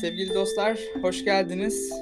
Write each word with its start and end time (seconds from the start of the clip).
Sevgili 0.00 0.34
dostlar, 0.34 0.78
hoş 1.02 1.24
geldiniz. 1.24 1.92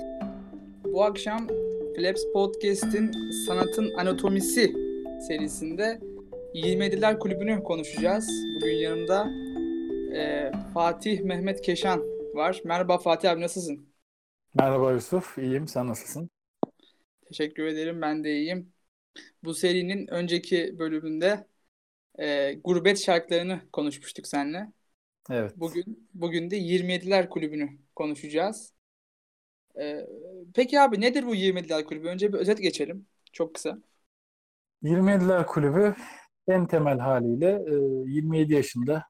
Bu 0.84 1.04
akşam 1.04 1.48
Flaps 1.96 2.22
Podcast'in 2.32 3.12
Sanatın 3.46 3.92
Anatomisi 3.94 4.72
serisinde 5.28 6.00
27'ler 6.54 7.18
Kulübü'nü 7.18 7.62
konuşacağız. 7.62 8.30
Bugün 8.56 8.74
yanımda 8.74 9.30
e, 10.16 10.52
Fatih 10.74 11.20
Mehmet 11.20 11.62
Keşan 11.62 12.02
var. 12.34 12.60
Merhaba 12.64 12.98
Fatih 12.98 13.30
abi 13.30 13.40
nasılsın? 13.40 13.88
Merhaba 14.54 14.92
Yusuf, 14.92 15.38
iyiyim. 15.38 15.68
Sen 15.68 15.88
nasılsın? 15.88 16.30
Teşekkür 17.28 17.66
ederim, 17.66 18.02
ben 18.02 18.24
de 18.24 18.32
iyiyim. 18.32 18.72
Bu 19.44 19.54
serinin 19.54 20.06
önceki 20.06 20.78
bölümünde 20.78 21.46
e, 22.18 22.54
gurbet 22.64 23.04
şarkılarını 23.04 23.60
konuşmuştuk 23.72 24.26
seninle. 24.26 24.72
Evet. 25.30 25.52
Bugün 25.56 26.08
bugün 26.14 26.50
de 26.50 26.58
27'ler 26.58 27.28
kulübünü 27.28 27.85
konuşacağız. 27.96 28.72
Ee, 29.80 30.06
peki 30.54 30.80
abi 30.80 31.00
nedir 31.00 31.26
bu 31.26 31.34
27'ler 31.34 31.84
kulübü? 31.84 32.08
Önce 32.08 32.32
bir 32.32 32.38
özet 32.38 32.62
geçelim. 32.62 33.06
Çok 33.32 33.54
kısa. 33.54 33.78
27'ler 34.82 35.46
Kulübü 35.46 35.94
en 36.48 36.66
temel 36.66 36.98
haliyle 36.98 37.62
e, 37.66 37.74
27 38.10 38.54
yaşında 38.54 39.04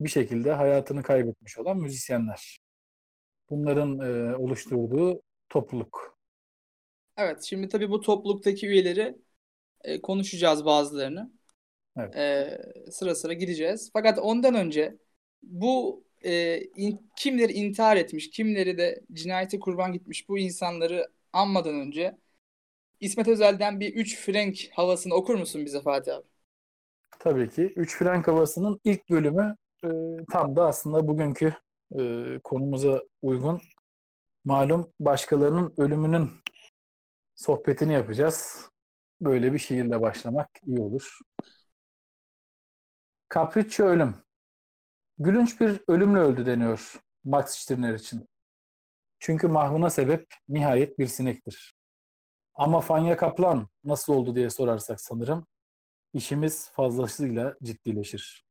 bir 0.00 0.08
şekilde 0.08 0.52
hayatını 0.52 1.02
kaybetmiş 1.02 1.58
olan 1.58 1.76
müzisyenler. 1.76 2.58
Bunların 3.50 3.98
e, 3.98 4.36
oluşturduğu 4.36 5.22
topluluk. 5.48 6.18
Evet, 7.16 7.42
şimdi 7.42 7.68
tabii 7.68 7.90
bu 7.90 8.00
topluluktaki 8.00 8.66
üyeleri 8.66 9.18
e, 9.84 10.00
konuşacağız 10.00 10.64
bazılarını. 10.64 11.32
Evet. 11.96 12.16
E, 12.16 12.58
sıra 12.90 13.14
sıra 13.14 13.32
gideceğiz. 13.32 13.90
Fakat 13.92 14.18
ondan 14.18 14.54
önce 14.54 14.96
bu 15.42 16.04
e, 16.26 16.60
in- 16.76 17.10
kimleri 17.16 17.52
intihar 17.52 17.96
etmiş, 17.96 18.30
kimleri 18.30 18.78
de 18.78 19.00
cinayete 19.12 19.60
kurban 19.60 19.92
gitmiş 19.92 20.28
bu 20.28 20.38
insanları 20.38 21.08
anmadan 21.32 21.74
önce 21.80 22.16
İsmet 23.00 23.28
Özel'den 23.28 23.80
bir 23.80 23.94
3 23.94 24.18
Frank 24.20 24.58
havasını 24.72 25.14
okur 25.14 25.34
musun 25.34 25.64
bize 25.66 25.80
Fatih 25.82 26.14
abi? 26.16 26.26
Tabii 27.18 27.50
ki 27.50 27.72
Üç 27.76 27.96
Frenk 27.96 28.28
Havası'nın 28.28 28.80
ilk 28.84 29.10
bölümü 29.10 29.56
e, 29.84 29.88
tam 30.32 30.56
da 30.56 30.66
aslında 30.66 31.08
bugünkü 31.08 31.54
e, 31.98 32.38
konumuza 32.44 33.02
uygun. 33.22 33.60
Malum 34.44 34.92
başkalarının 35.00 35.74
ölümünün 35.76 36.30
sohbetini 37.34 37.92
yapacağız. 37.92 38.70
Böyle 39.20 39.52
bir 39.52 39.58
şiirle 39.58 40.00
başlamak 40.00 40.48
iyi 40.66 40.80
olur. 40.80 41.18
Capriccio 43.34 43.86
ölüm. 43.86 44.25
Gülünç 45.18 45.60
bir 45.60 45.80
ölümle 45.88 46.18
öldü 46.18 46.46
deniyor 46.46 47.00
Max 47.24 47.50
Stirner 47.50 47.94
için. 47.94 48.28
Çünkü 49.18 49.48
mahvına 49.48 49.90
sebep 49.90 50.34
nihayet 50.48 50.98
bir 50.98 51.06
sinektir. 51.06 51.76
Ama 52.54 52.80
Fanya 52.80 53.16
Kaplan 53.16 53.68
nasıl 53.84 54.14
oldu 54.14 54.34
diye 54.34 54.50
sorarsak 54.50 55.00
sanırım 55.00 55.46
işimiz 56.12 56.70
fazlasıyla 56.70 57.56
ciddileşir. 57.62 58.46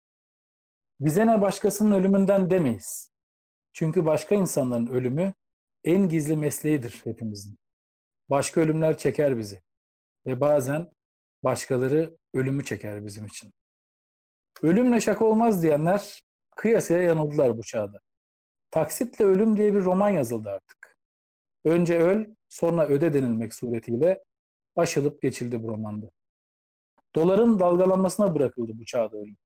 Bize 1.00 1.28
ne 1.28 1.42
başkasının 1.42 1.92
ölümünden 1.92 2.50
demeyiz. 2.50 3.12
Çünkü 3.74 4.06
başka 4.06 4.36
insanların 4.36 4.88
ölümü 4.88 5.34
en 5.84 6.10
gizli 6.10 6.38
mesleğidir 6.38 7.02
hepimizin. 7.04 7.58
Başka 8.30 8.62
ölümler 8.62 8.98
çeker 8.98 9.38
bizi 9.38 9.62
ve 10.26 10.42
bazen 10.42 10.92
başkaları 11.44 12.18
ölümü 12.34 12.66
çeker 12.66 13.06
bizim 13.06 13.26
için. 13.26 13.54
Ölümle 14.62 15.02
şaka 15.02 15.26
olmaz 15.26 15.64
diyenler 15.64 16.26
kıyasaya 16.56 17.02
yanıldılar 17.02 17.58
bu 17.58 17.64
çağda. 17.64 18.00
Taksitle 18.72 19.26
ölüm 19.26 19.58
diye 19.58 19.74
bir 19.74 19.84
roman 19.84 20.10
yazıldı 20.10 20.50
artık. 20.50 20.98
Önce 21.66 22.00
öl, 22.00 22.26
sonra 22.50 22.88
öde 22.88 23.14
denilmek 23.14 23.54
suretiyle 23.54 24.24
aşılıp 24.76 25.22
geçildi 25.22 25.64
bu 25.64 25.68
romanda. 25.68 26.10
Doların 27.16 27.60
dalgalanmasına 27.60 28.36
bırakıldı 28.36 28.72
bu 28.76 28.86
çağda 28.86 29.18
ölüm. 29.18 29.38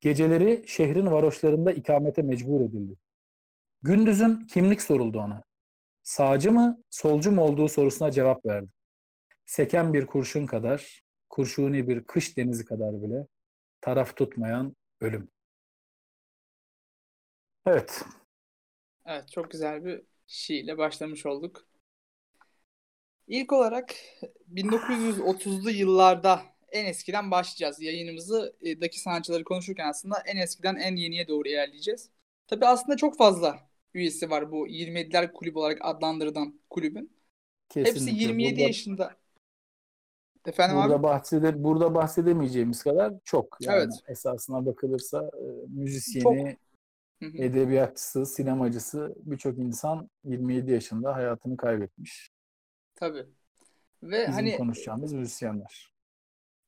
Geceleri 0.00 0.64
şehrin 0.66 1.06
varoşlarında 1.06 1.72
ikamete 1.72 2.22
mecbur 2.22 2.60
edildi. 2.60 2.96
Gündüzün 3.82 4.46
kimlik 4.46 4.82
soruldu 4.82 5.18
ona. 5.18 5.42
Sağcı 6.02 6.52
mı, 6.52 6.82
solcu 6.90 7.32
mu 7.32 7.42
olduğu 7.42 7.68
sorusuna 7.68 8.10
cevap 8.10 8.46
verdi. 8.46 8.68
Seken 9.46 9.94
bir 9.94 10.06
kurşun 10.06 10.46
kadar, 10.46 11.02
kurşuni 11.28 11.88
bir 11.88 12.04
kış 12.04 12.36
denizi 12.36 12.64
kadar 12.64 13.02
bile 13.02 13.26
taraf 13.80 14.16
tutmayan 14.16 14.76
ölüm. 15.00 15.28
Evet, 17.66 18.04
Evet, 19.06 19.28
çok 19.30 19.50
güzel 19.50 19.84
bir 19.84 20.02
şiirle 20.26 20.78
başlamış 20.78 21.26
olduk. 21.26 21.66
İlk 23.26 23.52
olarak 23.52 23.94
1930'lu 24.48 25.70
yıllarda 25.70 26.42
en 26.72 26.84
eskiden 26.84 27.30
başlayacağız. 27.30 27.80
Yayınımızı 27.80 28.56
e, 28.60 28.80
daki 28.80 29.00
sanatçıları 29.00 29.44
konuşurken 29.44 29.88
aslında 29.88 30.22
en 30.26 30.36
eskiden 30.36 30.76
en 30.76 30.96
yeniye 30.96 31.28
doğru 31.28 31.48
ilerleyeceğiz. 31.48 32.10
Tabii 32.46 32.66
aslında 32.66 32.96
çok 32.96 33.18
fazla 33.18 33.58
üyesi 33.94 34.30
var 34.30 34.52
bu 34.52 34.68
27'ler 34.68 35.32
kulübü 35.32 35.58
olarak 35.58 35.78
adlandırılan 35.80 36.60
kulübün. 36.70 37.12
Hepsi 37.74 37.92
kesinlikle. 37.92 38.22
27 38.22 38.54
Burada, 38.54 38.66
yaşında. 38.66 39.16
Efendim 40.46 40.76
burada, 40.76 40.94
abi? 40.94 41.02
bahsede, 41.02 41.64
burada 41.64 41.94
bahsedemeyeceğimiz 41.94 42.82
kadar 42.82 43.14
çok. 43.24 43.56
Yani 43.60 43.76
Evet. 43.76 43.92
esasına 44.08 44.66
bakılırsa 44.66 45.30
e, 46.14 46.20
Çok. 46.20 46.36
Edebiyatçısı, 47.34 48.26
sinemacısı 48.26 49.14
birçok 49.18 49.58
insan 49.58 50.10
27 50.24 50.70
yaşında 50.72 51.14
hayatını 51.16 51.56
kaybetmiş. 51.56 52.30
Tabii. 52.94 53.26
Ve 54.02 54.26
Bizim 54.26 54.32
hani 54.34 54.52
konuşacağımız 54.52 55.12
müzisyenler. 55.12 55.92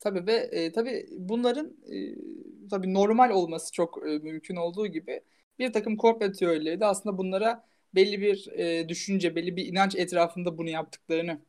tabii 0.00 0.26
ve 0.26 0.32
e, 0.34 0.72
tabii 0.72 1.06
bunların 1.18 1.76
e, 1.92 2.68
tabii 2.70 2.94
normal 2.94 3.30
olması 3.30 3.72
çok 3.72 3.98
e, 4.08 4.18
mümkün 4.18 4.56
olduğu 4.56 4.86
gibi 4.86 5.20
bir 5.58 5.72
takım 5.72 5.96
komplo 5.96 6.32
teorileri 6.32 6.80
de 6.80 6.86
aslında 6.86 7.18
bunlara 7.18 7.64
belli 7.94 8.20
bir 8.20 8.48
e, 8.52 8.88
düşünce, 8.88 9.36
belli 9.36 9.56
bir 9.56 9.66
inanç 9.66 9.94
etrafında 9.96 10.58
bunu 10.58 10.70
yaptıklarını 10.70 11.40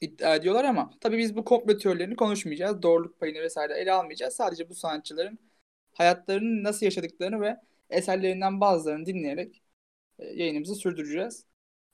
iddia 0.00 0.36
ediyorlar 0.36 0.64
ama 0.64 0.90
tabii 1.00 1.18
biz 1.18 1.36
bu 1.36 1.44
komplo 1.44 1.78
teorilerini 1.78 2.16
konuşmayacağız. 2.16 2.82
Doğruluk 2.82 3.20
payını 3.20 3.40
vesaire 3.40 3.74
ele 3.74 3.92
almayacağız. 3.92 4.34
Sadece 4.34 4.68
bu 4.68 4.74
sanatçıların 4.74 5.38
hayatlarını 5.92 6.62
nasıl 6.64 6.86
yaşadıklarını 6.86 7.40
ve 7.40 7.56
eserlerinden 7.92 8.60
bazılarını 8.60 9.06
dinleyerek 9.06 9.62
e, 10.18 10.26
yayınımızı 10.26 10.74
sürdüreceğiz. 10.74 11.46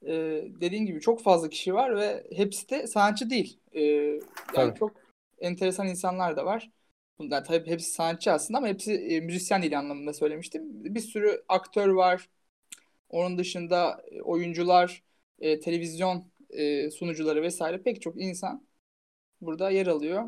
E, 0.03 0.13
dediğin 0.61 0.87
gibi 0.87 1.01
çok 1.01 1.23
fazla 1.23 1.49
kişi 1.49 1.75
var 1.75 1.97
ve 1.97 2.27
hepsi 2.37 2.71
de 2.71 2.87
sanatçı 2.87 3.31
değil. 3.31 3.61
E, 3.73 3.83
yani 3.83 4.21
Tabii. 4.55 4.79
çok 4.79 4.93
enteresan 5.39 5.89
insanlar 5.89 6.37
da 6.37 6.45
var. 6.47 6.71
Bunlar 7.19 7.45
tabii 7.45 7.71
hepsi 7.71 7.91
sanatçı 7.91 8.33
aslında 8.33 8.59
ama 8.59 8.69
hepsi 8.69 8.95
e, 8.95 9.21
müzisyen 9.21 9.63
değil 9.63 9.79
anlamında 9.79 10.13
söylemiştim. 10.13 10.63
Bir 10.85 11.01
sürü 11.01 11.45
aktör 11.49 11.89
var. 11.89 12.29
Onun 13.09 13.39
dışında 13.39 14.05
e, 14.11 14.23
oyuncular, 14.23 15.03
e, 15.39 15.61
televizyon 15.61 16.33
e, 16.51 16.91
sunucuları 16.91 17.43
vesaire 17.43 17.83
pek 17.83 18.03
çok 18.03 18.21
insan 18.23 18.69
burada 19.41 19.71
yer 19.71 19.87
alıyor. 19.87 20.25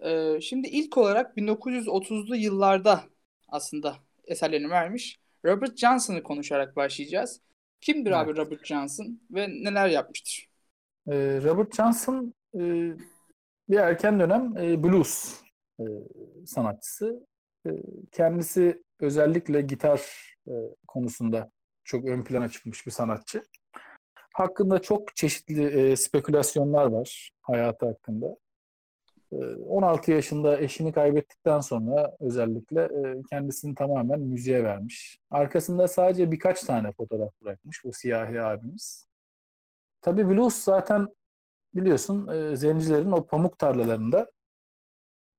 E, 0.00 0.40
şimdi 0.40 0.68
ilk 0.68 0.98
olarak 0.98 1.36
1930'lu 1.36 2.36
yıllarda 2.36 3.04
aslında 3.48 3.96
eserlerini 4.28 4.70
vermiş. 4.70 5.20
Robert 5.44 5.76
Johnson'ı 5.78 6.22
konuşarak 6.22 6.76
başlayacağız. 6.76 7.40
Kimdir 7.80 8.10
abi 8.10 8.30
Evet. 8.30 8.38
Robert 8.38 8.66
Johnson 8.66 9.20
ve 9.30 9.48
neler 9.48 9.88
yapmıştır? 9.88 10.48
Ee, 11.08 11.40
Robert 11.42 11.74
Johnson 11.74 12.34
e, 12.54 12.60
bir 13.68 13.76
erken 13.76 14.20
dönem 14.20 14.56
e, 14.56 14.82
blues 14.82 15.40
e, 15.80 15.84
sanatçısı. 16.46 17.26
E, 17.66 17.70
kendisi 18.12 18.82
özellikle 19.00 19.60
gitar 19.60 20.00
e, 20.48 20.52
konusunda 20.88 21.50
çok 21.84 22.04
ön 22.04 22.24
plana 22.24 22.48
çıkmış 22.48 22.86
bir 22.86 22.90
sanatçı. 22.90 23.42
Hakkında 24.34 24.82
çok 24.82 25.16
çeşitli 25.16 25.64
e, 25.64 25.96
spekülasyonlar 25.96 26.86
var 26.86 27.30
hayatı 27.42 27.86
hakkında. 27.86 28.36
E, 29.32 29.36
16 29.36 30.10
yaşında 30.10 30.60
eşini 30.60 30.92
kaybettikten 30.92 31.60
sonra 31.60 32.16
özellikle 32.20 32.82
e, 32.82 33.22
kendisini 33.30 33.74
tamamen 33.74 34.20
müziğe 34.20 34.64
vermiş. 34.64 35.18
Arkasında 35.30 35.88
sadece 35.88 36.32
birkaç 36.32 36.62
tane 36.62 36.92
fotoğraf 36.92 37.32
bırakmış 37.42 37.84
bu 37.84 37.92
siyahi 37.92 38.40
abimiz. 38.40 39.08
Tabii 40.00 40.28
blues 40.28 40.54
zaten 40.54 41.08
biliyorsun 41.74 42.28
e, 42.28 42.56
zencilerin 42.56 43.12
o 43.12 43.26
pamuk 43.26 43.58
tarlalarında 43.58 44.30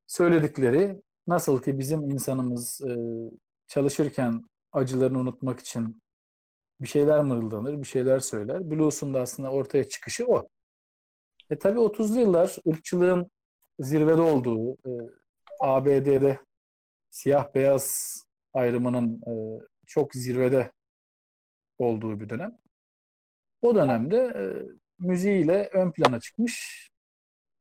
söyledikleri 0.07 1.01
nasıl 1.27 1.61
ki 1.61 1.79
bizim 1.79 2.09
insanımız 2.09 2.81
e, 2.81 2.91
çalışırken 3.67 4.49
acılarını 4.71 5.19
unutmak 5.19 5.59
için 5.59 6.01
bir 6.81 6.87
şeyler 6.87 7.23
mırıldanır, 7.23 7.79
bir 7.79 7.87
şeyler 7.87 8.19
söyler. 8.19 8.71
Blues'un 8.71 9.13
da 9.13 9.21
aslında 9.21 9.51
ortaya 9.51 9.89
çıkışı 9.89 10.25
o. 10.27 10.47
E 11.49 11.59
tabii 11.59 11.79
30'lu 11.79 12.19
yıllar 12.19 12.57
ırkçılığın 12.67 13.31
zirvede 13.79 14.21
olduğu, 14.21 14.73
e, 14.73 14.91
ABD'de 15.59 16.39
siyah 17.09 17.53
beyaz 17.55 18.17
ayrımının 18.53 19.21
e, 19.27 19.33
çok 19.87 20.13
zirvede 20.13 20.71
olduğu 21.77 22.19
bir 22.19 22.29
dönem. 22.29 22.57
O 23.61 23.75
dönemde 23.75 24.17
e, 24.17 24.43
müziğiyle 24.99 25.69
ön 25.73 25.91
plana 25.91 26.19
çıkmış 26.19 26.89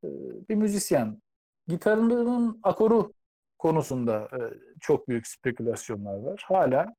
e, 0.04 0.08
bir 0.48 0.54
müzisyen. 0.54 1.22
Gitarının 1.68 2.60
akoru 2.62 3.12
konusunda 3.58 4.28
e, 4.32 4.38
çok 4.80 5.08
büyük 5.08 5.26
spekülasyonlar 5.26 6.18
var. 6.18 6.44
Hala 6.46 6.94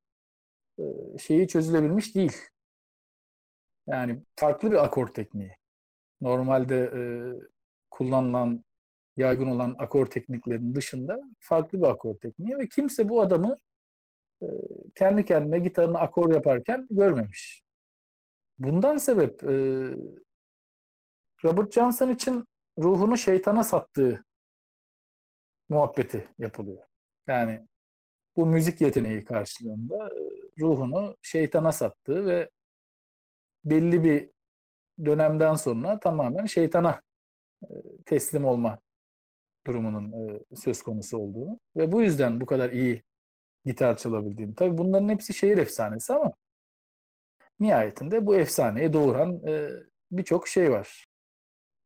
e, 0.80 0.84
şeyi 1.18 1.48
çözülebilmiş 1.48 2.16
değil. 2.16 2.38
Yani 3.88 4.24
farklı 4.36 4.72
bir 4.72 4.84
akor 4.86 5.08
tekniği. 5.08 5.52
Normalde 6.22 6.76
e, 6.78 7.02
kullanılan, 7.92 8.64
yaygın 9.20 9.48
olan 9.48 9.76
akor 9.80 10.06
tekniklerinin 10.06 10.76
dışında 10.76 11.20
farklı 11.40 11.82
bir 11.82 11.88
akor 11.88 12.16
tekniği 12.16 12.58
ve 12.58 12.68
kimse 12.68 13.10
bu 13.10 13.22
adamı 13.22 13.58
e, 14.42 14.48
kendi 14.96 15.26
kendine 15.26 15.60
gitarını 15.60 16.00
akor 16.00 16.34
yaparken 16.34 16.88
görmemiş. 16.92 17.64
Bundan 18.60 18.98
sebep 18.98 19.44
e, 19.44 19.50
Robert 21.44 21.74
Johnson 21.74 22.10
için 22.10 22.46
ruhunu 22.80 23.18
şeytana 23.18 23.64
sattığı 23.64 24.26
muhabbeti 25.70 26.28
yapılıyor. 26.38 26.84
Yani 27.28 27.68
bu 28.36 28.46
müzik 28.46 28.82
yeteneği 28.82 29.24
karşılığında 29.24 30.08
e, 30.08 30.22
ruhunu 30.60 31.18
şeytana 31.22 31.72
sattığı 31.72 32.26
ve 32.26 32.50
belli 33.66 34.04
bir 34.04 34.30
dönemden 35.06 35.56
sonra 35.56 36.00
tamamen 36.00 36.46
şeytana 36.46 37.02
e, 37.64 37.68
teslim 38.06 38.46
olma 38.46 38.80
durumunun 39.70 40.30
e, 40.30 40.56
söz 40.56 40.82
konusu 40.82 41.18
olduğunu 41.18 41.60
ve 41.76 41.92
bu 41.92 42.02
yüzden 42.02 42.42
bu 42.42 42.46
kadar 42.46 42.70
iyi 42.72 43.04
gitar 43.66 43.98
çalabildiğini. 43.98 44.56
Tabii 44.56 44.78
bunların 44.78 45.10
hepsi 45.10 45.34
şehir 45.34 45.58
efsanesi 45.58 46.14
ama 46.14 46.34
nihayetinde 47.60 48.26
bu 48.26 48.36
efsaneyi 48.36 48.94
doğuran 48.94 49.42
birçok 50.12 50.48
şey 50.48 50.72
var. 50.72 51.06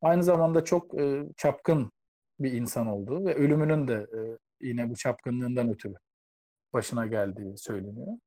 Aynı 0.02 0.24
zamanda 0.24 0.64
çok 0.64 0.94
çapkın 1.38 1.92
bir 2.40 2.52
insan 2.52 2.88
olduğu 2.88 3.26
ve 3.26 3.36
ölümünün 3.36 3.88
de 3.88 4.08
yine 4.62 4.90
bu 4.90 4.96
çapkınlığından 4.96 5.70
ötürü 5.70 5.96
başına 6.74 7.08
geldiği 7.08 7.58
söyleniyor. 7.58 8.18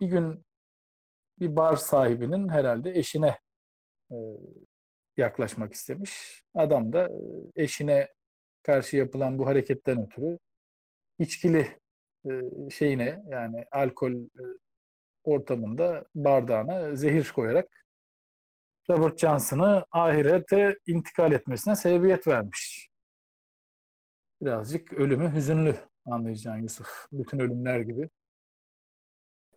bir 0.00 0.06
gün 0.06 0.44
bir 1.40 1.56
bar 1.56 1.76
sahibinin 1.76 2.48
herhalde 2.48 2.90
eşine 2.90 3.38
yaklaşmak 5.18 5.72
istemiş. 5.72 6.42
Adam 6.54 6.92
da 6.92 7.10
eşine 7.56 8.08
karşı 8.62 8.96
yapılan 8.96 9.38
bu 9.38 9.46
hareketten 9.46 10.06
ötürü 10.06 10.38
içkili 11.18 11.78
şeyine 12.70 13.22
yani 13.28 13.64
alkol 13.70 14.12
ortamında 15.24 16.04
bardağına 16.14 16.96
zehir 16.96 17.32
koyarak 17.34 17.84
Robert 18.90 19.18
Johnson'ı 19.18 19.84
ahirete 19.92 20.78
intikal 20.86 21.32
etmesine 21.32 21.76
sebebiyet 21.76 22.26
vermiş. 22.26 22.88
Birazcık 24.42 24.92
ölümü 24.92 25.34
hüzünlü 25.34 25.74
anlayacağın 26.06 26.62
Yusuf. 26.62 27.06
Bütün 27.12 27.38
ölümler 27.38 27.80
gibi. 27.80 28.10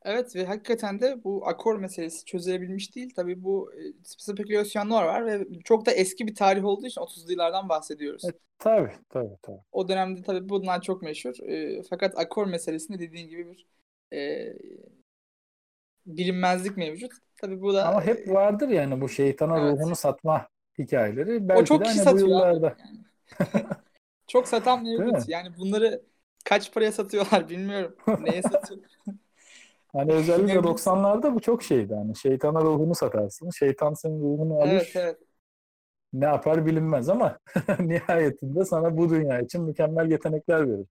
Evet 0.06 0.36
ve 0.36 0.46
hakikaten 0.46 1.00
de 1.00 1.24
bu 1.24 1.48
akor 1.48 1.80
meselesi 1.80 2.26
çözülebilmiş 2.26 2.96
değil. 2.96 3.14
Tabii 3.16 3.44
bu 3.44 3.72
e, 3.74 3.80
spekülasyonlar 4.04 5.04
var 5.04 5.26
ve 5.26 5.48
çok 5.64 5.86
da 5.86 5.92
eski 5.92 6.28
bir 6.28 6.36
tarih 6.36 6.66
olduğu 6.66 6.88
için 6.88 7.02
30'lu 7.02 7.32
yıllardan 7.32 7.70
bahsediyoruz. 7.70 8.26
E, 8.26 8.32
tabii 8.60 8.92
tabii 9.10 9.38
tabii. 9.42 9.60
O 9.72 9.88
dönemde 9.88 10.22
tabii 10.22 10.50
bunlar 10.50 10.82
çok 10.82 11.02
meşhur. 11.02 11.50
E, 11.50 11.84
fakat 11.90 12.18
akor 12.18 12.48
meselesinde 12.48 13.00
dediğin 13.00 13.30
gibi 13.30 13.48
bir 13.52 13.68
e, 14.18 14.54
bilinmezlik 16.06 16.78
mevcut. 16.78 17.12
Tabii 17.42 17.62
bu 17.62 17.74
da 17.74 17.88
Ama 17.88 18.06
hep 18.06 18.28
e, 18.28 18.34
vardır 18.34 18.70
yani 18.70 19.02
bu 19.02 19.10
şeytana 19.10 19.60
evet. 19.60 19.80
ruhunu 19.80 19.96
satma 19.96 20.48
hikayeleri. 20.80 21.50
Belki 21.50 21.62
o 21.62 21.66
çok 21.66 21.82
de 21.82 21.84
kişi 21.84 22.04
hani 22.04 22.16
bu 22.16 22.20
yıllarda. 22.20 22.78
Yani. 22.80 23.66
çok 24.28 24.48
satan 24.48 24.84
mevcut. 24.84 25.30
Yani 25.30 25.58
bunları 25.58 26.02
kaç 26.46 26.74
paraya 26.74 26.92
satıyorlar 26.92 27.50
bilmiyorum. 27.50 27.96
Neye 28.20 28.42
satıyor? 28.52 28.82
Hani 29.94 30.14
özellikle 30.14 30.64
90'larda 30.64 31.36
bu 31.36 31.40
çok 31.42 31.64
şeydi. 31.64 31.96
Hani 31.96 32.16
şeytana 32.16 32.62
ruhunu 32.62 32.96
satarsın. 32.96 33.50
Şeytan 33.50 33.94
senin 33.94 34.22
ruhunu 34.22 34.56
alır. 34.56 34.68
Evet, 34.68 34.92
evet. 34.96 35.20
Ne 36.14 36.26
yapar 36.26 36.66
bilinmez 36.66 37.10
ama 37.10 37.40
nihayetinde 37.80 38.66
sana 38.66 38.98
bu 38.98 39.10
dünya 39.10 39.40
için 39.42 39.64
mükemmel 39.64 40.12
yetenekler 40.12 40.70
verir. 40.70 40.88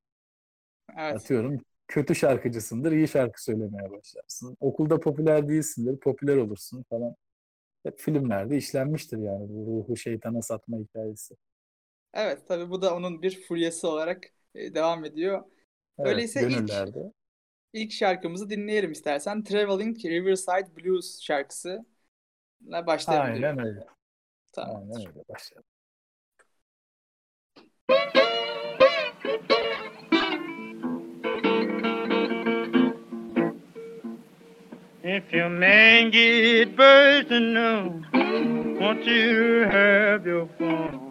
Evet. 0.98 1.16
Atıyorum 1.16 1.58
kötü 1.88 2.14
şarkıcısındır, 2.14 2.92
iyi 2.92 3.08
şarkı 3.08 3.44
söylemeye 3.44 3.90
başlarsın. 3.90 4.56
Okulda 4.60 5.00
popüler 5.00 5.48
değilsindir, 5.48 6.00
popüler 6.00 6.36
olursun 6.36 6.84
falan. 6.90 7.14
Hep 7.82 7.98
filmlerde 8.00 8.56
işlenmiştir 8.56 9.18
yani 9.18 9.46
bu 9.48 9.66
ruhu 9.66 9.96
şeytana 9.96 10.42
satma 10.42 10.78
hikayesi. 10.78 11.36
Evet 12.14 12.48
tabi 12.48 12.70
bu 12.70 12.82
da 12.82 12.94
onun 12.94 13.22
bir 13.22 13.40
furyası 13.42 13.88
olarak 13.88 14.26
e, 14.54 14.74
devam 14.74 15.04
ediyor. 15.04 15.44
Evet, 15.98 16.08
Öyleyse 16.08 16.48
ilk, 16.48 16.70
ilk 17.72 17.92
şarkımızı 17.92 18.50
dinleyelim 18.50 18.92
istersen. 18.92 19.42
Traveling 19.42 20.04
Riverside 20.04 20.76
Blues 20.76 21.20
şarkısı. 21.22 21.84
başlayalım. 22.86 23.32
Aynen 23.34 23.66
öyle. 23.66 23.86
Tamam. 24.52 24.76
Aynen 24.76 25.08
öyle 25.08 25.24
başlayalım. 25.28 25.64
If 35.02 35.32
your 35.32 35.48
man 35.48 36.10
get 36.10 36.76
bursting 36.76 37.54
now, 37.54 38.02
won't 38.78 39.04
you 39.06 39.64
have 39.64 40.26
your 40.26 40.46
fun? 40.58 41.10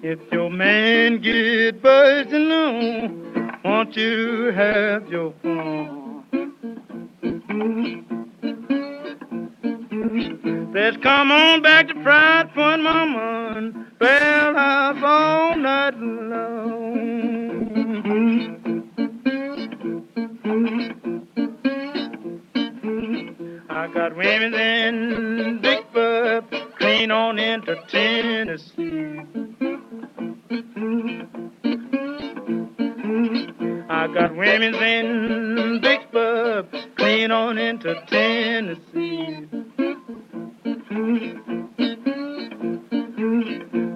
If 0.00 0.20
your 0.30 0.48
man 0.48 1.20
get 1.20 1.82
bursting 1.82 2.48
now, 2.48 3.10
won't 3.64 3.96
you 3.96 4.52
have 4.52 5.08
your 5.08 5.32
fun? 5.42 6.24
Let's 10.72 10.96
come 10.98 11.32
on 11.32 11.62
back 11.62 11.88
to 11.88 12.00
Fried 12.04 12.54
Point, 12.54 12.84
Mama, 12.84 13.72
well, 14.00 14.56
I've 14.56 15.02
all 15.02 15.56
night 15.56 15.98
long. 15.98 16.48
I 23.68 23.88
got 23.88 24.14
women 24.16 24.54
in 24.54 25.58
Big 25.60 25.92
Bub, 25.92 26.44
clean 26.78 27.10
on 27.10 27.40
into 27.40 27.74
Tennessee. 27.88 29.24
I 30.50 30.54
got 34.14 34.34
women 34.34 34.74
in 34.76 35.80
Bub, 36.10 36.74
clean 36.96 37.30
on 37.30 37.58
into 37.58 37.94
Tennessee. 38.06 39.46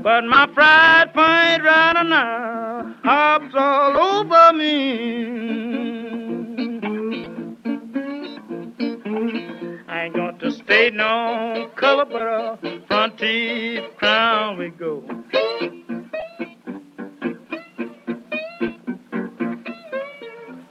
But 0.02 0.24
my 0.24 0.46
fried 0.52 1.14
point 1.14 1.62
right 1.64 2.02
now 2.04 2.96
hops 3.02 3.54
all 3.54 3.96
over 3.96 4.52
me. 4.52 5.52
I 9.88 10.04
ain't 10.04 10.40
to 10.40 10.50
stay 10.50 10.90
no 10.90 11.70
color, 11.76 12.04
but 12.04 12.22
a 12.22 12.58
front 12.88 13.18
teeth 13.18 13.84
crown 13.96 14.58
we 14.58 14.68
go. 14.68 15.02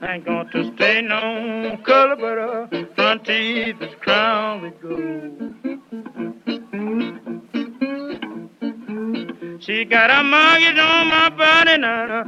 Ain't 0.04 0.24
going 0.24 0.48
to 0.50 0.74
stay 0.74 1.00
no 1.00 1.78
color, 1.84 2.16
but 2.16 2.38
a 2.38 2.86
front 2.94 3.24
teeth 3.24 3.76
crown 4.00 4.62
we 4.62 4.70
go. 4.70 5.52
She 9.60 9.84
got 9.84 10.10
a 10.10 10.24
mortgage 10.24 10.78
on 10.78 11.08
my 11.08 11.28
body 11.28 11.70
and 11.72 11.82
now, 11.82 12.24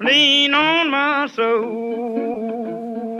lean 0.00 0.54
on 0.54 0.90
my 0.90 1.26
soul. 1.26 3.18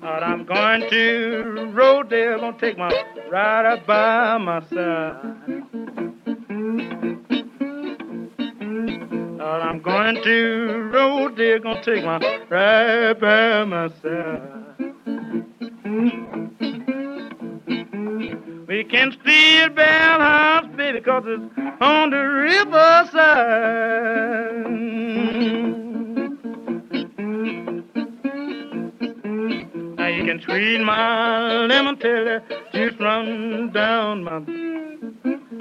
But 0.00 0.22
I'm 0.22 0.44
going 0.46 0.88
to 0.88 1.70
Rodale, 1.74 2.40
gonna 2.40 2.58
take 2.58 2.78
my 2.78 2.90
rider 3.30 3.82
by 3.86 4.38
my 4.38 4.60
side. 4.68 5.69
But 9.50 9.62
I'm 9.62 9.80
going 9.80 10.14
to 10.14 10.90
Rodale, 10.94 11.60
gonna 11.60 11.82
take 11.82 12.04
my 12.04 12.18
ride 12.48 13.18
by 13.18 13.64
my 13.64 13.88
side. 14.00 14.94
We 18.68 18.84
can 18.84 19.10
steal 19.10 19.70
Bell 19.70 20.20
House, 20.20 20.66
baby, 20.76 21.00
cause 21.00 21.24
it's 21.26 21.42
on 21.80 22.10
the 22.10 22.16
riverside. 22.46 23.10
Now 29.98 30.06
you 30.06 30.24
can 30.26 30.40
squeeze 30.42 30.78
my 30.78 31.66
lemon 31.66 31.98
till 31.98 32.24
the 32.24 32.42
juice 32.72 32.94
run 33.00 33.72
down 33.72 34.22
my 34.22 34.44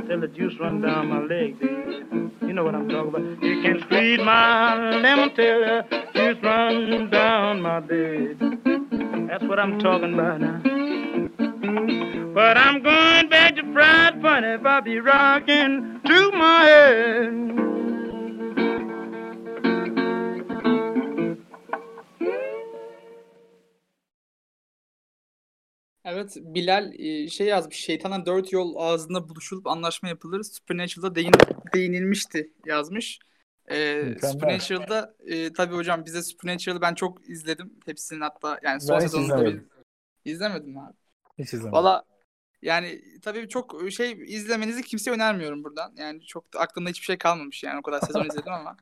till 0.06 0.20
the 0.20 0.28
juice 0.28 0.54
run 0.60 0.80
down 0.80 1.08
my 1.08 1.22
leg, 1.22 1.60
baby. 1.60 2.29
You 2.50 2.56
know 2.56 2.64
what 2.64 2.74
I'm 2.74 2.90
talking 2.90 3.10
about. 3.10 3.44
You 3.44 3.62
can 3.62 3.80
squeeze 3.84 4.18
my 4.22 4.98
lemon 4.98 5.36
till 5.36 5.60
the 5.60 5.86
juice 6.16 6.42
run 6.42 7.12
down 7.12 7.62
my 7.62 7.80
bed. 7.80 8.40
That's 9.30 9.44
what 9.44 9.60
I'm 9.60 9.78
talking 9.78 10.16
about 10.16 10.42
now. 10.42 10.60
But 12.34 12.58
I'm 12.58 12.82
going 12.82 13.30
back 13.30 13.56
to 13.58 13.72
fried 13.72 14.20
funny 14.24 14.48
if 14.48 14.66
I 14.66 14.80
be 14.80 15.00
rocking 15.00 16.02
to 16.08 16.32
my 16.32 16.64
head. 16.64 17.59
Evet 26.12 26.38
Bilal 26.42 26.94
şey 27.28 27.48
yazmış. 27.48 27.76
Şeytanla 27.76 28.26
dört 28.26 28.52
yol 28.54 28.76
ağzında 28.78 29.30
buluşulup 29.30 29.68
anlaşma 29.68 30.10
yapılır. 30.10 30.44
Supernatural'da 30.44 31.16
değin, 31.16 31.32
değinilmişti 31.74 32.54
yazmış. 32.66 33.20
Ee, 33.68 34.02
Mükemmel. 34.06 34.32
Supernatural'da 34.32 35.16
e, 35.20 35.54
tabii 35.54 35.76
hocam 35.76 36.06
bize 36.06 36.24
Supernatural'ı 36.24 36.82
ben 36.82 36.94
çok 36.94 37.30
izledim. 37.30 37.74
Hepsinin 37.86 38.22
hatta 38.22 38.60
yani 38.64 38.82
son 38.82 38.96
Ben 38.96 39.00
sezonunda 39.00 39.46
bir 39.46 39.62
izlemedim. 40.26 40.78
abi? 40.78 40.94
Hiç 41.40 41.54
izlemedim. 41.54 41.72
Valla 41.72 42.04
yani 42.62 43.02
tabii 43.22 43.50
çok 43.50 43.92
şey 43.92 44.12
izlemenizi 44.12 44.82
kimseye 44.82 45.12
önermiyorum 45.12 45.64
buradan. 45.64 45.94
Yani 45.98 46.22
çok 46.22 46.54
da 46.54 46.60
aklımda 46.60 46.90
hiçbir 46.90 47.06
şey 47.06 47.18
kalmamış 47.18 47.64
yani 47.64 47.80
o 47.80 47.82
kadar 47.82 48.00
sezon 48.00 48.26
izledim 48.30 48.54
ama. 48.54 48.78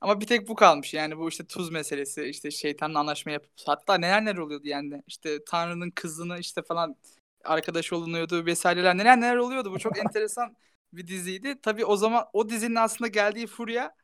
Ama 0.00 0.20
bir 0.20 0.26
tek 0.26 0.48
bu 0.48 0.54
kalmış 0.54 0.94
yani 0.94 1.18
bu 1.18 1.28
işte 1.28 1.44
tuz 1.46 1.70
meselesi 1.70 2.24
işte 2.24 2.50
şeytanla 2.50 2.98
anlaşma 2.98 3.32
yapıp 3.32 3.50
hatta 3.66 3.94
neler 3.94 4.24
neler 4.24 4.36
oluyordu 4.36 4.68
yani 4.68 5.02
işte 5.06 5.44
Tanrı'nın 5.44 5.90
kızını 5.90 6.38
işte 6.38 6.62
falan 6.62 6.96
arkadaş 7.44 7.92
olunuyordu 7.92 8.46
vesaireler 8.46 8.98
neler 8.98 9.20
neler 9.20 9.36
oluyordu 9.36 9.72
bu 9.72 9.78
çok 9.78 9.98
enteresan 9.98 10.56
bir 10.92 11.06
diziydi. 11.06 11.60
Tabii 11.62 11.84
o 11.84 11.96
zaman 11.96 12.26
o 12.32 12.48
dizinin 12.48 12.74
aslında 12.74 13.08
geldiği 13.08 13.46
furya 13.46 13.94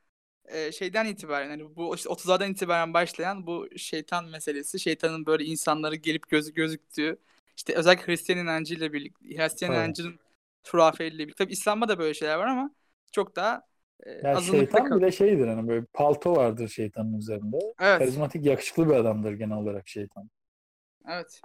e, 0.44 0.72
şeyden 0.72 1.06
itibaren 1.06 1.48
hani 1.48 1.76
bu 1.76 1.96
işte 1.96 2.08
30'lardan 2.08 2.50
itibaren 2.52 2.94
başlayan 2.94 3.46
bu 3.46 3.68
şeytan 3.76 4.24
meselesi 4.24 4.80
şeytanın 4.80 5.26
böyle 5.26 5.44
insanları 5.44 5.96
gelip 5.96 6.28
gözü 6.28 6.54
gözüktüğü 6.54 7.18
işte 7.56 7.74
özellikle 7.74 8.06
Hristiyan 8.06 8.40
inancıyla 8.40 8.92
birlikte 8.92 9.28
Hristiyan 9.28 9.72
Tabii. 9.72 9.84
inancının 9.84 10.18
hurafeliğiyle 10.68 11.18
birlikte 11.24 11.44
tabii 11.44 11.52
İslam'da 11.52 11.88
da 11.88 11.98
böyle 11.98 12.14
şeyler 12.14 12.36
var 12.36 12.46
ama 12.46 12.70
çok 13.12 13.36
daha 13.36 13.62
e, 14.02 14.10
Ya 14.10 14.36
azınlıkta 14.36 14.56
şeytan 14.56 14.88
kal- 14.88 14.96
bir 14.96 15.02
de 15.06 15.12
şeydir 15.12 15.46
hani 15.48 15.68
böyle 15.68 15.86
palto 15.92 16.36
vardır 16.36 16.68
şeytanın 16.68 17.18
üzerinde. 17.18 17.58
Evet. 17.80 17.98
Karizmatik 17.98 18.44
yakışıklı 18.46 18.88
bir 18.88 18.94
adamdır 18.94 19.32
genel 19.32 19.56
olarak 19.56 19.88
şeytan. 19.88 20.30
Evet. 21.08 21.40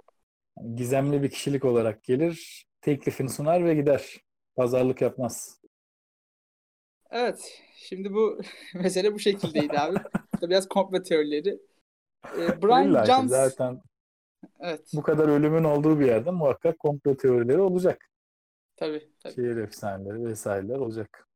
Yani 0.58 0.76
gizemli 0.76 1.22
bir 1.22 1.30
kişilik 1.30 1.64
olarak 1.64 2.04
gelir, 2.04 2.66
teklifini 2.80 3.28
sunar 3.28 3.64
ve 3.64 3.74
gider. 3.74 4.20
Pazarlık 4.56 5.00
yapmaz. 5.02 5.60
Evet. 7.10 7.62
Şimdi 7.76 8.12
bu 8.14 8.40
mesele 8.74 9.14
bu 9.14 9.18
şekildeydi 9.18 9.78
abi. 9.78 9.98
Tabii 10.40 10.50
biraz 10.50 10.68
komplo 10.68 11.02
teorileri. 11.02 11.58
Ee, 12.38 12.62
Brian 12.62 12.92
Brian 12.92 13.04
Jones 13.04 13.30
zaten 13.30 13.82
evet. 14.60 14.90
bu 14.94 15.02
kadar 15.02 15.28
ölümün 15.28 15.64
olduğu 15.64 16.00
bir 16.00 16.06
yerde 16.06 16.30
muhakkak 16.30 16.78
komplo 16.78 17.16
teorileri 17.16 17.60
olacak. 17.60 18.10
Tabii, 18.76 19.10
tabii. 19.20 19.34
Şehir 19.34 19.56
efsaneleri 19.56 20.24
vesaireler 20.24 20.76
olacak. 20.76 21.28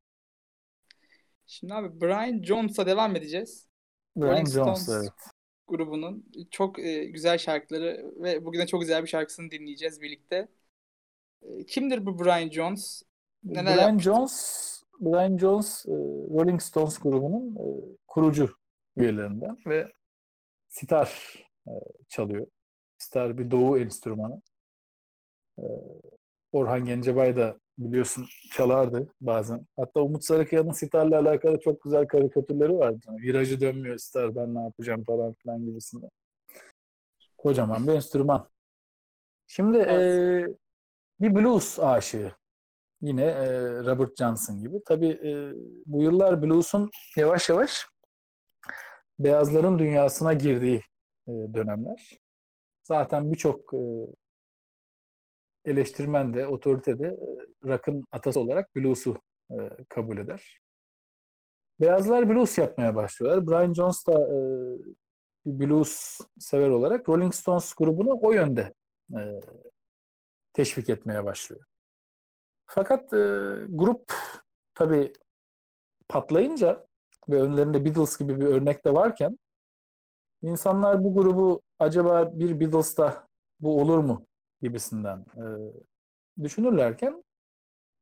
Şimdi 1.47 1.75
abi 1.75 2.01
Brian 2.01 2.43
Jones'a 2.43 2.87
devam 2.87 3.17
edeceğiz. 3.17 3.69
Brian 4.17 4.33
Rolling 4.33 4.49
Jones 4.49 4.83
Stones 4.83 5.03
evet. 5.03 5.13
grubunun 5.67 6.27
çok 6.51 6.79
e, 6.79 7.05
güzel 7.05 7.39
şarkıları 7.39 8.13
ve 8.17 8.45
bugün 8.45 8.61
de 8.61 8.67
çok 8.67 8.81
güzel 8.81 9.03
bir 9.03 9.09
şarkısını 9.09 9.51
dinleyeceğiz 9.51 10.01
birlikte. 10.01 10.49
E, 11.43 11.67
kimdir 11.67 12.07
bu 12.07 12.25
Brian 12.25 12.51
Jones? 12.51 13.03
Neler 13.45 13.65
Brian 13.65 13.87
yapmıştır? 13.87 14.13
Jones 14.13 14.67
Brian 15.01 15.39
Jones 15.39 15.87
e, 15.87 15.93
Rolling 16.35 16.63
Stones 16.63 16.99
grubunun 16.99 17.57
e, 17.57 17.65
kurucu 18.07 18.57
üyelerinden 18.97 19.57
ve 19.67 19.93
sitar 20.69 21.37
e, 21.67 21.73
çalıyor. 22.09 22.47
Sitar 22.99 23.39
bir 23.39 23.51
doğu 23.51 23.79
enstrümanı. 23.79 24.43
E, 25.59 25.65
Orhan 26.53 26.85
Gencebay 26.85 27.37
da 27.37 27.59
biliyorsun 27.79 28.27
çalardı 28.53 29.09
bazen. 29.21 29.67
Hatta 29.77 30.01
Umut 30.01 30.25
Sarıkaya'nın 30.25 30.73
sitarla 30.73 31.19
alakalı 31.19 31.61
çok 31.61 31.83
güzel 31.83 32.07
karikatürleri 32.07 32.79
vardı. 32.79 33.07
Virajı 33.23 33.61
dönmüyor 33.61 33.99
sitar 33.99 34.37
ben 34.37 34.55
ne 34.55 34.61
yapacağım 34.63 35.05
falan 35.05 35.33
filan 35.33 35.67
gibisinden. 35.67 36.11
Kocaman 37.39 37.87
bir 37.87 37.93
enstrüman. 37.93 38.49
Şimdi 39.47 39.79
Evet. 39.79 40.51
e, 40.51 40.55
bir 41.21 41.35
blues 41.35 41.79
aşığı. 41.79 42.33
Yine 43.01 43.25
e, 43.25 43.49
Robert 43.85 44.17
Johnson 44.17 44.61
gibi. 44.61 44.83
Tabii 44.87 45.09
e, 45.09 45.53
bu 45.87 46.03
yıllar 46.03 46.43
blues'un 46.43 46.91
yavaş 47.17 47.49
yavaş 47.49 47.87
beyazların 49.19 49.79
dünyasına 49.79 50.33
girdiği 50.33 50.83
e, 51.29 51.33
dönemler. 51.33 52.19
Zaten 52.83 53.33
birçok 53.33 53.75
e, 53.75 53.79
eleştirmen 55.65 56.35
de, 56.35 56.47
otorite 56.47 56.99
de 56.99 57.17
rock'ın 57.67 58.05
atası 58.13 58.41
olarak 58.41 58.77
blues'u 58.77 59.17
e, 59.51 59.57
kabul 59.89 60.19
eder. 60.19 60.61
Beyazlar 61.81 62.29
blues 62.29 62.59
yapmaya 62.59 62.95
başlıyorlar. 62.95 63.47
Brian 63.47 63.73
Jones 63.73 64.07
da 64.07 64.13
e, 64.13 64.39
blues 65.47 66.21
sever 66.39 66.69
olarak 66.69 67.09
Rolling 67.09 67.35
Stones 67.35 67.75
grubunu 67.75 68.19
o 68.23 68.33
yönde 68.33 68.75
e, 69.13 69.41
teşvik 70.53 70.89
etmeye 70.89 71.25
başlıyor. 71.25 71.65
Fakat 72.67 73.13
e, 73.13 73.17
grup 73.69 74.13
tabii 74.75 75.13
patlayınca 76.09 76.87
ve 77.29 77.43
önlerinde 77.43 77.85
Beatles 77.85 78.19
gibi 78.19 78.41
bir 78.41 78.47
örnek 78.47 78.85
de 78.85 78.95
varken 78.95 79.39
insanlar 80.43 81.05
bu 81.05 81.15
grubu 81.15 81.63
acaba 81.79 82.31
bir 82.39 82.61
Beatles'ta 82.61 83.29
bu 83.61 83.81
olur 83.81 83.99
mu 83.99 84.27
gibisinden 84.63 85.19
e, 85.19 85.45
düşünürlerken 86.43 87.25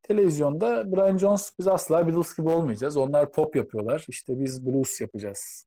televizyonda 0.08 0.92
Brian 0.92 1.18
Jones 1.18 1.52
biz 1.58 1.68
asla 1.68 2.06
Beatles 2.06 2.36
gibi 2.36 2.48
olmayacağız. 2.48 2.96
Onlar 2.96 3.32
pop 3.32 3.56
yapıyorlar. 3.56 4.04
İşte 4.08 4.40
biz 4.40 4.66
blues 4.66 5.00
yapacağız 5.00 5.66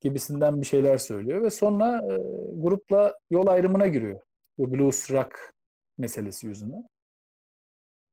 gibisinden 0.00 0.60
bir 0.60 0.66
şeyler 0.66 0.98
söylüyor 0.98 1.42
ve 1.42 1.50
sonra 1.50 1.96
e, 1.96 2.16
grupla 2.54 3.18
yol 3.30 3.46
ayrımına 3.46 3.86
giriyor. 3.86 4.20
Bu 4.58 4.72
blues 4.72 5.10
rock 5.10 5.54
meselesi 5.98 6.46
yüzünden. 6.46 6.88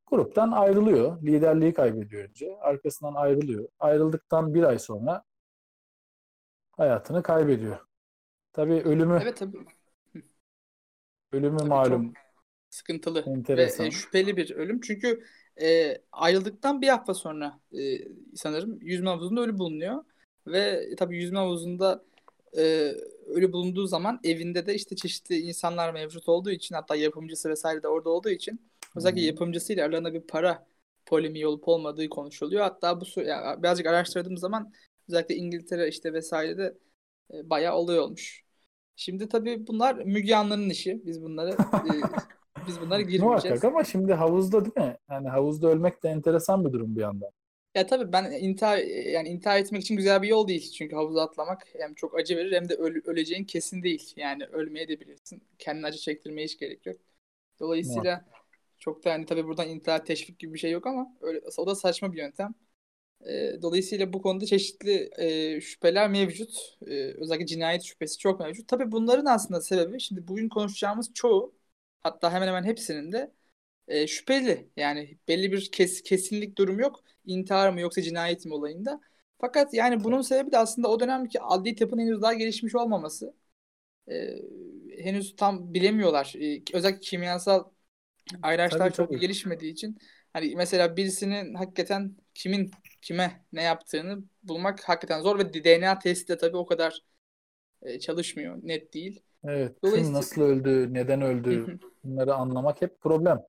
Gruptan 0.08 0.52
ayrılıyor. 0.52 1.22
Liderliği 1.22 1.74
kaybediyor 1.74 2.30
önce. 2.30 2.58
Arkasından 2.62 3.14
ayrılıyor. 3.14 3.70
Ayrıldıktan 3.80 4.54
bir 4.54 4.64
ay 4.64 4.80
sonra 4.80 5.24
hayatını 6.72 7.24
kaybediyor. 7.24 7.78
Tabii 8.54 8.82
ölümü 8.82 9.20
Evet 9.24 9.38
tabii. 9.38 9.66
ölümü 11.32 11.58
Tabii 11.58 11.70
malum 11.70 12.14
Sıkıntılı 12.78 13.20
enteresan. 13.20 13.86
ve 13.86 13.88
e, 13.88 13.92
şüpheli 13.92 14.38
bir 14.38 14.52
ölüm. 14.52 14.82
Çünkü 14.82 15.24
e, 15.62 15.98
ayrıldıktan 16.12 16.82
bir 16.82 16.88
hafta 16.88 17.14
sonra 17.14 17.60
e, 17.74 17.98
sanırım 18.36 18.80
yüzme 18.82 19.10
havuzunda 19.10 19.42
ölü 19.42 19.58
bulunuyor. 19.58 20.04
Ve 20.48 20.96
tabii 20.98 21.18
yüzme 21.18 21.40
havuzunda 21.40 22.04
e, 22.58 22.94
ölü 23.28 23.54
bulunduğu 23.54 23.88
zaman 23.88 24.20
evinde 24.24 24.66
de 24.66 24.76
işte 24.76 24.96
çeşitli 24.96 25.40
insanlar 25.40 25.94
mevcut 25.94 26.30
olduğu 26.30 26.52
için 26.52 26.76
hatta 26.76 26.96
yapımcısı 26.96 27.50
vesaire 27.50 27.84
de 27.84 27.88
orada 27.88 28.10
olduğu 28.10 28.30
için 28.30 28.62
özellikle 28.96 29.22
hı. 29.22 29.26
yapımcısıyla 29.26 29.86
aralarında 29.86 30.14
bir 30.14 30.22
para 30.22 30.68
polemiği 31.06 31.48
olup 31.48 31.68
olmadığı 31.68 32.10
konuşuluyor. 32.10 32.62
Hatta 32.62 33.02
bu 33.02 33.06
sü- 33.06 33.28
ya, 33.28 33.56
birazcık 33.64 33.88
araştırdığım 33.88 34.38
zaman 34.38 34.74
özellikle 35.10 35.36
İngiltere 35.36 35.88
işte 35.88 36.14
vesairede 36.14 36.78
e, 37.34 37.50
bayağı 37.50 37.76
olay 37.76 38.00
olmuş. 38.00 38.44
Şimdi 38.96 39.30
tabii 39.30 39.68
bunlar 39.68 39.96
Müge 39.96 40.36
Anlı'nın 40.36 40.70
işi. 40.70 41.02
Biz 41.06 41.24
bunları 41.24 41.52
e, 41.52 41.56
biz 42.68 42.82
bunlara 42.82 43.02
girmeyeceğiz. 43.02 43.44
Muhakkak 43.46 43.64
ama 43.64 43.84
şimdi 43.84 44.14
havuzda 44.14 44.66
değil 44.66 44.88
mi? 44.88 44.98
Yani 45.10 45.30
havuzda 45.30 45.68
ölmek 45.68 46.04
de 46.04 46.10
enteresan 46.10 46.66
bir 46.66 46.74
durum 46.74 46.96
bir 46.96 47.02
yandan. 47.02 47.30
Ya 47.76 47.88
tabii 47.88 48.12
ben 48.12 48.32
intihar 48.32 48.78
yani 49.12 49.30
intihar 49.30 49.60
etmek 49.60 49.82
için 49.82 49.96
güzel 49.96 50.22
bir 50.22 50.28
yol 50.28 50.48
değil. 50.48 50.72
Çünkü 50.72 50.96
havuza 50.96 51.22
atlamak 51.22 51.64
hem 51.80 51.94
çok 51.94 52.20
acı 52.20 52.38
verir 52.38 52.52
hem 52.52 52.70
de 52.70 52.74
öl- 52.74 53.02
öleceğin 53.06 53.44
kesin 53.44 53.84
değil. 53.84 54.14
Yani 54.18 54.46
ölmeye 54.46 54.88
de 54.88 55.00
bilirsin. 55.00 55.44
Kendine 55.60 55.86
acı 55.86 55.98
çektirmeye 55.98 56.46
hiç 56.46 56.60
gerek 56.60 56.86
yok. 56.86 56.98
Dolayısıyla 57.60 58.26
çok 58.80 59.06
da 59.06 59.12
hani 59.12 59.26
tabii 59.26 59.46
buradan 59.46 59.70
intihar 59.70 60.06
teşvik 60.06 60.40
gibi 60.40 60.54
bir 60.54 60.60
şey 60.60 60.72
yok 60.72 60.88
ama 60.88 61.16
öyle, 61.22 61.42
o 61.58 61.68
da 61.68 61.76
saçma 61.76 62.14
bir 62.14 62.18
yöntem. 62.18 62.56
E, 63.28 63.62
dolayısıyla 63.62 64.14
bu 64.14 64.22
konuda 64.22 64.46
çeşitli 64.46 65.10
e, 65.18 65.62
şüpheler 65.62 66.10
mevcut. 66.10 66.78
E, 66.88 66.94
özellikle 66.96 67.46
cinayet 67.46 67.84
şüphesi 67.84 68.18
çok 68.18 68.40
mevcut. 68.40 68.68
Tabii 68.68 68.92
bunların 68.92 69.26
aslında 69.26 69.62
sebebi 69.62 70.00
şimdi 70.00 70.28
bugün 70.28 70.50
konuşacağımız 70.50 71.14
çoğu 71.14 71.54
hatta 72.04 72.34
hemen 72.34 72.48
hemen 72.48 72.64
hepsinin 72.64 73.12
de 73.12 73.34
e, 73.88 74.08
şüpheli. 74.08 74.70
Yani 74.78 75.18
belli 75.28 75.52
bir 75.52 75.72
kes, 75.72 76.04
kesinlik 76.04 76.58
durum 76.58 76.80
yok. 76.80 77.04
İntihar 77.26 77.70
mı 77.70 77.82
yoksa 77.82 78.02
cinayet 78.02 78.46
mi 78.46 78.54
olayında. 78.54 79.02
Fakat 79.42 79.74
yani 79.74 80.04
bunun 80.04 80.22
sebebi 80.22 80.52
de 80.52 80.58
aslında 80.58 80.88
o 80.88 81.00
dönemki 81.00 81.42
adli 81.42 81.76
tıpın 81.76 82.00
henüz 82.00 82.22
daha 82.22 82.34
gelişmiş 82.34 82.76
olmaması. 82.76 83.34
E, 84.12 84.36
henüz 85.00 85.36
tam 85.36 85.74
bilemiyorlar. 85.74 86.34
E, 86.40 86.62
özellikle 86.74 87.00
kimyasal 87.00 87.64
araçlar 88.42 88.80
Tabii, 88.80 88.94
çok 88.94 89.10
tabii. 89.10 89.20
gelişmediği 89.20 89.72
için 89.74 89.98
hani 90.34 90.56
mesela 90.56 90.98
birisinin 90.98 91.54
hakikaten 91.54 92.16
kimin 92.34 92.72
kime 93.02 93.46
ne 93.54 93.64
yaptığını 93.64 94.24
bulmak 94.44 94.90
hakikaten 94.90 95.22
zor 95.22 95.40
ve 95.40 95.54
DNA 95.54 96.00
testi 96.00 96.28
de 96.28 96.38
tabii 96.38 96.58
o 96.58 96.66
kadar 96.66 97.02
e, 97.82 98.00
çalışmıyor. 98.00 98.60
Net 98.64 98.94
değil. 98.94 99.24
Evet. 99.44 99.84
Dolayısıyla- 99.84 100.06
Kim 100.06 100.14
nasıl 100.14 100.42
öldü, 100.42 100.94
neden 100.94 101.22
öldü 101.22 101.80
bunları 102.04 102.34
anlamak 102.36 102.82
hep 102.82 103.02
problem. 103.02 103.40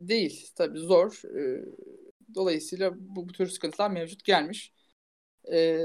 Değil. 0.00 0.46
Tabii 0.56 0.78
zor. 0.78 1.22
Ee, 1.38 1.64
dolayısıyla 2.34 2.92
bu, 2.98 3.28
bu 3.28 3.32
tür 3.32 3.46
sıkıntılar 3.46 3.90
mevcut 3.90 4.24
gelmiş. 4.24 4.72
Ee, 5.52 5.78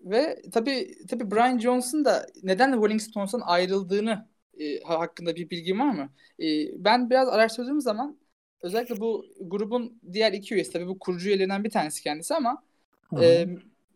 ve 0.00 0.42
tabii 0.52 1.06
tabii 1.08 1.30
Brian 1.30 1.58
Jones'un 1.58 2.04
da 2.04 2.26
neden 2.42 2.76
Rolling 2.76 3.00
Stones'tan 3.00 3.40
ayrıldığını 3.44 4.28
e, 4.58 4.80
ha- 4.80 4.98
hakkında 5.00 5.36
bir 5.36 5.50
bilgi 5.50 5.78
var 5.78 5.90
mı? 5.94 6.08
E, 6.40 6.46
ben 6.84 7.10
biraz 7.10 7.28
araştırdığım 7.28 7.80
zaman 7.80 8.18
özellikle 8.62 9.00
bu 9.00 9.26
grubun 9.40 10.00
diğer 10.12 10.32
iki 10.32 10.54
üyesi 10.54 10.72
tabii 10.72 10.86
bu 10.88 10.98
kurucu 10.98 11.28
üyelerinden 11.28 11.64
bir 11.64 11.70
tanesi 11.70 12.02
kendisi 12.02 12.34
ama 12.34 12.62
Hı 13.10 13.16
hı. 13.16 13.24
e, 13.24 13.46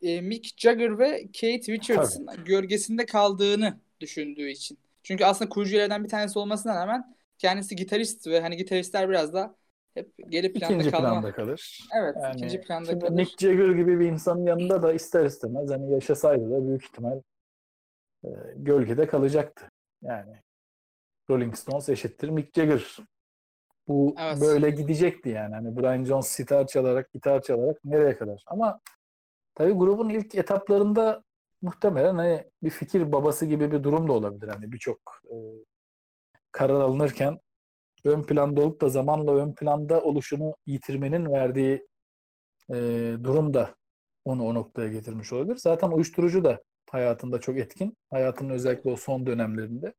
e, 0.02 0.20
Mick 0.20 0.58
Jagger 0.60 0.98
ve 0.98 1.26
Kate 1.26 1.72
Richards'ın 1.72 2.26
gölgesinde 2.44 3.06
kaldığını 3.06 3.80
düşündüğü 4.00 4.48
için. 4.50 4.78
Çünkü 5.02 5.24
aslında 5.24 5.48
kurucu 5.48 5.72
üyelerden 5.72 6.04
bir 6.04 6.08
tanesi 6.08 6.38
olmasına 6.38 6.74
rağmen 6.76 7.16
kendisi 7.38 7.76
gitarist 7.76 8.26
ve 8.26 8.40
hani 8.40 8.56
gitaristler 8.56 9.08
biraz 9.08 9.32
da 9.34 9.56
hep 9.94 10.12
geri 10.28 10.52
planda 10.52 10.74
İkinci 10.74 10.90
kalma. 10.90 11.08
planda 11.10 11.32
kalır. 11.32 11.80
Evet, 11.96 12.16
Yani 12.22 12.34
ikinci 12.36 12.60
planda 12.60 12.90
şimdi 12.90 13.04
kalır. 13.04 13.12
Mick 13.14 13.38
Jagger 13.40 13.68
gibi 13.70 14.00
bir 14.00 14.06
insanın 14.06 14.46
yanında 14.46 14.82
da 14.82 14.92
ister 14.92 15.24
istemez 15.24 15.70
hani 15.70 15.92
yaşasaydı 15.92 16.50
da 16.50 16.66
büyük 16.68 16.84
ihtimal 16.84 17.20
e, 18.24 18.28
gölgede 18.56 19.06
kalacaktı. 19.06 19.70
Yani 20.02 20.36
Rolling 21.30 21.56
Stones 21.56 21.88
eşittir 21.88 22.28
Mick 22.28 22.54
Jagger. 22.54 22.96
Bu 23.88 24.14
Evet. 24.20 24.40
böyle 24.40 24.70
gidecekti 24.70 25.28
yani. 25.28 25.54
Hani 25.54 25.76
Brian 25.76 26.04
Jones 26.04 26.26
sitar 26.28 26.66
çalarak, 26.66 27.12
gitar 27.12 27.42
çalarak 27.42 27.84
nereye 27.84 28.16
kadar? 28.18 28.42
Ama 28.46 28.80
tabii 29.54 29.72
grubun 29.72 30.08
ilk 30.08 30.34
etaplarında 30.34 31.22
muhtemelen 31.62 32.14
hani 32.14 32.44
bir 32.62 32.70
fikir 32.70 33.12
babası 33.12 33.46
gibi 33.46 33.72
bir 33.72 33.82
durum 33.82 34.08
da 34.08 34.12
olabilir. 34.12 34.48
Hani 34.48 34.72
birçok 34.72 34.98
e, 35.24 35.34
karar 36.52 36.80
alınırken 36.80 37.38
ön 38.04 38.22
planda 38.22 38.60
olup 38.60 38.80
da 38.80 38.88
zamanla 38.88 39.34
ön 39.36 39.54
planda 39.54 40.00
oluşunu 40.02 40.54
yitirmenin 40.66 41.32
verdiği 41.32 41.86
e, 42.70 42.74
durum 43.24 43.54
da 43.54 43.74
onu 44.24 44.44
o 44.44 44.54
noktaya 44.54 44.88
getirmiş 44.88 45.32
olabilir. 45.32 45.56
Zaten 45.56 45.90
uyuşturucu 45.90 46.44
da 46.44 46.62
hayatında 46.90 47.40
çok 47.40 47.58
etkin. 47.58 47.96
Hayatının 48.10 48.50
özellikle 48.50 48.90
o 48.90 48.96
son 48.96 49.26
dönemlerinde. 49.26 49.94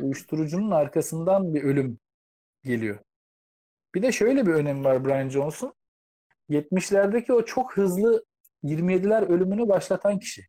Uyuşturucunun 0.00 0.70
arkasından 0.70 1.54
bir 1.54 1.62
ölüm 1.62 1.98
geliyor. 2.64 2.98
Bir 3.94 4.02
de 4.02 4.12
şöyle 4.12 4.46
bir 4.46 4.52
önemi 4.52 4.84
var 4.84 5.04
Brian 5.04 5.28
Jones'un. 5.28 5.74
70'lerdeki 6.50 7.32
o 7.32 7.44
çok 7.44 7.76
hızlı 7.76 8.24
27'ler 8.64 9.26
ölümünü 9.26 9.68
başlatan 9.68 10.18
kişi. 10.18 10.46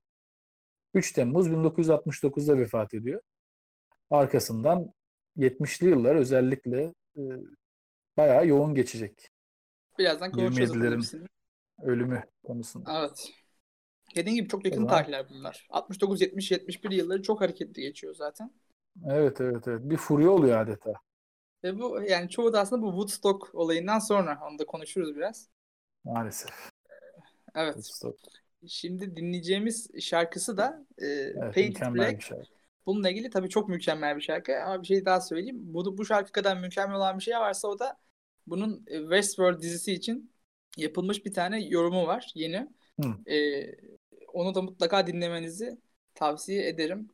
3 0.94 1.12
Temmuz 1.12 1.48
1969'da 1.48 2.58
vefat 2.58 2.94
ediyor. 2.94 3.22
Arkasından 4.10 4.94
70'li 5.38 5.90
yıllar 5.90 6.16
özellikle 6.16 6.94
e, 7.18 7.22
bayağı 8.18 8.48
yoğun 8.48 8.76
geçecek 8.76 9.30
Birazdan 10.00 10.32
konuşacağız. 10.32 10.72
27'lerin. 10.72 10.82
bunun 10.82 10.98
hepsini. 10.98 11.28
ölümü 11.82 12.24
konusunda. 12.44 13.00
Evet. 13.00 13.32
Dediğim 14.16 14.36
gibi 14.36 14.48
çok 14.48 14.66
yakın 14.66 14.88
tarihler 14.88 15.30
bunlar. 15.30 15.68
69, 15.70 16.22
70, 16.22 16.52
71 16.52 16.92
yılları 16.92 17.22
çok 17.22 17.42
hareketli 17.42 17.82
geçiyor 17.82 18.16
zaten. 18.16 18.52
Evet 19.10 19.42
evet 19.42 19.68
evet. 19.68 19.82
Bir 19.84 19.98
furya 19.98 20.30
oluyor 20.30 20.58
adeta. 20.58 20.94
Ve 21.64 21.80
bu 21.80 22.02
yani 22.02 22.30
çoğu 22.30 22.54
da 22.54 22.60
aslında 22.60 22.82
bu 22.82 22.90
Woodstock 22.90 23.56
olayından 23.56 24.00
sonra 24.00 24.40
onu 24.50 24.60
da 24.60 24.66
konuşuruz 24.66 25.16
biraz. 25.16 25.50
Maalesef. 26.04 26.72
Evet. 27.56 27.76
Şimdi 28.68 29.16
dinleyeceğimiz 29.16 29.90
şarkısı 30.02 30.58
da 30.58 30.86
e, 31.02 31.06
Evet, 31.06 31.58
mükemmel 31.58 32.14
Black. 32.14 32.32
Bununla 32.86 33.10
ilgili 33.10 33.30
tabii 33.30 33.50
çok 33.50 33.70
mükemmel 33.70 34.16
bir 34.16 34.22
şarkı 34.22 34.64
ama 34.64 34.82
bir 34.82 34.88
şey 34.88 35.06
daha 35.06 35.22
söyleyeyim. 35.22 35.58
Bu, 35.60 35.98
bu 35.98 36.06
şarkı 36.06 36.32
kadar 36.32 36.58
mükemmel 36.58 36.96
olan 36.96 37.18
bir 37.18 37.24
şey 37.24 37.34
varsa 37.34 37.68
o 37.68 37.80
da 37.80 37.98
bunun 38.48 38.86
e, 38.88 39.00
Westworld 39.00 39.62
dizisi 39.62 39.94
için 39.94 40.32
yapılmış 40.78 41.26
bir 41.26 41.34
tane 41.34 41.66
yorumu 41.66 42.08
var 42.08 42.32
yeni. 42.36 42.68
Hı. 43.02 43.32
E, 43.32 43.66
onu 44.34 44.56
da 44.56 44.62
mutlaka 44.62 45.08
dinlemenizi 45.08 45.78
tavsiye 46.16 46.68
ederim. 46.68 47.08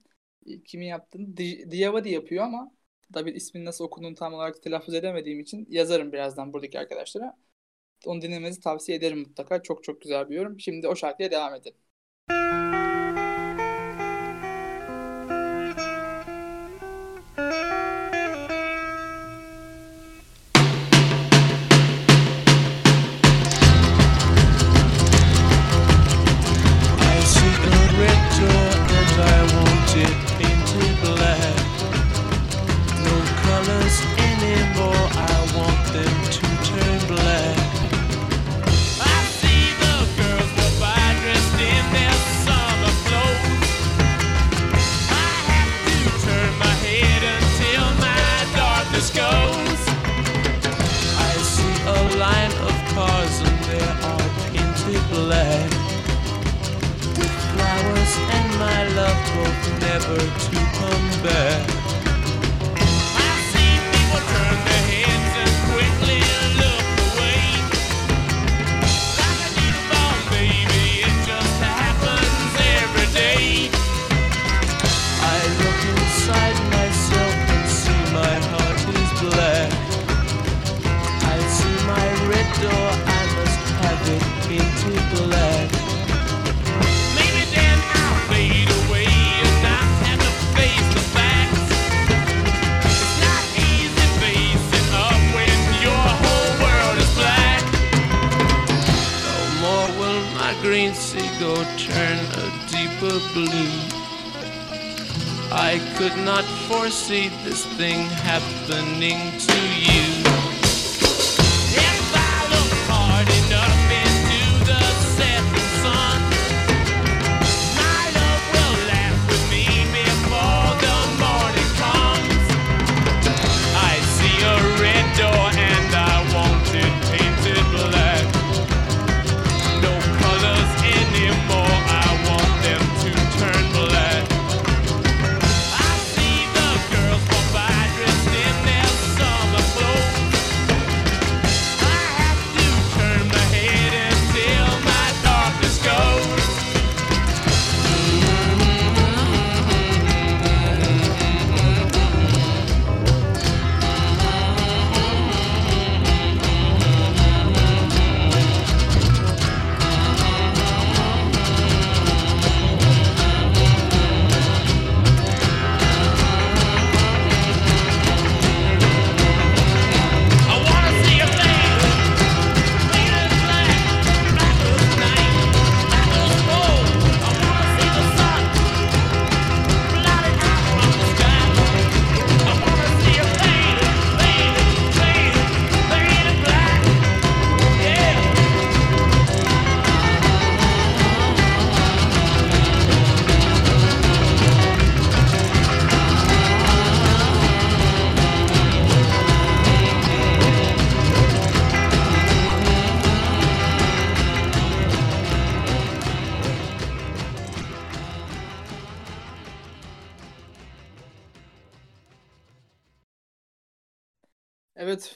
E, 0.46 0.64
Kimin 0.64 0.86
yaptığını 0.86 1.38
Di- 1.38 1.72
Diavadi 1.72 2.10
yapıyor 2.10 2.44
ama 2.44 2.72
tabii 3.14 3.32
ismini 3.32 3.66
nasıl 3.66 3.86
okunduğunu 3.86 4.16
tam 4.16 4.34
olarak 4.34 4.64
telaffuz 4.64 4.94
edemediğim 4.94 5.40
için 5.40 5.68
yazarım 5.70 6.12
birazdan 6.12 6.54
buradaki 6.54 6.80
arkadaşlara. 6.80 7.38
Onu 8.06 8.22
dinlemenizi 8.22 8.62
tavsiye 8.62 8.98
ederim 8.98 9.20
mutlaka. 9.20 9.64
Çok 9.64 9.84
çok 9.84 10.02
güzel 10.02 10.30
bir 10.30 10.36
yorum. 10.36 10.60
Şimdi 10.60 10.88
o 10.88 10.96
şarkıya 10.96 11.32
devam 11.32 11.56
edelim. 11.56 11.78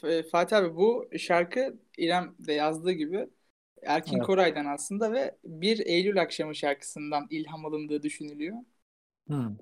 E, 0.04 0.24
Fatih 0.24 0.58
abi 0.58 0.76
bu 0.76 1.10
şarkı 1.18 1.80
İrem 1.98 2.36
de 2.40 2.54
yazdığı 2.54 2.92
gibi 2.92 3.28
Erkin 3.84 4.18
Evet. 4.18 4.26
Koray'dan 4.26 4.66
aslında 4.66 5.12
ve 5.12 5.38
1 5.44 5.86
Eylül 5.86 6.22
akşamı 6.22 6.56
şarkısından 6.56 7.28
ilham 7.30 7.66
alındığı 7.66 8.04
düşünülüyor. 8.04 8.58
Hmm. 9.28 9.58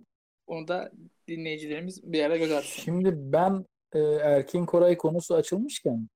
Onu 0.47 0.67
da 0.67 0.91
dinleyicilerimiz 1.28 2.04
bir 2.04 2.23
ara 2.23 2.38
göz 2.38 2.52
atsın. 2.52 2.82
Şimdi 2.82 3.13
ben 3.15 3.65
e, 3.93 3.99
Erkin 3.99 4.65
Koray 4.65 4.97
konusu 4.97 5.36
açılmışken 5.36 6.10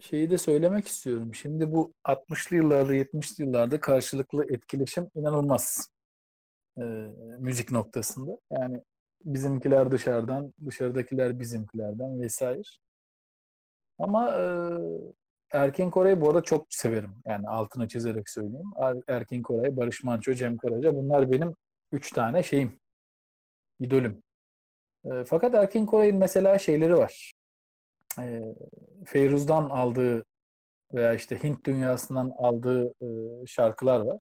şeyi 0.00 0.30
de 0.30 0.38
söylemek 0.38 0.88
istiyorum. 0.88 1.34
Şimdi 1.34 1.72
bu 1.72 1.92
60'lı 2.04 2.56
yıllarda 2.56 2.94
70'li 2.94 3.44
yıllarda 3.44 3.80
karşılıklı 3.80 4.54
etkileşim 4.54 5.08
inanılmaz 5.14 5.88
e, 6.78 6.82
müzik 7.38 7.70
noktasında. 7.72 8.38
Yani 8.50 8.82
bizimkiler 9.24 9.90
dışarıdan, 9.90 10.54
dışarıdakiler 10.66 11.40
bizimkilerden 11.40 12.20
vesaire. 12.20 12.62
Ama 14.02 14.30
e, 14.30 14.42
Erkin 15.52 15.90
Koray'ı 15.90 16.20
bu 16.20 16.28
arada 16.28 16.42
çok 16.42 16.66
severim. 16.70 17.14
Yani 17.26 17.48
altına 17.48 17.88
çizerek 17.88 18.30
söyleyeyim. 18.30 18.70
Er- 18.80 19.02
Erkin 19.08 19.42
Koray, 19.42 19.76
Barış 19.76 20.04
Manço, 20.04 20.34
Cem 20.34 20.56
Karaca 20.56 20.94
bunlar 20.94 21.32
benim 21.32 21.54
üç 21.92 22.10
tane 22.10 22.42
şeyim, 22.42 22.80
idolüm. 23.80 24.22
E, 25.04 25.24
fakat 25.24 25.54
Erkin 25.54 25.86
Koray'ın 25.86 26.16
mesela 26.16 26.58
şeyleri 26.58 26.96
var. 26.96 27.32
E, 28.18 28.42
Feyruz'dan 29.06 29.70
aldığı 29.70 30.24
veya 30.94 31.14
işte 31.14 31.42
Hint 31.42 31.66
dünyasından 31.66 32.32
aldığı 32.38 32.86
e, 33.02 33.06
şarkılar 33.46 34.00
var. 34.00 34.18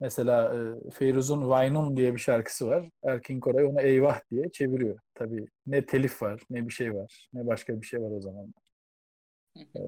Mesela 0.00 0.54
e, 0.54 0.90
Feyruz'un 0.90 1.48
Vaynun 1.48 1.96
diye 1.96 2.14
bir 2.14 2.18
şarkısı 2.18 2.66
var. 2.66 2.90
Erkin 3.04 3.40
Koray 3.40 3.64
onu 3.64 3.80
Eyvah 3.80 4.20
diye 4.30 4.50
çeviriyor. 4.52 4.98
Tabii 5.14 5.46
ne 5.66 5.86
telif 5.86 6.22
var, 6.22 6.42
ne 6.50 6.66
bir 6.66 6.72
şey 6.72 6.94
var, 6.94 7.28
ne 7.32 7.46
başka 7.46 7.80
bir 7.80 7.86
şey 7.86 8.02
var 8.02 8.10
o 8.10 8.20
zaman. 8.20 8.54
E, 9.58 9.80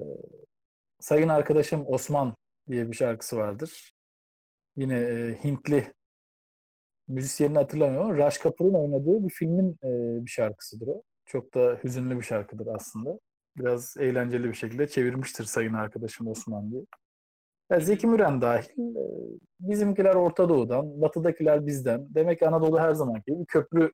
sayın 0.99 1.29
arkadaşım 1.29 1.85
Osman 1.87 2.35
diye 2.69 2.91
bir 2.91 2.95
şarkısı 2.95 3.37
vardır. 3.37 3.91
Yine 4.75 4.99
e, 4.99 5.43
Hintli 5.43 5.93
müzisyenini 7.07 7.57
hatırlamıyorum 7.57 8.17
Raj 8.17 8.37
Kapoor'un 8.37 8.73
oynadığı 8.73 9.23
bir 9.27 9.33
filmin 9.33 9.71
e, 9.83 10.25
bir 10.25 10.31
şarkısıdır 10.31 10.87
o. 10.87 11.01
Çok 11.25 11.53
da 11.53 11.79
hüzünlü 11.83 12.17
bir 12.17 12.25
şarkıdır 12.25 12.67
aslında. 12.67 13.19
Biraz 13.57 13.97
eğlenceli 13.97 14.43
bir 14.49 14.53
şekilde 14.53 14.87
çevirmiştir 14.87 15.43
sayın 15.43 15.73
arkadaşım 15.73 16.27
Osman 16.27 16.71
diye. 16.71 16.81
Ya 17.71 17.79
Zeki 17.79 18.07
Müren 18.07 18.41
dahil 18.41 18.69
e, 18.79 19.03
bizimkiler 19.59 20.15
Orta 20.15 20.49
Doğu'dan, 20.49 21.01
batıdakiler 21.01 21.65
bizden. 21.67 22.07
Demek 22.15 22.39
ki 22.39 22.47
Anadolu 22.47 22.79
her 22.79 22.93
zamanki 22.93 23.31
gibi 23.31 23.45
köprü 23.45 23.91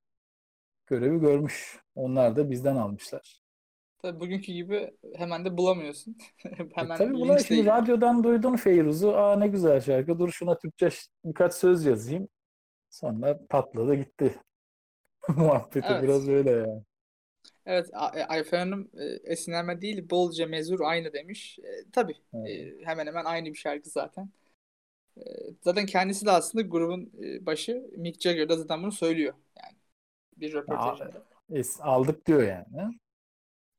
görevi 0.88 1.19
görmüş. 1.19 1.79
Onlar 1.95 2.36
da 2.36 2.51
bizden 2.51 2.75
almışlar. 2.75 3.43
Tabii 4.01 4.19
bugünkü 4.19 4.51
gibi 4.53 4.91
hemen 5.15 5.45
de 5.45 5.57
bulamıyorsun. 5.57 6.17
E 6.45 6.49
Hemen 6.73 6.97
tabii 6.97 7.13
bunlar 7.13 7.38
linç 7.39 7.47
şimdi 7.47 7.65
radyodan 7.65 8.23
duydun 8.23 8.55
Feyruz'u. 8.55 9.15
Aa 9.15 9.36
ne 9.36 9.47
güzel 9.47 9.81
şarkı. 9.81 10.19
Dur 10.19 10.31
şuna 10.31 10.57
Türkçe 10.57 10.89
birkaç 11.25 11.53
söz 11.53 11.86
yazayım. 11.86 12.27
Sonra 12.89 13.39
patladı 13.49 13.95
gitti. 13.95 14.36
Muhabbeti 15.38 15.88
Evet. 15.89 16.03
biraz 16.03 16.29
öyle 16.29 16.51
yani. 16.51 16.83
Evet, 17.65 17.89
e, 17.93 17.97
Ayfer 17.97 18.60
Hanım 18.60 18.89
e, 18.97 19.06
esinlenme 19.06 19.82
değil, 19.82 20.10
bolca 20.10 20.47
mezur 20.47 20.80
aynı 20.80 21.13
demiş. 21.13 21.60
E, 21.60 21.91
tabii, 21.91 22.15
Evet. 22.34 22.82
e, 22.82 22.86
hemen 22.86 23.08
hemen 23.08 23.26
aynı 23.26 23.45
bir 23.45 23.56
şarkı 23.56 23.89
zaten. 23.89 24.30
E, 25.17 25.21
zaten 25.62 25.86
kendisi 25.86 26.26
de 26.26 26.32
aslında 26.32 26.62
grubun 26.67 27.12
e, 27.23 27.45
başı 27.45 27.89
Mick 27.97 28.21
Jagger 28.21 28.49
da 28.49 28.58
zaten 28.58 28.84
bunu 28.84 28.91
söylüyor. 28.91 29.34
Yani 29.63 29.78
bir 30.38 30.54
röportajında. 30.54 31.23
Es, 31.52 31.82
aldık 31.82 32.26
diyor 32.28 32.43
yani. 32.43 32.93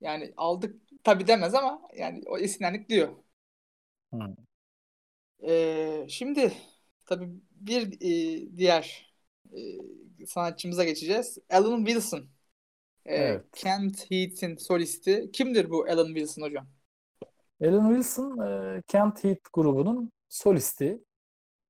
Yani 0.00 0.32
aldık 0.36 0.76
tabii 1.04 1.26
demez 1.26 1.54
ama 1.54 1.82
yani 1.96 2.22
o 2.26 2.38
esinlendik 2.38 2.88
diyor. 2.88 3.08
E, 5.42 6.06
şimdi 6.08 6.52
tabii 7.06 7.28
bir 7.50 7.92
e, 8.00 8.56
diğer 8.56 9.14
e, 10.20 10.26
sanatçımıza 10.26 10.84
geçeceğiz. 10.84 11.38
Alan 11.50 11.84
Wilson. 11.84 12.33
E, 13.06 13.14
Evet. 13.14 13.44
Kent 13.54 14.10
Heat'in 14.10 14.56
solisti. 14.56 15.30
Kimdir 15.32 15.70
bu 15.70 15.84
Alan 15.84 16.06
Wilson 16.06 16.42
hocam? 16.42 16.66
Alan 17.62 17.88
Wilson, 17.88 18.38
e, 18.38 18.82
Kent 18.86 19.24
Heat 19.24 19.38
grubunun 19.52 20.12
solisti. 20.28 21.04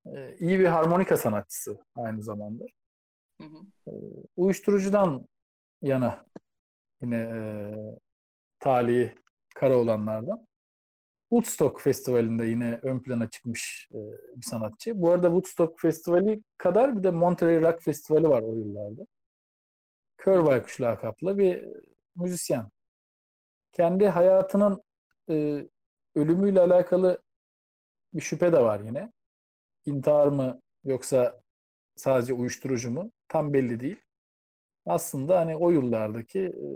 E, 0.06 0.36
iyi 0.38 0.58
bir 0.58 0.64
harmonika 0.66 1.16
sanatçısı 1.16 1.78
aynı 1.96 2.22
zamanda. 2.22 2.64
Hı 3.40 3.44
hı. 3.46 3.58
Uyuşturucudan 4.36 5.28
yana 5.82 6.26
yine 7.02 7.16
e, 7.16 7.38
talihi 8.60 9.14
kara 9.54 9.76
olanlardan. 9.76 10.46
Woodstock 11.30 11.80
Festivali'nde 11.80 12.44
yine 12.46 12.80
ön 12.82 13.00
plana 13.00 13.30
çıkmış 13.30 13.88
e, 13.94 13.98
bir 14.36 14.42
sanatçı. 14.42 15.02
Bu 15.02 15.10
arada 15.10 15.26
Woodstock 15.26 15.80
Festivali 15.80 16.42
kadar 16.58 16.98
bir 16.98 17.02
de 17.02 17.10
Monterey 17.10 17.60
Rock 17.60 17.82
Festivali 17.82 18.28
var 18.28 18.42
o 18.42 18.54
yıllarda. 18.54 19.06
Kör 20.24 20.46
Baykuş 20.46 20.80
lakaplı 20.80 21.38
bir 21.38 21.64
müzisyen. 22.16 22.70
Kendi 23.72 24.08
hayatının 24.08 24.82
e, 25.30 25.34
ölümüyle 26.14 26.60
alakalı 26.60 27.22
bir 28.14 28.20
şüphe 28.20 28.52
de 28.52 28.60
var 28.62 28.80
yine. 28.80 29.12
İntihar 29.86 30.26
mı 30.26 30.60
yoksa 30.84 31.40
sadece 31.96 32.32
uyuşturucu 32.32 32.90
mu? 32.90 33.12
Tam 33.28 33.52
belli 33.52 33.80
değil. 33.80 34.00
Aslında 34.86 35.40
hani 35.40 35.56
o 35.56 35.70
yıllardaki 35.70 36.40
e, 36.40 36.66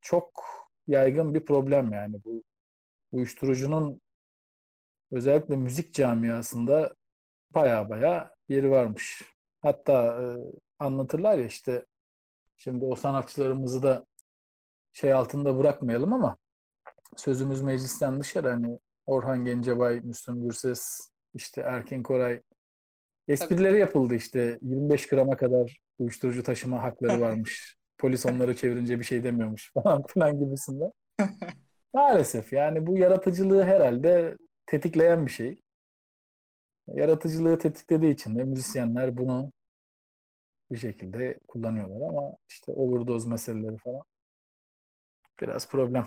çok 0.00 0.44
yaygın 0.86 1.34
bir 1.34 1.44
problem 1.44 1.92
yani 1.92 2.24
bu 2.24 2.42
uyuşturucunun 3.12 4.00
özellikle 5.12 5.56
müzik 5.56 5.94
camiasında 5.94 6.94
baya 7.50 7.88
baya 7.90 8.34
yeri 8.48 8.70
varmış. 8.70 9.22
Hatta 9.60 10.22
e, 10.22 10.24
anlatırlar 10.78 11.38
ya 11.38 11.46
işte 11.46 11.86
şimdi 12.60 12.84
o 12.84 12.94
sanatçılarımızı 12.94 13.82
da 13.82 14.06
şey 14.92 15.12
altında 15.12 15.58
bırakmayalım 15.58 16.12
ama 16.12 16.36
sözümüz 17.16 17.62
meclisten 17.62 18.20
dışarı 18.20 18.48
hani 18.48 18.78
Orhan 19.06 19.44
Gencebay, 19.44 20.00
Müslüm 20.00 20.42
Gürses, 20.42 21.10
işte 21.34 21.60
Erkin 21.60 22.02
Koray 22.02 22.40
esprileri 23.28 23.78
yapıldı 23.78 24.14
işte 24.14 24.58
25 24.62 25.08
grama 25.08 25.36
kadar 25.36 25.80
uyuşturucu 25.98 26.42
taşıma 26.42 26.82
hakları 26.82 27.20
varmış. 27.20 27.76
Polis 27.98 28.26
onları 28.26 28.56
çevirince 28.56 28.98
bir 28.98 29.04
şey 29.04 29.24
demiyormuş 29.24 29.72
falan 29.74 30.02
filan 30.02 30.38
gibisinden. 30.38 30.92
Maalesef 31.94 32.52
yani 32.52 32.86
bu 32.86 32.98
yaratıcılığı 32.98 33.64
herhalde 33.64 34.36
tetikleyen 34.66 35.26
bir 35.26 35.30
şey. 35.30 35.62
Yaratıcılığı 36.94 37.58
tetiklediği 37.58 38.14
için 38.14 38.38
de 38.38 38.44
müzisyenler 38.44 39.16
bunu 39.16 39.52
bir 40.72 40.76
şekilde 40.78 41.38
kullanıyorlar 41.48 42.08
ama 42.08 42.36
işte 42.48 42.72
overdose 42.72 43.28
meseleleri 43.28 43.76
falan 43.78 44.02
biraz 45.40 45.68
problem. 45.68 46.06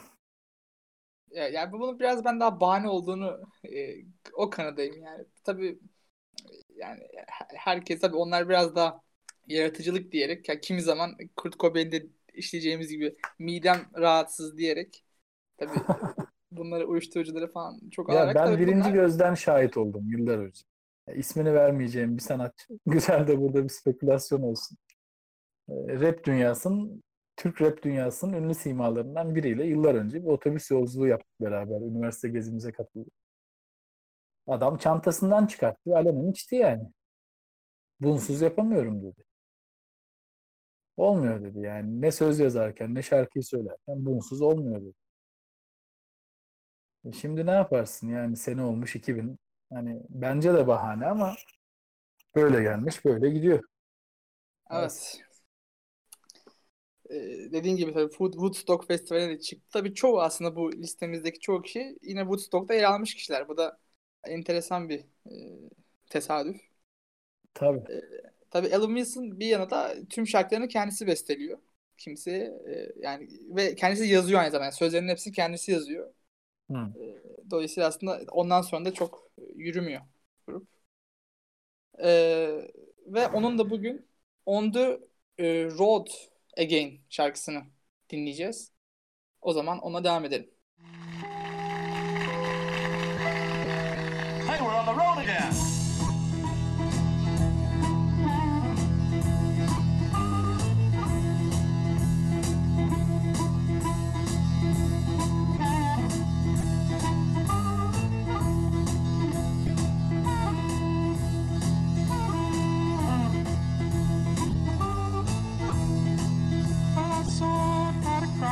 Ya- 1.32 1.50
Yani 1.50 1.72
bunun 1.72 2.00
biraz 2.00 2.26
ben 2.26 2.40
daha 2.40 2.60
bahane 2.60 2.90
olduğunu 2.90 3.42
e, 3.64 3.96
o 4.34 4.50
kanadayım 4.50 5.04
yani. 5.04 5.26
Tabii 5.44 5.80
yani 6.78 7.02
he- 7.28 7.58
herkes 7.58 8.02
tabii 8.02 8.16
onlar 8.18 8.50
biraz 8.50 8.76
daha 8.76 9.02
yaratıcılık 9.48 10.12
diyerek 10.12 10.50
ya 10.50 10.62
kimi 10.62 10.82
zaman 10.82 11.18
Kurt 11.36 11.60
Cobain'de 11.60 12.08
işleyeceğimiz 12.34 12.90
gibi 12.90 13.16
midem 13.40 13.86
rahatsız 13.98 14.58
diyerek 14.58 15.06
tabii 15.58 15.88
bunları 16.52 16.88
uyuşturucuları 16.88 17.52
falan 17.54 17.82
çok 17.92 18.10
Ya 18.10 18.34
alarak 18.34 18.36
ben 18.36 18.60
birinci 18.60 18.92
bunlar 18.92 18.94
gözden 18.94 19.34
şahit 19.34 19.78
oldum 19.78 20.12
yıllar 20.12 20.38
önce. 20.38 20.64
Ya 21.08 21.14
ismini 21.14 21.54
vermeyeceğim 21.54 22.18
bir 22.18 22.22
sanatçı. 22.22 22.80
Güzel 22.86 23.28
de 23.28 23.42
burada 23.42 23.64
bir 23.64 23.70
spekülasyon 23.70 24.42
olsun. 24.42 24.78
Ee, 25.70 25.74
Rap 26.02 26.24
dünyasının, 26.24 27.04
Türk 27.36 27.62
rap 27.62 27.84
dünyasının 27.84 28.34
ünlü 28.34 28.56
simalarından 28.56 29.36
biriyle 29.36 29.66
yıllar 29.66 29.96
önce 29.96 30.24
bir 30.24 30.28
otobüs 30.28 30.72
yolculuğu 30.72 31.08
yaptık 31.08 31.42
beraber. 31.42 31.82
Üniversite 31.82 32.30
gezimize 32.30 32.72
katıldık. 32.72 33.14
Adam 34.48 34.78
çantasından 34.78 35.48
çıkarttı. 35.48 35.96
Alenen 35.96 36.32
içti 36.32 36.56
yani. 36.56 36.84
Bunsuz 38.00 38.42
yapamıyorum 38.42 39.04
dedi. 39.04 39.24
Olmuyor 40.98 41.42
dedi 41.44 41.60
yani. 41.60 42.02
Ne 42.02 42.12
söz 42.12 42.40
yazarken 42.40 42.96
ne 42.96 43.02
şarkıyı 43.02 43.44
söylerken 43.44 44.06
bunsuz 44.06 44.42
olmuyor 44.42 44.82
dedi. 44.82 44.94
E 47.06 47.12
Şimdi 47.12 47.46
ne 47.46 47.52
yaparsın 47.52 48.10
yani 48.10 48.38
sene 48.38 48.62
olmuş 48.64 48.96
2000. 48.96 49.40
Hani 49.74 50.02
bence 50.10 50.54
de 50.54 50.68
bahane 50.68 51.06
ama 51.08 51.36
böyle 52.36 52.64
gelmiş 52.64 53.06
böyle 53.06 53.30
gidiyor. 53.30 53.64
evet. 54.72 55.24
Ee, 57.10 57.16
dediğin 57.52 57.76
gibi 57.78 57.94
tabii 57.94 58.12
Wood- 58.14 58.32
Woodstock 58.34 58.88
Festivali'ne 58.88 59.30
de 59.30 59.40
çıktı. 59.40 59.68
Tabii 59.72 59.94
çoğu 59.94 60.22
aslında 60.22 60.56
bu 60.56 60.72
listemizdeki 60.74 61.40
çoğu 61.40 61.62
kişi 61.62 61.98
yine 62.02 62.20
Woodstock'ta 62.22 62.74
yer 62.74 62.84
almış 62.84 63.16
kişiler. 63.16 63.48
Bu 63.50 63.58
da 63.58 63.80
enteresan 64.24 64.90
bir 64.90 65.00
e, 65.26 65.34
tesadüf. 66.10 66.62
Tabii. 67.54 67.88
Tabii 68.52 68.76
Alan 68.76 68.88
Wilson 68.96 69.40
bir 69.40 69.46
yana 69.48 69.70
da 69.70 69.96
tüm 70.10 70.28
şarkılarını 70.28 70.68
kendisi 70.68 71.08
besteliyor. 71.08 71.60
Kimse 71.98 72.32
e, 72.32 72.92
yani 73.02 73.30
ve 73.56 73.76
kendisi 73.76 74.08
yazıyor 74.08 74.40
aynı 74.40 74.52
zamanda. 74.52 74.66
Yani 74.66 74.76
sözlerin 74.76 75.08
hepsini 75.08 75.34
kendisi 75.34 75.72
yazıyor. 75.72 76.14
Hı. 76.72 76.78
E, 76.78 77.24
dolayısıyla 77.52 77.90
aslında 77.90 78.22
ondan 78.32 78.62
sonra 78.62 78.86
da 78.86 78.94
çok 78.94 79.32
yürümüyor 79.56 80.02
grup. 80.48 80.68
E, 82.04 82.10
ve 83.06 83.28
onun 83.28 83.58
da 83.58 83.70
bugün 83.70 84.08
On 84.46 84.72
the 84.72 85.00
e, 85.38 85.66
Road 85.66 86.08
Again 86.58 87.00
şarkısını 87.10 87.64
dinleyeceğiz. 88.10 88.72
O 89.42 89.54
zaman 89.54 89.80
ona 89.80 90.04
devam 90.04 90.26
edelim. 90.26 90.50
Hey, 94.48 94.58
we're 94.58 94.80
on 94.80 94.86
the 94.86 94.92
road 94.92 95.18
again. 95.18 95.73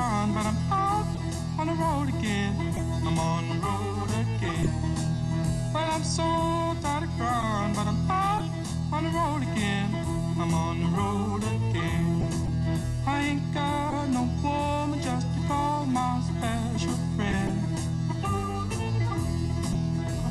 Out 0.02 0.34
but 0.36 0.46
I'm 0.48 0.58
out 0.72 1.08
on 1.60 1.68
the 1.68 1.74
road 1.74 2.10
again. 2.10 2.56
I'm 3.08 3.20
on 3.20 3.50
the 3.50 3.56
road 3.68 4.12
again. 4.24 4.70
Well, 5.74 5.90
I'm 5.92 6.04
so 6.04 6.24
tired 6.82 7.04
of 7.04 7.10
crying, 7.18 7.74
but 7.76 7.88
I'm 7.88 8.12
out 8.12 8.46
on 8.94 9.04
the 9.06 9.12
road 9.12 9.44
again. 9.44 9.90
I'm 10.40 10.54
on 10.54 10.82
the 10.84 10.90
road 10.98 11.44
again. 11.44 12.30
I 13.08 13.22
ain't 13.22 13.54
got 13.54 14.08
no 14.10 14.24
woman 14.44 15.02
just 15.02 15.28
to 15.36 15.48
call 15.48 15.86
my 15.86 16.22
special 16.30 16.98
friend. 17.18 17.62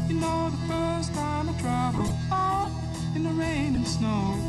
You 0.08 0.16
know, 0.20 0.50
the 0.50 0.58
first 0.68 1.14
time 1.14 1.50
I 1.50 1.60
traveled 1.60 2.14
out 2.32 2.70
in 3.16 3.24
the 3.24 3.30
rain 3.30 3.76
and 3.76 3.86
snow, 3.88 4.39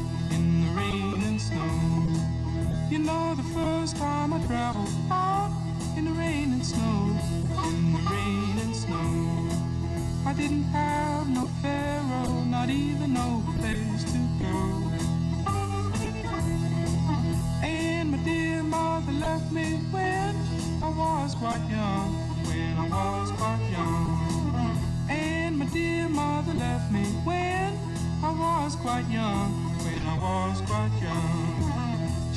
know 3.02 3.34
the 3.36 3.44
first 3.44 3.98
time 3.98 4.34
I 4.34 4.40
traveled 4.46 4.90
out 5.10 5.52
in 5.98 6.06
the 6.06 6.12
rain 6.12 6.54
and 6.54 6.66
snow, 6.66 7.18
in 7.66 7.94
the 7.94 8.00
rain 8.10 8.60
and 8.60 8.76
snow. 8.76 9.50
I 10.26 10.34
didn't 10.34 10.64
have 10.66 11.28
no 11.30 11.48
pharaoh, 11.62 12.44
not 12.44 12.70
even 12.70 13.14
no 13.14 13.44
place 13.60 14.04
to 14.14 14.20
go. 14.40 14.92
And 17.64 18.12
my 18.12 18.18
dear 18.20 18.62
mother 18.64 19.12
left 19.14 19.52
me 19.52 19.80
when 19.92 20.36
I 20.84 20.90
was 20.90 21.34
quite 21.36 21.64
young, 21.70 22.14
when 22.46 22.78
I 22.78 22.88
was 22.88 23.32
quite 23.32 23.64
young. 23.72 24.78
And 25.10 25.58
my 25.58 25.66
dear 25.66 26.08
mother 26.08 26.54
left 26.54 26.92
me 26.92 27.06
when 27.26 27.78
I 28.24 28.32
was 28.32 28.76
quite 28.76 29.10
young, 29.10 29.50
when 29.84 30.02
I 30.08 30.18
was 30.20 30.62
quite 30.62 30.92
young. 31.02 31.81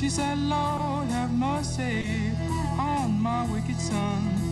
She 0.05 0.11
said, 0.11 0.37
Lord, 0.37 1.07
have 1.07 1.33
mercy 1.33 2.05
on 2.77 3.19
my 3.19 3.51
wicked 3.51 3.81
son. 3.81 4.44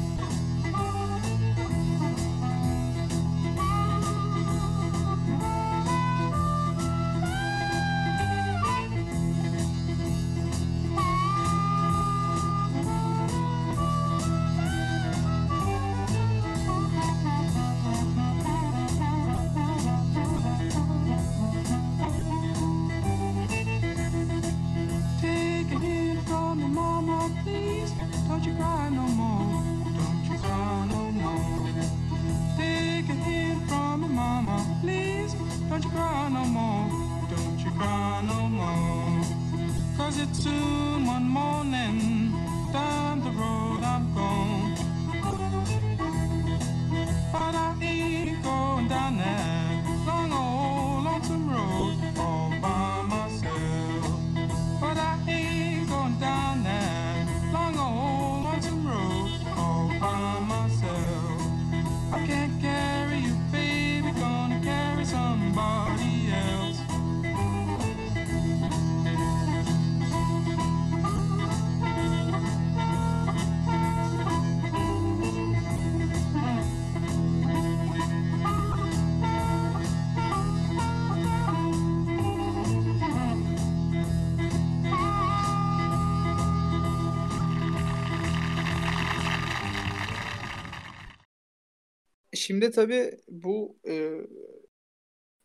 Şimdi 92.43 92.71
tabii 92.71 93.17
bu 93.29 93.77
e, 93.88 94.12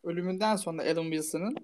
ölümünden 0.03 0.55
sonra 0.55 0.83
Alan 0.83 1.03
Wilson'ın 1.03 1.55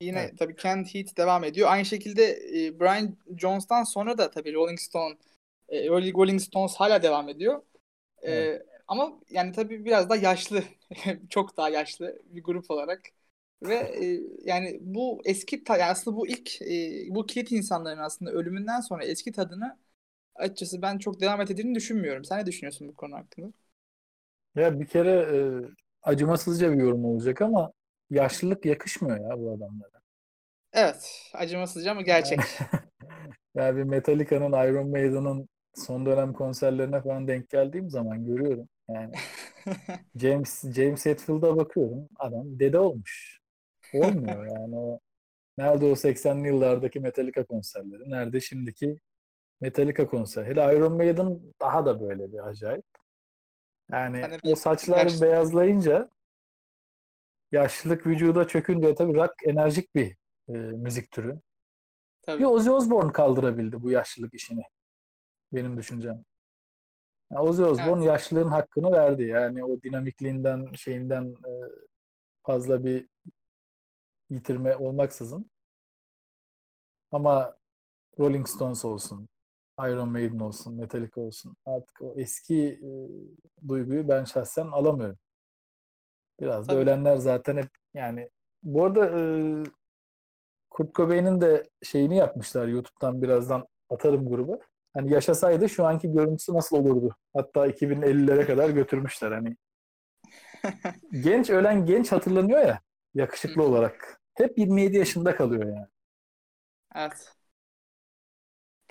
yine 0.00 0.18
Evet. 0.18 0.38
tabii 0.38 0.56
Kent 0.56 0.94
Heat 0.94 1.16
devam 1.16 1.44
ediyor. 1.44 1.68
Aynı 1.70 1.84
şekilde 1.84 2.24
e, 2.66 2.80
Brian 2.80 3.16
Jones'tan 3.38 3.84
sonra 3.84 4.18
da 4.18 4.30
tabii 4.30 4.54
Rolling 4.54 4.80
Stone 4.80 5.14
e, 5.68 5.88
Rolling 5.88 6.40
Stones 6.40 6.74
hala 6.76 7.02
devam 7.02 7.28
ediyor. 7.28 7.62
E, 8.26 8.28
Evet. 8.32 8.62
ama 8.88 9.20
yani 9.30 9.52
tabii 9.52 9.84
biraz 9.84 10.10
da 10.10 10.16
yaşlı, 10.16 10.64
çok 11.30 11.56
daha 11.56 11.70
yaşlı 11.70 12.22
bir 12.26 12.44
grup 12.44 12.70
olarak 12.70 13.02
ve 13.62 13.74
e, 13.76 14.20
yani 14.44 14.78
bu 14.82 15.22
eski 15.24 15.64
ta- 15.64 15.78
yani 15.78 15.90
aslında 15.92 16.16
bu 16.18 16.28
ilk 16.28 16.62
e, 16.62 17.06
bu 17.10 17.26
kilit 17.26 17.52
insanların 17.52 17.98
aslında 18.00 18.32
ölümünden 18.32 18.80
sonra 18.80 19.04
eski 19.06 19.32
tadını 19.32 19.78
açıkçası 20.36 20.82
ben 20.82 20.98
çok 20.98 21.20
devam 21.20 21.40
ettiğini 21.40 21.74
düşünmüyorum. 21.74 22.24
Sen 22.26 22.40
ne 22.40 22.46
düşünüyorsun 22.46 22.88
bu 22.88 22.94
konu 22.96 23.16
hakkında? 23.16 23.52
Ya 24.54 24.80
bir 24.80 24.86
kere 24.86 25.10
e, 25.10 25.38
acımasızca 26.02 26.72
bir 26.72 26.76
yorum 26.76 27.04
olacak 27.04 27.42
ama 27.42 27.72
yaşlılık 28.10 28.64
yakışmıyor 28.66 29.30
ya 29.30 29.38
bu 29.38 29.52
adamlara. 29.52 30.00
Evet, 30.72 31.30
acımasızca 31.34 31.90
ama 31.90 32.02
gerçek. 32.02 32.40
Yani 33.54 33.76
bir 33.76 33.82
Metallica'nın, 33.82 34.52
Iron 34.52 34.90
Maiden'ın 34.90 35.48
son 35.74 36.06
dönem 36.06 36.32
konserlerine 36.32 37.02
falan 37.02 37.28
denk 37.28 37.50
geldiğim 37.50 37.90
zaman 37.90 38.26
görüyorum. 38.26 38.68
Yani 38.88 39.12
James 40.16 40.64
James 40.74 41.06
Hetfield'a 41.06 41.56
bakıyorum. 41.56 42.08
Adam 42.18 42.58
dede 42.58 42.78
olmuş. 42.78 43.40
Olmuyor 43.94 44.46
yani 44.46 44.76
o 44.76 45.00
nerede 45.58 45.84
o 45.86 45.90
80'li 45.90 46.48
yıllardaki 46.48 47.00
Metallica 47.00 47.44
konserleri? 47.44 48.10
Nerede 48.10 48.40
şimdiki 48.40 48.96
Metallica 49.60 50.06
konser? 50.06 50.44
Hele 50.46 50.76
Iron 50.76 50.96
Maiden 50.96 51.40
daha 51.60 51.86
da 51.86 52.00
böyle 52.00 52.32
bir 52.32 52.48
acayip. 52.48 52.84
Yani 53.92 54.20
Hani 54.20 54.38
o 54.44 54.54
saçlar 54.54 54.96
yaşlı- 54.96 55.26
beyazlayınca 55.26 56.10
yaşlılık 57.52 58.06
vücuda 58.06 58.48
çökünce 58.48 58.94
tabii 58.94 59.14
rock 59.14 59.34
enerjik 59.46 59.94
bir 59.94 60.16
e, 60.48 60.52
müzik 60.52 61.10
türü. 61.10 61.40
Tabii. 62.22 62.40
Bir 62.40 62.44
Ozzy 62.44 62.70
Osbourne 62.70 63.12
kaldırabildi 63.12 63.82
bu 63.82 63.90
yaşlılık 63.90 64.34
işini. 64.34 64.62
Benim 65.52 65.76
düşüncem. 65.76 66.24
Yani 67.30 67.40
Ozzy 67.42 67.62
Osbourne 67.62 68.04
yaşlılığın 68.04 68.48
hakkını 68.48 68.92
verdi. 68.92 69.22
Yani 69.22 69.64
o 69.64 69.82
dinamikliğinden, 69.82 70.72
şeyinden 70.72 71.24
e, 71.24 71.52
fazla 72.42 72.84
bir 72.84 73.08
yitirme 74.30 74.76
olmaksızın. 74.76 75.50
Ama 77.12 77.56
Rolling 78.18 78.48
Stones 78.48 78.84
olsun, 78.84 79.28
Iron 79.80 80.08
Maiden 80.08 80.38
olsun, 80.38 80.74
Metallica 80.74 81.20
olsun. 81.20 81.56
Artık 81.66 82.02
o 82.02 82.14
eski 82.16 82.80
e, 82.82 82.88
duyguyu 83.68 84.08
ben 84.08 84.24
şahsen 84.24 84.66
alamıyorum. 84.66 85.18
Biraz 86.40 86.68
da 86.68 86.72
Tabii. 86.72 86.82
ölenler 86.82 87.16
zaten 87.16 87.56
hep 87.56 87.68
yani 87.94 88.30
bu 88.62 88.84
arada 88.84 89.20
e, 89.20 89.22
Kurt 90.70 90.94
Cobain'in 90.94 91.40
de 91.40 91.70
şeyini 91.82 92.16
yapmışlar 92.16 92.68
YouTube'dan 92.68 93.22
birazdan 93.22 93.66
atarım 93.90 94.28
gruba. 94.28 94.58
Hani 94.94 95.12
yaşasaydı 95.12 95.68
şu 95.68 95.86
anki 95.86 96.12
görüntüsü 96.12 96.54
nasıl 96.54 96.76
olurdu? 96.76 97.16
Hatta 97.34 97.66
2050'lere 97.66 98.46
kadar 98.46 98.70
götürmüşler 98.70 99.32
hani. 99.32 99.56
genç 101.22 101.50
ölen 101.50 101.86
genç 101.86 102.12
hatırlanıyor 102.12 102.60
ya 102.60 102.80
yakışıklı 103.14 103.62
olarak. 103.62 104.20
Hep 104.34 104.58
27 104.58 104.96
yaşında 104.96 105.36
kalıyor 105.36 105.66
yani. 105.66 105.86
Evet. 106.94 107.32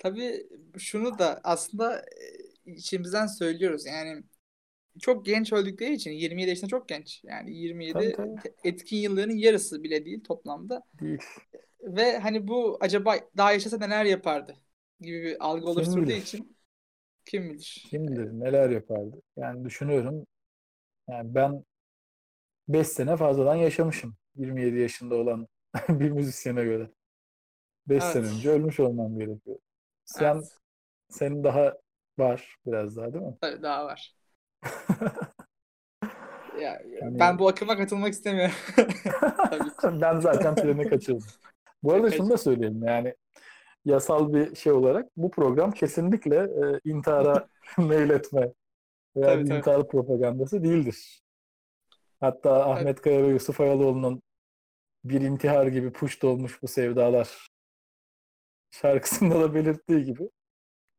Tabii 0.02 0.48
şunu 0.78 1.18
da 1.18 1.40
aslında 1.44 2.04
içimizden 2.66 3.26
söylüyoruz. 3.26 3.86
Yani 3.86 4.22
çok 5.00 5.26
genç 5.26 5.52
öldükleri 5.52 5.94
için 5.94 6.10
27 6.10 6.50
yaşında 6.50 6.68
çok 6.70 6.88
genç. 6.88 7.24
Yani 7.24 7.56
27 7.56 7.92
Tabii, 7.92 8.12
tabii. 8.12 8.54
etkin 8.64 8.96
yıllarının 8.96 9.34
yarısı 9.36 9.82
bile 9.82 10.04
değil 10.04 10.24
toplamda. 10.24 10.82
Değil. 11.00 11.20
Ve 11.82 12.18
hani 12.18 12.48
bu 12.48 12.78
acaba 12.80 13.16
daha 13.36 13.52
yaşasa 13.52 13.78
neler 13.78 14.04
yapardı 14.04 14.56
gibi 15.00 15.22
bir 15.22 15.46
algı 15.46 15.66
oluşturduğu 15.66 16.06
bilir? 16.06 16.16
için 16.16 16.56
kim 17.26 17.50
bilir? 17.50 17.86
Kim 17.90 18.08
bilir 18.08 18.30
neler 18.32 18.70
yapardı. 18.70 19.22
Yani 19.36 19.64
düşünüyorum. 19.64 20.26
Yani 21.10 21.34
ben 21.34 21.64
5 22.68 22.88
sene 22.88 23.16
fazladan 23.16 23.54
yaşamışım. 23.56 24.16
27 24.36 24.78
yaşında 24.78 25.14
olan 25.14 25.48
bir 25.88 26.10
müzisyene 26.10 26.64
göre. 26.64 26.90
5 27.88 28.04
Evet. 28.04 28.12
sene 28.12 28.26
önce 28.26 28.50
ölmüş 28.50 28.80
olmam 28.80 29.18
gerekiyor. 29.18 29.58
Sen 30.04 30.34
Evet, 30.34 30.58
senin 31.10 31.44
daha 31.44 31.74
var 32.18 32.56
biraz 32.66 32.96
daha 32.96 33.12
değil 33.14 33.24
mi? 33.24 33.36
tabii 33.40 33.62
daha 33.62 33.84
var. 33.86 34.14
Ya, 36.60 36.82
Hani- 37.00 37.18
ben 37.18 37.38
bu 37.38 37.48
akıma 37.48 37.76
katılmak 37.76 38.12
istemiyorum. 38.12 38.54
Ben 40.00 40.20
zaten 40.20 40.54
treni 40.54 40.88
kaçırdım. 40.88 41.24
Bu 41.82 41.92
arada 41.92 42.10
şunu 42.10 42.30
da 42.30 42.38
söyleyelim 42.38 42.82
yani 42.84 43.14
yasal 43.84 44.32
bir 44.34 44.54
şey 44.54 44.72
olarak 44.72 45.08
bu 45.16 45.30
program 45.30 45.70
kesinlikle 45.72 46.36
e, 46.36 46.80
intihara 46.84 47.48
meyletme 47.78 48.40
veya 49.16 49.26
Tabii, 49.26 49.44
tabii. 49.44 49.58
intihar 49.58 49.88
propagandası 49.88 50.64
değildir. 50.64 51.22
Hatta 52.20 52.70
Ahmet 52.70 53.00
Kaya 53.00 53.22
ve 53.22 53.26
Yusuf 53.28 53.60
Ayaloğlu'nun 53.60 54.22
bir 55.04 55.20
intihar 55.20 55.66
gibi 55.66 55.92
puş 55.92 56.22
dolmuş 56.22 56.62
bu 56.62 56.68
sevdalar 56.68 57.48
şarkısında 58.72 59.40
da 59.40 59.54
belirttiği 59.54 60.04
gibi 60.04 60.30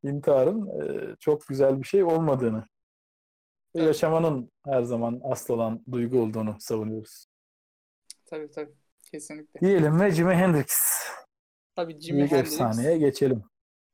intiharın 0.03 0.67
e, 0.81 1.15
çok 1.19 1.47
güzel 1.47 1.79
bir 1.79 1.83
şey 1.87 2.03
olmadığını 2.03 2.57
ve 2.59 3.79
Evet. 3.79 3.87
yaşamanın 3.87 4.51
her 4.65 4.83
zaman 4.83 5.21
asıl 5.23 5.53
olan 5.53 5.83
duygu 5.91 6.19
olduğunu 6.19 6.55
savunuyoruz. 6.59 7.25
Tabii 8.25 8.51
tabii. 8.51 8.71
Kesinlikle. 9.11 9.59
Diyelim 9.61 9.99
ve 9.99 10.11
Jimi 10.11 10.33
Hendrix 10.33 10.69
Tabii 11.75 11.99
Jimi 11.99 12.17
büyük 12.17 12.31
Hendrix. 12.31 12.51
efsaneye 12.53 12.97
geçelim. 12.97 13.43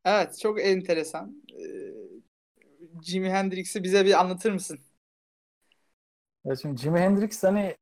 Evet, 0.06 0.40
çok 0.40 0.62
enteresan. 0.62 1.44
Ee, 1.54 1.94
Jimi 3.04 3.30
Hendrix'i 3.30 3.84
bize 3.84 4.06
bir 4.06 4.20
anlatır 4.20 4.52
mısın? 4.52 4.80
Ya 6.46 6.56
şimdi 6.56 6.82
Jimi 6.82 7.00
Hendrix 7.00 7.44
hani 7.44 7.78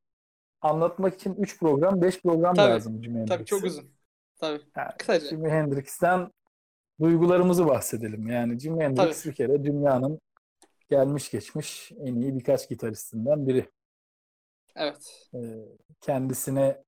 anlatmak 0.61 1.13
için 1.15 1.35
3 1.35 1.59
program, 1.59 2.01
5 2.01 2.21
program 2.21 2.55
Tabii, 2.55 2.71
lazım 2.71 3.03
Jimi 3.03 3.13
Hendrix'e. 3.19 3.35
Tabii 3.35 3.45
çok 3.45 3.63
uzun. 3.63 3.96
Tabii. 4.37 4.61
Yani 4.77 4.91
Kısaca. 4.97 5.29
Jimi 5.29 5.49
Hendrix'ten 5.49 6.31
duygularımızı 6.99 7.67
bahsedelim. 7.67 8.27
Yani 8.27 8.59
Jimi 8.59 8.83
Hendrix 8.83 9.23
Tabii. 9.23 9.31
bir 9.31 9.35
kere 9.35 9.63
dünyanın 9.63 10.19
gelmiş 10.89 11.31
geçmiş 11.31 11.91
en 11.99 12.15
iyi 12.15 12.35
birkaç 12.35 12.69
gitaristinden 12.69 13.47
biri. 13.47 13.69
Evet. 14.75 15.29
Ee, 15.33 15.37
kendisine 16.01 16.83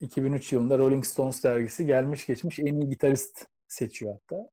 2003 0.00 0.52
yılında 0.52 0.78
Rolling 0.78 1.04
Stones 1.04 1.44
dergisi 1.44 1.86
gelmiş 1.86 2.26
geçmiş 2.26 2.58
en 2.58 2.80
iyi 2.80 2.88
gitarist 2.88 3.46
seçiyor 3.68 4.12
hatta. 4.12 4.48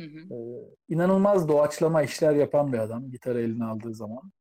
Hı 0.00 0.06
hı. 0.06 0.34
Ee, 0.34 0.74
inanılmaz 0.88 1.48
doğaçlama 1.48 2.02
işler 2.02 2.34
yapan 2.34 2.72
bir 2.72 2.78
adam 2.78 3.10
gitarı 3.10 3.40
eline 3.40 3.64
aldığı 3.64 3.94
zaman. 3.94 4.32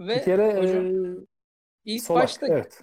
Ve 0.00 0.16
bir 0.16 0.22
kere 0.22 0.56
hocam 0.58 0.86
e, 0.86 1.26
ilk 1.84 2.02
solak, 2.02 2.22
başta 2.22 2.46
evet. 2.46 2.82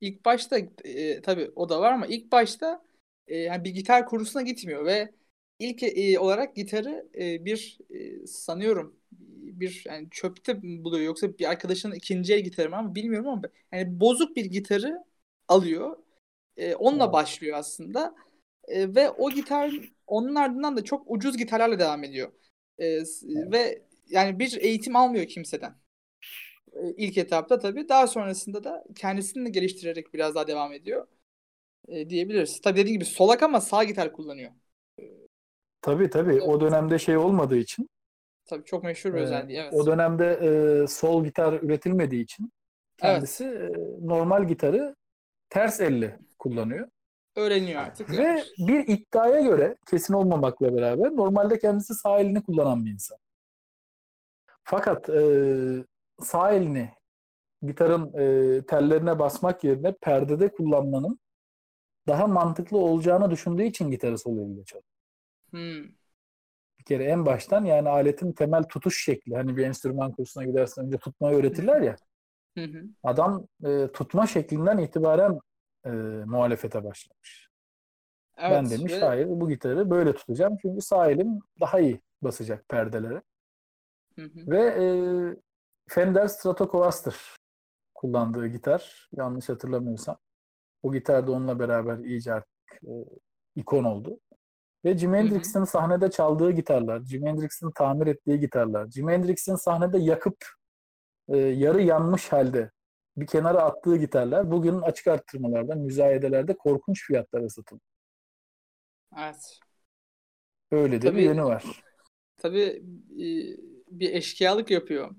ilk 0.00 0.24
başta 0.24 0.58
e, 0.84 1.22
tabii 1.22 1.52
o 1.56 1.68
da 1.68 1.80
var 1.80 1.92
ama 1.92 2.06
ilk 2.06 2.32
başta 2.32 2.82
e, 3.28 3.36
yani 3.38 3.64
bir 3.64 3.70
gitar 3.70 4.06
kursuna 4.06 4.42
gitmiyor 4.42 4.84
ve 4.86 5.14
ilk 5.58 5.82
e, 5.82 6.18
olarak 6.18 6.56
gitarı 6.56 7.08
e, 7.18 7.44
bir 7.44 7.78
e, 7.90 8.26
sanıyorum 8.26 8.96
bir 9.42 9.84
yani 9.86 10.08
çöpte 10.10 10.62
buluyor 10.62 11.04
yoksa 11.06 11.38
bir 11.38 11.44
arkadaşının 11.50 11.94
ikinci 11.94 12.34
el 12.34 12.40
gitarı 12.40 12.70
mı 12.70 12.76
ama 12.76 12.94
bilmiyorum 12.94 13.28
ama 13.28 13.42
yani 13.72 14.00
bozuk 14.00 14.36
bir 14.36 14.44
gitarı 14.44 15.04
alıyor. 15.48 15.96
E, 16.56 16.74
onla 16.74 17.04
Evet. 17.04 17.12
başlıyor 17.12 17.58
aslında. 17.58 18.14
E, 18.68 18.94
ve 18.94 19.10
o 19.10 19.30
gitar 19.32 19.72
onun 20.06 20.34
ardından 20.34 20.76
da 20.76 20.84
çok 20.84 21.04
ucuz 21.10 21.36
gitarlarla 21.38 21.78
devam 21.78 22.04
ediyor. 22.04 22.32
E, 22.78 23.04
s- 23.04 23.26
ve 23.52 23.82
yani 24.08 24.38
bir 24.38 24.56
eğitim 24.62 24.96
almıyor 24.96 25.26
kimseden. 25.26 25.74
E, 26.72 26.94
ilk 26.96 27.18
etapta 27.18 27.58
tabii. 27.58 27.88
Daha 27.88 28.06
sonrasında 28.06 28.64
da 28.64 28.84
kendisini 28.96 29.44
de 29.46 29.50
geliştirerek 29.50 30.14
biraz 30.14 30.34
daha 30.34 30.46
devam 30.46 30.72
ediyor. 30.72 31.06
E, 31.88 32.10
diyebiliriz. 32.10 32.60
Tabii 32.60 32.76
dediğim 32.76 32.94
gibi 33.00 33.04
solak 33.04 33.42
ama 33.42 33.60
sağ 33.60 33.84
gitar 33.84 34.12
kullanıyor. 34.12 34.52
Tabii 35.82 36.10
tabii. 36.10 36.40
O 36.42 36.50
Evet. 36.52 36.60
dönemde 36.60 36.98
şey 36.98 37.16
olmadığı 37.16 37.56
için 37.56 37.88
Tabii 38.46 38.64
çok 38.64 38.84
meşhur 38.84 39.14
bir 39.14 39.18
Ee, 39.18 39.22
özelliği. 39.22 39.58
Evet. 39.58 39.74
O 39.74 39.86
dönemde 39.86 40.26
e, 40.82 40.86
sol 40.86 41.24
gitar 41.24 41.52
üretilmediği 41.52 42.22
için 42.24 42.52
kendisi 42.98 43.44
e, 43.44 43.72
normal 44.06 44.48
gitarı 44.48 44.96
ters 45.50 45.80
elle 45.80 46.18
kullanıyor. 46.38 46.88
Öğreniyor 47.36 47.82
artık. 47.82 48.10
Ve 48.10 48.22
yani. 48.22 48.42
bir 48.58 48.88
iddiaya 48.88 49.40
göre 49.40 49.76
kesin 49.90 50.14
olmamakla 50.14 50.76
beraber 50.76 51.10
normalde 51.16 51.58
kendisi 51.58 51.94
sağ 51.94 52.18
elini 52.20 52.42
kullanan 52.42 52.84
bir 52.84 52.90
insan. 52.90 53.18
Fakat 54.64 55.08
e, 55.08 55.22
sağ 56.20 56.52
elini 56.52 56.90
gitarın 57.62 58.12
e, 58.18 58.66
tellerine 58.66 59.18
basmak 59.18 59.64
yerine 59.64 59.92
perdede 59.92 60.48
kullanmanın 60.52 61.18
daha 62.06 62.26
mantıklı 62.26 62.78
olacağını 62.78 63.30
düşündüğü 63.30 63.62
için 63.64 63.90
gitarı 63.90 64.18
sol 64.18 64.38
elle 64.38 64.64
çalıyor. 64.64 64.84
Hmm. 65.50 65.94
Bir 66.78 66.84
kere 66.84 67.04
en 67.04 67.26
baştan 67.26 67.64
yani 67.64 67.88
aletin 67.88 68.32
temel 68.32 68.62
tutuş 68.62 69.04
şekli. 69.04 69.36
Hani 69.36 69.56
bir 69.56 69.64
enstrüman 69.66 70.12
kursuna 70.12 70.44
gidersen 70.44 70.84
önce 70.86 70.98
tutmayı 70.98 71.36
öğretirler 71.36 71.80
ya. 71.80 71.96
Hı 72.56 72.64
hı. 72.64 72.82
Adam 73.02 73.46
e, 73.66 73.88
tutma 73.92 74.26
şeklinden 74.26 74.78
itibaren 74.78 75.38
e, 75.86 75.90
muhalefete 76.26 76.84
başlamış. 76.84 77.48
ben 78.38 78.64
Evet, 78.64 78.70
demiş 78.70 78.92
ve- 78.92 79.00
hayır 79.00 79.26
bu 79.28 79.48
gitarı 79.48 79.90
böyle 79.90 80.14
tutacağım. 80.14 80.56
Çünkü 80.62 80.80
sağ 80.80 81.10
elim 81.10 81.38
daha 81.60 81.80
iyi 81.80 82.00
basacak 82.22 82.68
perdelere. 82.68 83.22
Hı 84.16 84.22
hı. 84.22 84.50
Ve 84.50 84.60
e, 84.60 84.84
Fender 85.88 86.26
Stratocaster 86.26 87.16
kullandığı 87.94 88.46
gitar. 88.46 89.08
Yanlış 89.16 89.48
hatırlamıyorsam. 89.48 90.18
O 90.82 90.92
gitar 90.92 91.26
da 91.26 91.32
onunla 91.32 91.58
beraber 91.58 91.98
iyice 91.98 92.32
artık 92.32 92.82
e, 92.84 92.92
ikon 93.56 93.84
oldu. 93.84 94.20
Ve 94.84 94.98
Jimi. 94.98 95.16
Hendrix'in 95.16 95.64
sahnede 95.64 96.10
çaldığı 96.10 96.50
gitarlar, 96.50 97.00
Jimi 97.04 97.28
Hendrix'in 97.28 97.70
tamir 97.70 98.06
ettiği 98.06 98.40
gitarlar, 98.40 98.86
Jimi 98.90 99.12
Hendrix'in 99.12 99.54
sahnede 99.54 99.98
yakıp 99.98 100.36
e, 101.28 101.36
yarı 101.36 101.82
yanmış 101.82 102.32
halde 102.32 102.70
bir 103.16 103.26
kenara 103.26 103.62
attığı 103.62 103.96
gitarlar 103.96 104.50
bugün 104.50 104.80
açık 104.80 105.06
arttırmalarda, 105.06 105.74
müzayedelerde 105.74 106.56
korkunç 106.56 107.06
fiyatlara 107.06 107.48
satılıyor. 107.48 107.80
Evet. 109.18 109.58
Öyle 110.70 111.02
de 111.02 111.06
bir 111.06 111.10
Tabii- 111.10 111.22
yönü 111.22 111.44
var. 111.44 111.64
Tabii 112.36 112.82
e, 113.12 113.26
bir 113.88 114.14
eşkıyalık 114.14 114.70
yapıyor. 114.70 115.10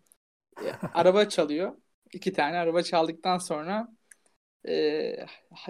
E, 0.65 0.71
Araba 0.93 1.29
çalıyor. 1.29 1.75
İki 2.13 2.33
tane 2.33 2.57
araba 2.57 2.81
çaldıktan 2.81 3.37
sonra 3.37 3.87
e, 4.67 4.73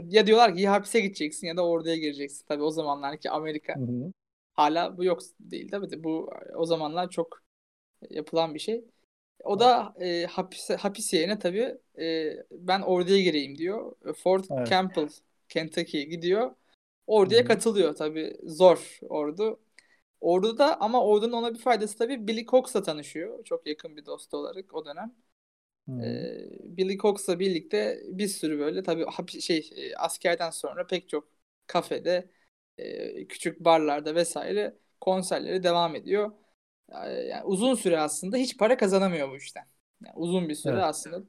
ya 0.07 0.27
diyorlar 0.27 0.55
ki 0.55 0.61
ya 0.61 0.71
hapise 0.71 0.99
gideceksin 0.99 1.47
ya 1.47 1.57
da 1.57 1.65
orduya 1.67 1.95
gireceksin. 1.95 2.45
Tabii 2.47 2.63
o 2.63 2.71
zamanlarki 2.71 3.29
Amerika 3.29 3.73
Hı 3.75 3.79
hı. 3.79 4.13
hala 4.53 4.97
bu 4.97 5.03
yok 5.03 5.21
değil 5.39 5.71
tabii 5.71 5.91
de 5.91 6.03
bu 6.03 6.31
o 6.55 6.65
zamanlar 6.65 7.09
çok 7.09 7.43
yapılan 8.09 8.53
bir 8.55 8.59
şey. 8.59 8.85
O 9.43 9.59
da 9.59 9.93
e, 10.01 10.25
hapis, 10.25 10.69
hapis 10.69 11.13
yerine 11.13 11.39
tabii 11.39 11.77
e, 11.99 12.33
ben 12.51 12.81
orduya 12.81 13.21
gireyim 13.21 13.57
diyor. 13.57 13.95
Fort 14.17 14.47
Evet. 14.49 14.69
Campbell, 14.69 15.09
Kentucky'ye 15.49 16.03
gidiyor. 16.05 16.55
Orduya 17.07 17.43
Hı 17.43 17.47
hı. 17.47 17.47
katılıyor 17.47 17.95
tabii. 17.95 18.37
Zor 18.43 18.99
ordu. 19.09 19.59
Orduda 20.21 20.81
ama 20.81 21.03
ordunun 21.05 21.33
ona 21.33 21.53
bir 21.53 21.59
faydası 21.59 21.97
tabii 21.97 22.27
Billy 22.27 22.45
Cox'la 22.45 22.83
tanışıyor. 22.83 23.43
Çok 23.45 23.67
yakın 23.67 23.97
bir 23.97 24.05
dostu 24.05 24.37
olarak 24.37 24.73
o 24.75 24.85
dönem. 24.85 25.15
Hı. 25.87 25.93
Ee, 26.03 26.77
Billy 26.77 26.97
Cox'la 26.97 27.39
birlikte 27.39 28.01
bir 28.07 28.27
sürü 28.27 28.59
böyle 28.59 28.83
tabii 28.83 29.03
hapi- 29.03 29.41
şey 29.41 29.69
e, 29.75 29.95
askerden 29.97 30.49
sonra 30.49 30.87
pek 30.87 31.09
çok 31.09 31.29
kafede, 31.67 32.29
e, 32.77 33.27
küçük 33.27 33.59
barlarda 33.59 34.15
vesaire 34.15 34.77
konserleri 35.01 35.63
devam 35.63 35.95
ediyor. 35.95 36.31
Yani 37.29 37.43
uzun 37.45 37.75
süre 37.75 37.99
aslında 37.99 38.37
hiç 38.37 38.57
para 38.57 38.77
kazanamıyor 38.77 39.31
bu 39.31 39.37
işten. 39.37 39.67
Yani 40.05 40.13
uzun 40.17 40.49
bir 40.49 40.55
süre 40.55 40.81
Evet. 40.81 40.83
aslında. 40.83 41.23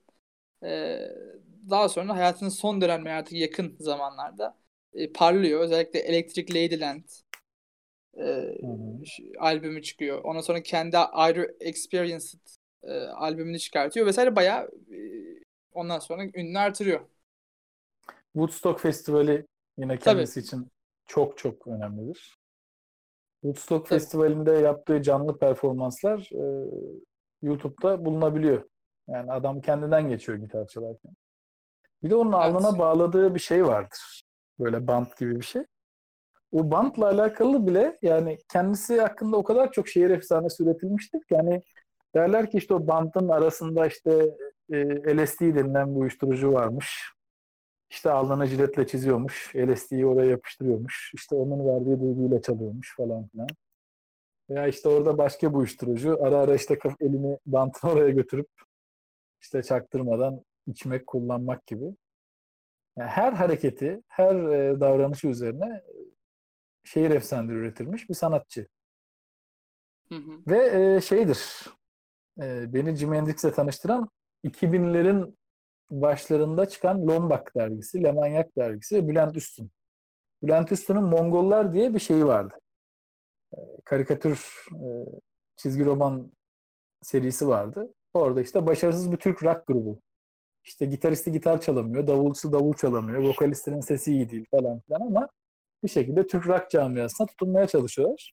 Daha 1.71 1.89
sonra 1.89 2.17
hayatının 2.17 2.51
son 2.51 2.81
dönemleri 2.81 3.15
artık 3.15 3.33
yakın 3.33 3.77
zamanlarda 3.81 4.59
e, 4.95 5.13
parlıyor. 5.13 5.61
Özellikle 5.61 5.99
Electric 6.01 6.55
Ladyland 6.55 7.05
e, 8.19 8.55
Hı 8.63 8.67
hı. 8.67 9.07
ş- 9.07 9.23
albümü 9.39 9.83
çıkıyor. 9.83 10.25
Ondan 10.25 10.41
sonra 10.41 10.63
kendi 10.63 10.99
ayrı 10.99 11.57
Experienced 11.61 12.39
e, 12.87 13.01
albümünü 13.07 13.59
çıkartıyor 13.59 14.07
vesaire 14.07 14.37
bayağı 14.37 14.65
e, 14.65 14.99
ondan 15.73 15.99
sonra 15.99 16.25
ününü 16.25 16.59
artırıyor. 16.59 17.01
Woodstock 18.33 18.81
Festivali 18.81 19.47
yine 19.79 19.99
kendisi 19.99 20.41
için 20.41 20.69
çok 21.07 21.39
çok 21.39 21.67
önemlidir. 21.67 22.39
Woodstock 23.43 23.87
Tabii. 23.89 23.99
Festivali'nde 23.99 24.53
yaptığı 24.53 25.03
canlı 25.03 25.39
performanslar 25.39 26.31
e, 26.33 26.71
YouTube'da 27.43 28.05
bulunabiliyor. 28.05 28.69
Yani 29.09 29.33
adam 29.33 29.61
kendinden 29.61 30.09
geçiyor 30.09 30.39
gitar 30.39 30.67
çalarken. 30.67 31.13
Bir 32.03 32.11
de 32.11 32.15
onun 32.17 32.33
Evet. 32.33 32.45
alnına 32.45 32.79
bağladığı 32.79 33.35
bir 33.35 33.41
şey 33.41 33.67
vardır. 33.67 34.23
Böyle 34.59 34.87
bant 34.87 35.17
gibi 35.19 35.37
bir 35.41 35.45
şey. 35.45 35.63
O 36.53 36.71
bantla 36.71 37.07
alakalı 37.07 37.67
bile 37.67 37.99
yani 38.03 38.39
kendisi 38.53 39.01
hakkında 39.01 39.37
o 39.37 39.45
kadar 39.45 39.73
çok 39.73 39.89
şehir 39.89 40.11
efsanesi 40.11 40.63
üretilmiştir 40.63 41.19
ki 41.19 41.35
yani 41.35 41.63
derler 42.15 42.51
ki 42.51 42.59
işte 42.59 42.75
o 42.75 42.87
bantın 42.87 43.29
arasında 43.29 43.87
işte 43.87 44.37
e, 44.73 45.17
LSD 45.17 45.41
denilen 45.41 45.95
bir 45.95 46.01
uyuşturucu 46.01 46.53
varmış. 46.53 47.13
İşte 47.91 48.11
alnına 48.11 48.47
jiletle 48.47 48.87
çiziyormuş. 48.87 49.53
LSD'yi 49.57 50.07
oraya 50.07 50.31
yapıştırıyormuş. 50.31 51.13
İşte 51.15 51.35
onun 51.35 51.67
verdiği 51.67 52.01
duyguyla 52.01 52.43
çalıyormuş 52.43 52.97
falan 52.97 53.29
filan. 53.29 53.49
Veya 54.51 54.67
işte 54.67 54.89
orada 54.89 55.19
başka 55.19 55.51
bir 55.51 55.57
uyuşturucu 55.57 56.25
ara 56.25 56.39
ara 56.39 56.55
işte 56.55 56.79
elini 57.01 57.39
bantın 57.47 57.89
oraya 57.93 58.11
götürüp 58.11 58.49
işte 59.41 59.63
çaktırmadan 59.63 60.45
içmek, 60.67 61.07
kullanmak 61.07 61.67
gibi. 61.67 61.85
Yani 62.97 63.11
her 63.11 63.33
hareketi, 63.33 64.03
her 64.09 64.35
e, 64.35 64.81
davranışı 64.81 65.29
üzerine 65.29 65.67
e, 65.67 65.95
şehir 66.85 67.11
efsaneleri 67.11 67.57
üretilmiş 67.57 68.09
bir 68.09 68.15
sanatçı. 68.15 68.67
Hı 70.09 70.15
hı. 70.15 70.31
Ve 70.47 70.95
e, 70.97 71.01
şeydir, 71.01 71.67
e, 72.43 72.75
beni 72.75 72.97
Jimi 72.97 73.17
Hendrix'le 73.17 73.55
tanıştıran 73.55 74.09
2000'lerin 74.45 75.37
başlarında 75.91 76.69
çıkan 76.69 77.07
Lombak 77.07 77.53
dergisi, 77.57 78.03
Lemanyak 78.03 78.57
dergisi 78.57 78.97
ve 78.97 79.09
Bülent 79.09 79.37
Üstün. 79.37 79.71
Bülent 80.43 80.73
Üstün'ün 80.73 81.05
Mongollar 81.05 81.73
diye 81.73 81.95
bir 81.95 81.99
şeyi 81.99 82.27
vardı. 82.27 82.55
E, 83.55 83.59
karikatür 83.85 84.67
e, 84.73 84.87
çizgi 85.57 85.85
roman 85.85 86.33
serisi 87.03 87.49
vardı. 87.49 87.95
Orada 88.15 88.41
işte 88.43 88.67
başarısız 88.67 89.13
bir 89.13 89.17
Türk 89.17 89.45
rock 89.45 89.67
grubu. 89.67 90.01
İşte 90.65 90.87
gitaristi 90.87 91.33
gitar 91.33 91.61
çalamıyor, 91.61 92.07
davulcusu 92.07 92.53
davul 92.53 92.75
çalamıyor, 92.75 93.23
vokalistlerin 93.23 93.81
sesi 93.81 94.13
iyi 94.13 94.31
değil 94.31 94.47
falan 94.51 94.81
filan 94.81 95.01
ama 95.01 95.29
bir 95.83 95.89
şekilde 95.89 96.27
Türk 96.27 96.47
rock 96.47 96.71
camiasına 96.71 97.27
tutunmaya 97.27 97.67
çalışıyorlar. 97.67 98.33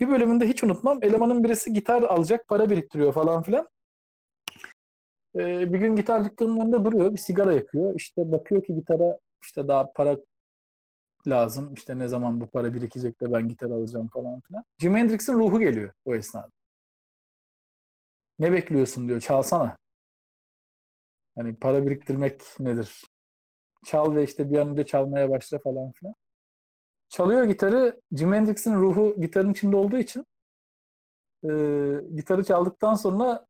Bir 0.00 0.08
bölümünde 0.08 0.48
hiç 0.48 0.64
unutmam 0.64 0.98
elemanın 1.02 1.44
birisi 1.44 1.72
gitar 1.72 2.02
alacak, 2.02 2.48
para 2.48 2.70
biriktiriyor 2.70 3.12
falan 3.12 3.42
filan. 3.42 3.68
Ee, 5.34 5.72
bir 5.72 5.78
gün 5.78 5.96
gitar 5.96 6.24
dükkanının 6.24 6.60
önünde 6.60 6.84
duruyor, 6.84 7.12
bir 7.12 7.18
sigara 7.18 7.52
yakıyor. 7.52 7.94
İşte 7.94 8.32
bakıyor 8.32 8.64
ki 8.64 8.74
gitara 8.74 9.18
işte 9.42 9.68
daha 9.68 9.92
para 9.92 10.16
lazım. 11.26 11.74
İşte 11.74 11.98
ne 11.98 12.08
zaman 12.08 12.40
bu 12.40 12.46
para 12.46 12.74
birikecek 12.74 13.20
de 13.20 13.32
ben 13.32 13.48
gitar 13.48 13.70
alacağım 13.70 14.08
falan 14.08 14.40
filan. 14.40 14.64
Jimi 14.78 14.98
Hendrix'in 14.98 15.32
ruhu 15.32 15.60
geliyor 15.60 15.92
o 16.04 16.14
esnada. 16.14 16.50
Ne 18.38 18.52
bekliyorsun 18.52 19.08
diyor, 19.08 19.20
çalsana. 19.20 19.76
Hani 21.36 21.56
para 21.56 21.86
biriktirmek 21.86 22.42
nedir? 22.60 23.04
Çal 23.84 24.14
ve 24.14 24.24
işte 24.24 24.50
bir 24.50 24.58
an 24.58 24.68
önce 24.68 24.86
çalmaya 24.86 25.30
başla 25.30 25.58
falan 25.58 25.92
filan. 25.92 26.14
Çalıyor 27.08 27.44
gitarı. 27.44 28.00
Jimi 28.12 28.36
Hendrix'in 28.36 28.74
ruhu 28.74 29.20
gitarın 29.20 29.52
içinde 29.52 29.76
olduğu 29.76 29.98
için 29.98 30.26
e, 31.44 31.50
gitarı 32.16 32.44
çaldıktan 32.44 32.94
sonra 32.94 33.46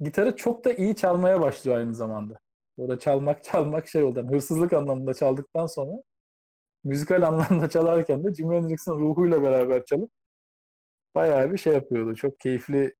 gitarı 0.00 0.36
çok 0.36 0.64
da 0.64 0.72
iyi 0.72 0.96
çalmaya 0.96 1.40
başlıyor 1.40 1.76
aynı 1.78 1.94
zamanda. 1.94 2.38
Orada 2.76 2.98
çalmak 2.98 3.44
çalmak 3.44 3.88
şey 3.88 4.02
oldu. 4.02 4.26
Hırsızlık 4.30 4.72
anlamında 4.72 5.14
çaldıktan 5.14 5.66
sonra 5.66 5.92
müzikal 6.84 7.22
anlamda 7.22 7.70
çalarken 7.70 8.24
de 8.24 8.34
Jimi 8.34 8.56
Hendrix'in 8.56 8.92
ruhuyla 8.92 9.42
beraber 9.42 9.84
çalıp 9.84 10.10
bayağı 11.14 11.52
bir 11.52 11.58
şey 11.58 11.72
yapıyordu. 11.72 12.14
Çok 12.14 12.40
keyifli 12.40 12.94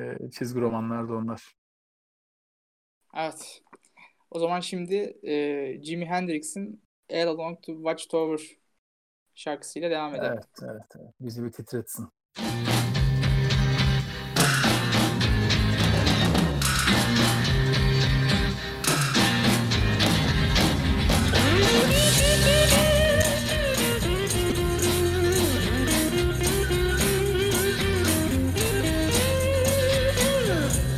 e, 0.00 0.30
çizgi 0.30 0.60
romanlardı 0.60 1.14
onlar. 1.14 1.54
Evet. 3.16 3.62
O 4.30 4.38
zaman 4.38 4.60
şimdi 4.60 5.18
e, 5.22 5.82
Jimi 5.82 6.06
Hendrix'in 6.06 6.82
All 7.10 7.26
Along 7.26 7.62
to 7.62 7.74
Watchtower 7.74 8.63
şarkısıyla 9.34 9.90
devam 9.90 10.14
edelim. 10.14 10.32
Evet, 10.32 10.46
evet, 10.62 10.82
evet. 11.00 11.14
Bizi 11.20 11.44
bir 11.44 11.52
titretsin. 11.52 12.08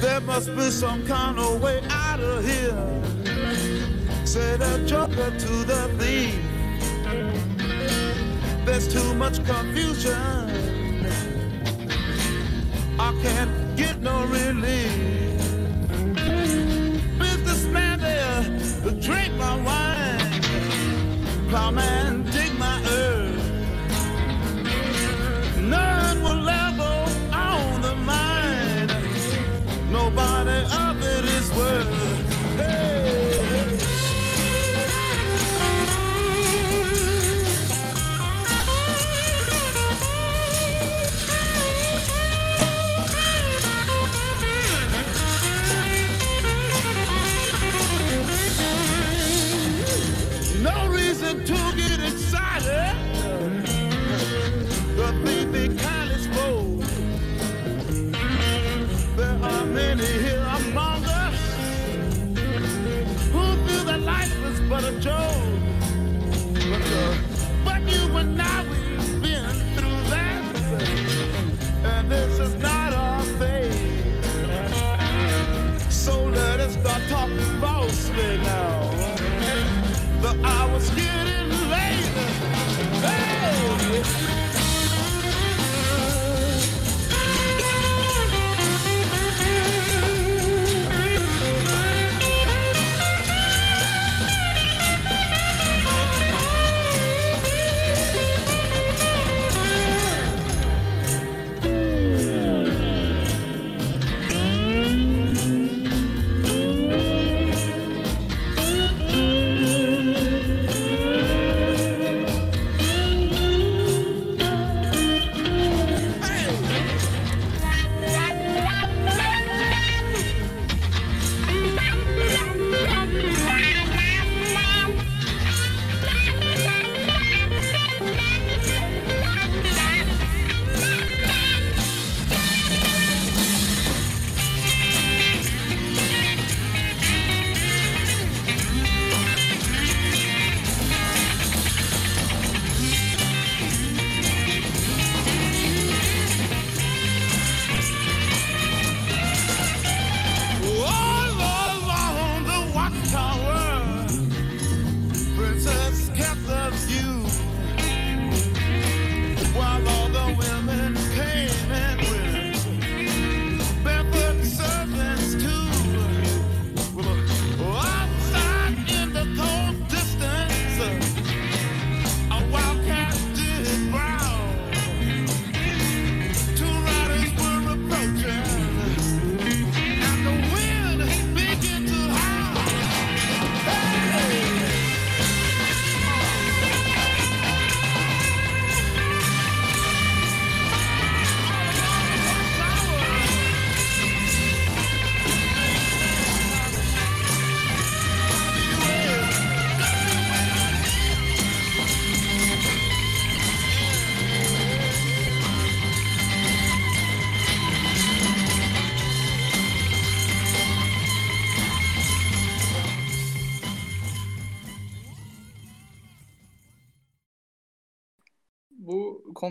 There 0.00 0.20
must 0.20 0.54
be 0.56 0.70
some 0.70 1.04
kind 1.06 1.38
of 1.38 1.60
way 1.60 1.80
out 1.90 2.20
of 2.20 2.44
here. 2.44 2.76
Said 4.24 4.60
a 4.62 4.86
joker 4.86 5.30
to 5.30 5.64
the 5.64 5.88
thief. 5.98 7.45
There's 8.78 8.92
too 8.92 9.14
much 9.14 9.42
confusion. 9.46 10.12
I 12.98 13.10
can't 13.22 13.74
get 13.74 14.02
no 14.02 14.26
relief. 14.26 15.40
Businessman 17.18 18.00
there, 18.00 18.42
drink 19.00 19.32
my 19.36 19.56
wine. 19.64 20.42
Plowman, 21.48 22.24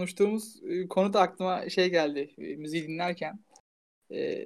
konuştuğumuz 0.05 0.63
e, 0.63 0.87
konu 0.87 1.13
da 1.13 1.21
aklıma 1.21 1.69
şey 1.69 1.89
geldi 1.89 2.33
e, 2.37 2.55
müziği 2.55 2.87
dinlerken. 2.87 3.39
E, 4.11 4.45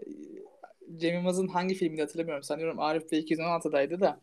Cem 0.95 1.15
Yılmaz'ın 1.15 1.47
hangi 1.47 1.75
filmini 1.75 2.01
hatırlamıyorum. 2.01 2.43
Sanıyorum 2.43 2.79
Arif 2.79 3.11
Bey 3.11 3.19
216'daydı 3.19 3.99
da. 3.99 4.21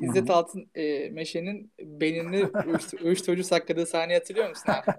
İzzet 0.00 0.30
Altın 0.30 0.70
e, 0.74 1.10
Meşe'nin 1.10 1.72
uyuştur- 1.78 3.02
uyuşturucu 3.04 3.44
sakladığı 3.44 3.86
sahneyi 3.86 4.18
hatırlıyor 4.18 4.48
musun 4.48 4.72
abi? 4.72 4.92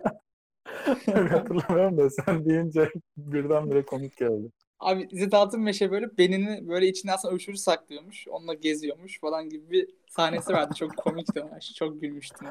Hatırlamıyorum 1.29 1.97
da 1.97 2.09
sen 2.09 2.45
deyince 2.45 2.91
birdenbire 3.17 3.85
komik 3.85 4.17
geldi. 4.17 4.51
Abi 4.79 5.07
İzzet 5.11 5.33
Altın 5.33 5.61
Meşe 5.61 5.91
böyle 5.91 6.17
benini 6.17 6.67
böyle 6.67 6.87
içine 6.87 7.13
aslında 7.13 7.31
uyuşturucu 7.31 7.61
saklıyormuş. 7.61 8.27
Onunla 8.27 8.53
geziyormuş 8.53 9.19
falan 9.19 9.49
gibi 9.49 9.69
bir 9.69 9.89
sahnesi 10.09 10.53
vardı. 10.53 10.73
Çok 10.75 10.97
komikti. 10.97 11.43
Çok 11.75 12.01
gülmüştüm. 12.01 12.47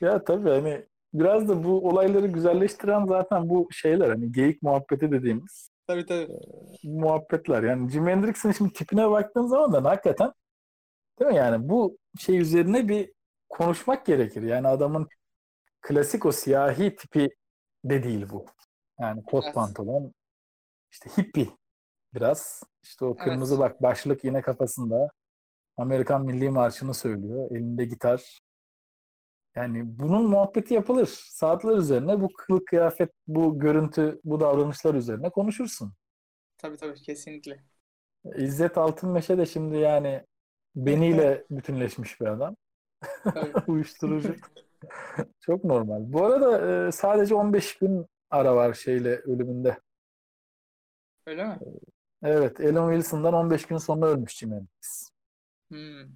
Ya 0.00 0.24
tabii 0.24 0.48
hani 0.48 0.86
biraz 1.14 1.48
da 1.48 1.64
bu 1.64 1.88
olayları 1.88 2.26
güzelleştiren 2.26 3.06
zaten 3.06 3.48
bu 3.48 3.68
şeyler 3.72 4.08
hani 4.08 4.32
geyik 4.32 4.62
muhabbeti 4.62 5.10
dediğimiz 5.10 5.70
Tabii 5.86 6.06
tabii. 6.06 6.28
muhabbetler. 6.84 7.62
Yani 7.62 7.90
Jimi 7.90 8.10
Hendrix'in 8.10 8.52
şimdi 8.52 8.72
tipine 8.72 9.10
baktığın 9.10 9.46
zaman 9.46 9.72
da 9.72 9.90
hakikaten 9.90 10.32
değil 11.20 11.30
mi 11.30 11.36
yani 11.36 11.68
bu 11.68 11.98
şey 12.18 12.38
üzerine 12.38 12.88
bir 12.88 13.12
konuşmak 13.48 14.06
gerekir. 14.06 14.42
Yani 14.42 14.68
adamın 14.68 15.08
klasik 15.80 16.26
o 16.26 16.32
siyahi 16.32 16.96
tipi 16.96 17.30
de 17.84 18.02
değil 18.02 18.26
bu. 18.32 18.46
Yani 19.00 19.22
kot 19.24 19.44
Evet. 19.44 19.54
pantolon 19.54 20.12
işte 20.92 21.10
hippie 21.18 21.48
biraz. 22.14 22.62
İşte 22.82 23.04
o 23.04 23.08
Evet. 23.08 23.24
kırmızı 23.24 23.58
bak 23.58 23.82
başlık 23.82 24.24
yine 24.24 24.42
kafasında. 24.42 25.08
Amerikan 25.76 26.24
Milli 26.24 26.50
Marşı'nı 26.50 26.94
söylüyor. 26.94 27.50
Elinde 27.50 27.84
gitar. 27.84 28.38
Yani 29.56 29.98
bunun 29.98 30.30
muhabbeti 30.30 30.74
yapılır. 30.74 31.06
Saatler 31.30 31.76
üzerine 31.76 32.20
bu 32.20 32.28
kılık 32.28 32.66
kıyafet, 32.66 33.10
bu 33.26 33.58
görüntü, 33.58 34.20
bu 34.24 34.40
davranışlar 34.40 34.94
üzerine 34.94 35.30
konuşursun. 35.30 35.92
Tabii 36.58 36.76
tabii 36.76 37.02
kesinlikle. 37.02 37.64
İzzet 38.36 38.78
Altınmeşe 38.78 39.38
de 39.38 39.46
şimdi 39.46 39.76
yani 39.76 40.26
beniyle 40.76 41.44
bütünleşmiş 41.50 42.20
bir 42.20 42.26
adam. 42.26 42.56
Uyuşturucu. 43.66 44.36
Çok 45.40 45.64
normal. 45.64 46.12
Bu 46.12 46.24
arada 46.24 46.86
e, 46.86 46.92
sadece 46.92 47.34
15 47.34 47.78
gün 47.78 48.06
ara 48.30 48.56
var 48.56 48.74
şeyle 48.74 49.16
ölümünde. 49.16 49.78
Öyle 51.26 51.44
mi? 51.44 51.58
Evet, 52.22 52.60
Alan 52.60 52.92
Wilson'dan 52.92 53.34
15 53.34 53.66
gün 53.66 53.76
sonra 53.76 54.06
ölmüş 54.06 54.42
Hendrix. 54.42 55.10
Hmm. 55.68 56.10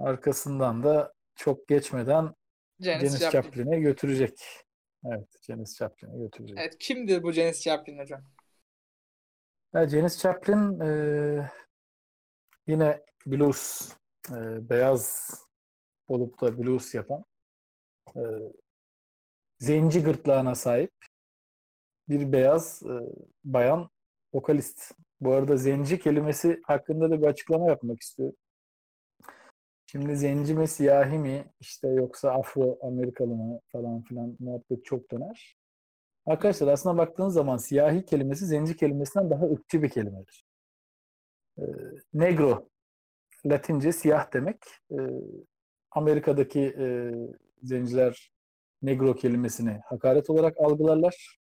Arkasından 0.00 0.82
da 0.82 1.15
çok 1.36 1.68
geçmeden 1.68 2.34
Janis. 2.80 3.30
Joplin'e 3.30 3.80
götürecek. 3.80 4.38
Evet, 5.04 5.28
Janis 5.40 5.78
Joplin'e 5.78 6.18
götürecek. 6.18 6.58
Evet 6.60 6.78
kimdir 6.78 7.22
bu 7.22 7.32
Janis 7.32 7.62
Joplin 7.62 7.98
hocam? 7.98 8.24
Ya 9.74 9.88
Janis 9.88 10.22
Joplin 10.22 10.80
e, 10.80 11.50
yine 12.66 13.02
blues, 13.26 13.92
e, 14.30 14.68
beyaz 14.70 15.30
olup 16.08 16.40
da 16.40 16.58
blues 16.58 16.94
yapan 16.94 17.24
e, 18.16 18.20
zenci 19.58 20.02
gırtlağına 20.02 20.54
sahip 20.54 20.92
bir 22.08 22.32
beyaz 22.32 22.82
e, 22.82 22.94
bayan 23.44 23.90
vokalist. 24.32 24.92
Bu 25.20 25.32
arada 25.32 25.56
zenci 25.56 25.98
kelimesi 25.98 26.60
hakkında 26.64 27.10
da 27.10 27.22
bir 27.22 27.26
açıklama 27.26 27.68
yapmak 27.68 28.02
istiyorum. 28.02 28.36
Şimdi 29.96 30.16
zenci 30.16 30.54
mi, 30.54 30.68
siyahi 30.68 31.18
mi, 31.18 31.44
işte 31.60 31.88
yoksa 31.88 32.30
Afro 32.30 32.78
Amerikalı 32.82 33.36
mı 33.36 33.60
falan 33.72 34.02
filan 34.02 34.36
muhabbet 34.38 34.84
çok 34.84 35.10
döner. 35.10 35.56
Arkadaşlar 36.26 36.68
aslında 36.68 36.98
baktığınız 36.98 37.34
zaman 37.34 37.56
siyahi 37.56 38.04
kelimesi 38.04 38.46
zenci 38.46 38.76
kelimesinden 38.76 39.30
daha 39.30 39.44
ırkçı 39.44 39.82
bir 39.82 39.88
kelimedir. 39.88 40.44
Ee, 41.58 41.62
negro, 42.14 42.68
Latince 43.46 43.92
siyah 43.92 44.32
demek. 44.32 44.56
Ee, 44.90 44.96
Amerika'daki 45.90 46.60
e, 46.60 47.12
zenciler 47.62 48.32
negro 48.82 49.14
kelimesini 49.14 49.80
hakaret 49.84 50.30
olarak 50.30 50.60
algılarlar. 50.60 51.38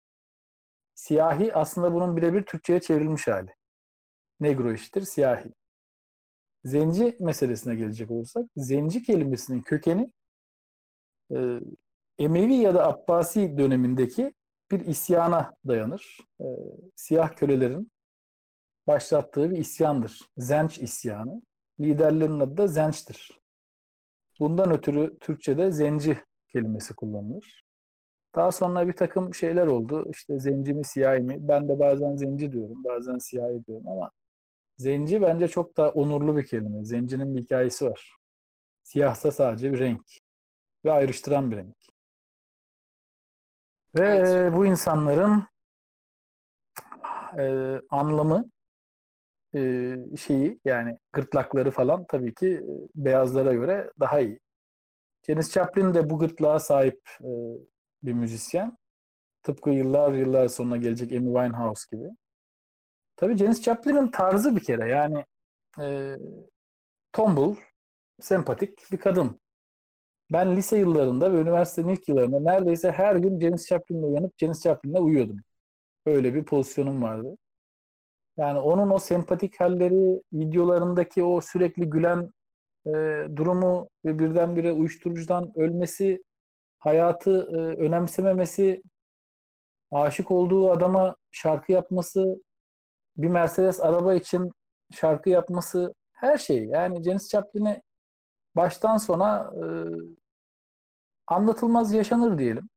Siyahi 0.95 1.55
aslında 1.55 1.95
bunun 1.95 2.17
birebir 2.17 2.43
Türkçe'ye 2.43 2.81
çevrilmiş 2.81 3.27
hali. 3.29 3.55
Negro 4.41 4.73
iştir, 4.73 5.03
siyahi. 5.03 5.53
Zenci 6.65 7.17
meselesine 7.21 7.75
gelecek 7.75 8.11
olursak, 8.11 8.47
zenci 8.57 9.03
kelimesinin 9.03 9.63
kökeni 9.63 10.13
e, 11.35 11.61
Emevi 12.19 12.55
ya 12.55 12.75
da 12.75 12.87
Abbasi 12.87 13.59
dönemindeki 13.59 14.35
bir 14.71 14.81
isyana 14.81 15.55
dayanır. 15.69 16.19
E, 16.41 16.45
siyah 16.97 17.37
kölelerin 17.37 17.93
başlattığı 18.87 19.51
bir 19.51 19.59
isyandır. 19.59 20.21
Zenç 20.37 20.79
isyanı. 20.79 21.43
Liderlerinin 21.81 22.41
adı 22.41 22.57
da 22.57 22.67
Zenç'tir. 22.67 23.41
Bundan 24.41 24.71
ötürü 24.71 25.19
Türkçe'de 25.19 25.71
zenci 25.71 26.19
kelimesi 26.49 26.95
kullanılır. 26.95 27.65
Daha 28.35 28.53
sonra 28.53 28.89
bir 28.89 28.93
takım 28.93 29.35
şeyler 29.35 29.67
oldu. 29.67 30.07
İşte 30.11 30.39
zenci 30.39 30.75
mi 30.75 30.85
siyahi 30.85 31.21
mi? 31.21 31.37
Ben 31.41 31.69
de 31.69 31.79
bazen 31.79 32.17
zenci 32.17 32.53
diyorum, 32.53 32.85
bazen 32.85 33.19
siyahi 33.19 33.67
diyorum 33.67 33.89
ama 33.89 34.11
zenci 34.81 35.23
bence 35.23 35.49
çok 35.49 35.77
da 35.77 35.91
onurlu 35.91 36.37
bir 36.37 36.47
kelime. 36.47 36.85
Zencinin 36.85 37.37
bir 37.37 37.43
hikayesi 37.43 37.85
var. 37.87 38.17
Siyahsa 38.83 39.33
sadece 39.33 39.73
bir 39.73 39.79
renk 39.79 40.03
ve 40.85 40.93
ayrıştıran 40.93 41.51
bir 41.51 41.57
renk. 41.57 41.77
Ve 43.99 44.09
Evet. 44.09 44.53
bu 44.57 44.67
insanların 44.67 45.45
e, 47.39 47.77
anlamı 47.91 48.51
e, 49.55 49.95
şeyi 50.17 50.61
yani 50.65 50.99
gırtlakları 51.13 51.71
falan 51.71 52.05
tabii 52.09 52.35
ki 52.35 52.47
e, 52.47 52.65
beyazlara 52.95 53.53
göre 53.53 53.91
daha 54.01 54.21
iyi. 54.21 54.41
Janis 55.27 55.53
Joplin 55.53 55.95
de 55.95 56.11
bu 56.11 56.19
gırtlağa 56.19 56.59
sahip 56.59 57.01
e, 57.21 57.31
bir 58.03 58.13
müzisyen. 58.13 58.79
Tıpkı 59.43 59.71
yıllar 59.71 60.13
yıllar 60.13 60.49
sonra 60.49 60.77
gelecek 60.77 61.13
Amy 61.13 61.27
Winehouse 61.27 61.97
gibi. 61.97 62.09
Tabii 63.21 63.37
Janis 63.37 63.63
Joplin'in 63.63 64.11
tarzı 64.11 64.57
bir 64.57 64.61
kere 64.61 64.89
yani 64.91 65.25
e, 65.81 66.17
tombul, 67.13 67.57
sempatik 68.21 68.93
bir 68.93 68.97
kadın. 68.97 69.41
Ben 70.33 70.57
lise 70.57 70.79
yıllarında 70.79 71.33
ve 71.33 71.41
üniversitenin 71.41 71.89
ilk 71.89 72.09
yıllarında 72.09 72.41
neredeyse 72.41 72.91
her 72.93 73.17
gün 73.17 73.41
Janis 73.41 73.69
Joplin'le 73.69 74.03
uyanıp 74.03 74.33
Janis 74.39 74.63
Joplin'le 74.63 75.01
uyuyordum. 75.01 75.37
Öyle 76.07 76.35
bir 76.35 76.45
pozisyonum 76.45 77.03
vardı. 77.03 77.37
Yani 78.37 78.59
onun 78.59 78.91
o 78.91 78.99
sempatik 78.99 79.61
halleri, 79.61 80.23
videolarındaki 80.33 81.23
o 81.25 81.41
sürekli 81.41 81.91
gülen 81.91 82.33
e, 82.87 82.91
durumu 83.37 83.89
ve 84.05 84.19
birdenbire 84.19 84.73
uyuşturucudan 84.73 85.53
ölmesi, 85.57 86.23
hayatı 86.79 87.49
e, 87.53 87.57
önemsememesi, 87.57 88.83
aşık 89.91 90.31
olduğu 90.31 90.71
adama 90.71 91.17
şarkı 91.31 91.73
yapması, 91.73 92.41
bir 93.17 93.29
Mercedes 93.29 93.81
araba 93.81 94.15
için 94.15 94.53
şarkı 94.95 95.31
yapması, 95.31 95.95
her 96.13 96.39
şey. 96.39 96.65
Yani 96.65 97.03
Janis 97.03 97.31
Joplin'i 97.31 97.83
baştan 98.57 98.97
sona 98.97 99.53
e, 99.55 99.65
anlatılmaz 101.27 101.93
yaşanır 101.93 102.39
diyelim. 102.39 102.69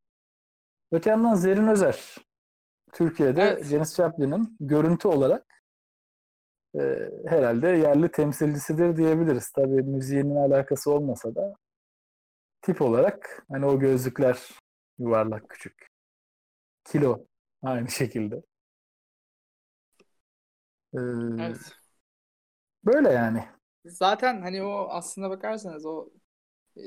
Öte 0.92 1.10
yandan 1.10 1.36
Zerrin 1.36 1.68
Özer 1.68 2.16
Türkiye'de 2.94 3.42
Evet. 3.42 3.66
Janis 3.66 3.96
Joplin'in 3.96 4.58
görüntü 4.60 5.08
olarak 5.08 5.64
e, 6.76 7.10
herhalde 7.28 7.68
yerli 7.68 8.12
temsilcisidir 8.12 8.98
diyebiliriz. 8.98 9.52
Tabii 9.52 9.84
müziğinin 9.84 10.36
alakası 10.36 10.92
olmasa 10.92 11.36
da 11.36 11.56
tip 12.62 12.82
olarak 12.82 13.46
hani 13.52 13.66
o 13.66 13.80
gözlükler 13.80 14.50
yuvarlak 15.00 15.50
küçük. 15.50 15.88
Kilo 16.86 17.26
aynı 17.62 17.90
şekilde. 17.90 18.42
Ee, 20.94 21.00
Evet. 21.38 21.78
Böyle 22.86 23.10
yani. 23.10 23.46
Zaten 23.86 24.42
hani 24.42 24.64
o 24.64 24.88
aslına 24.90 25.30
bakarsanız 25.30 25.86
o 25.86 26.10
e, 26.78 26.82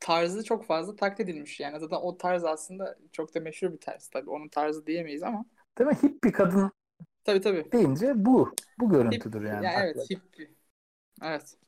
tarzı 0.00 0.44
çok 0.44 0.66
fazla 0.66 0.96
taklit 0.96 1.20
edilmiş. 1.30 1.60
Yani 1.60 1.80
zaten 1.80 1.96
o 1.96 2.18
tarz 2.18 2.44
aslında 2.44 2.98
çok 3.12 3.34
da 3.36 3.40
meşhur 3.40 3.72
bir 3.72 3.80
tarz. 3.80 4.08
Tabii 4.08 4.30
onun 4.30 4.48
tarzı 4.48 4.86
diyemeyiz 4.86 5.22
ama. 5.22 5.46
Değil 5.78 5.90
mi? 5.90 5.96
Hip 6.02 6.24
bir 6.24 6.32
kadın 6.32 6.72
Tabii 7.24 7.40
tabii. 7.40 7.72
deyince 7.72 8.12
bu. 8.16 8.54
Bu 8.78 8.90
Hip, 9.10 9.24
görüntüdür 9.24 9.42
yani. 9.44 9.66
ya 9.66 9.72
evet 9.72 10.00
haklı. 10.00 10.08
hip. 10.10 10.22
Evet. 11.22 11.58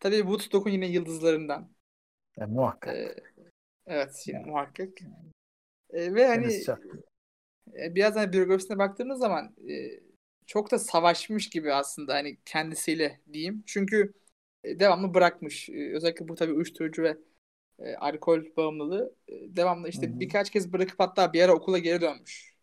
Tabii 0.00 0.18
Woodstock'un 0.18 0.70
yine 0.70 0.86
yıldızlarından. 0.88 1.72
Ya, 2.36 2.46
muhakkak. 2.46 2.96
Ee, 2.96 3.16
evet 3.86 4.24
yine 4.28 4.38
Yani. 4.38 4.46
muhakkak. 4.46 4.90
Ee, 5.90 6.14
ve 6.14 6.26
hani 6.26 6.68
e, 7.82 7.94
biraz 7.94 8.16
hani 8.16 8.32
biyografisine 8.32 8.78
baktığımız 8.78 9.18
zaman 9.18 9.56
e, 9.68 10.00
çok 10.46 10.70
da 10.70 10.78
savaşmış 10.78 11.48
gibi 11.50 11.72
aslında 11.74 12.14
hani 12.14 12.38
kendisiyle 12.44 13.20
diyeyim. 13.32 13.62
Çünkü 13.66 14.14
e, 14.64 14.80
devamlı 14.80 15.14
bırakmış. 15.14 15.68
E, 15.70 15.92
özellikle 15.96 16.28
bu 16.28 16.34
tabii 16.34 16.52
uyuşturucu 16.52 17.02
ve 17.02 17.16
e, 17.78 17.96
alkol 17.96 18.44
bağımlılığı 18.56 19.14
e, 19.28 19.56
devamlı 19.56 19.88
işte 19.88 20.06
Hı 20.06 20.10
hı. 20.10 20.20
birkaç 20.20 20.50
kez 20.50 20.72
bırakıp 20.72 21.00
hatta 21.00 21.32
bir 21.32 21.42
ara 21.42 21.54
okula 21.54 21.78
geri 21.78 22.00
dönmüş. 22.00 22.56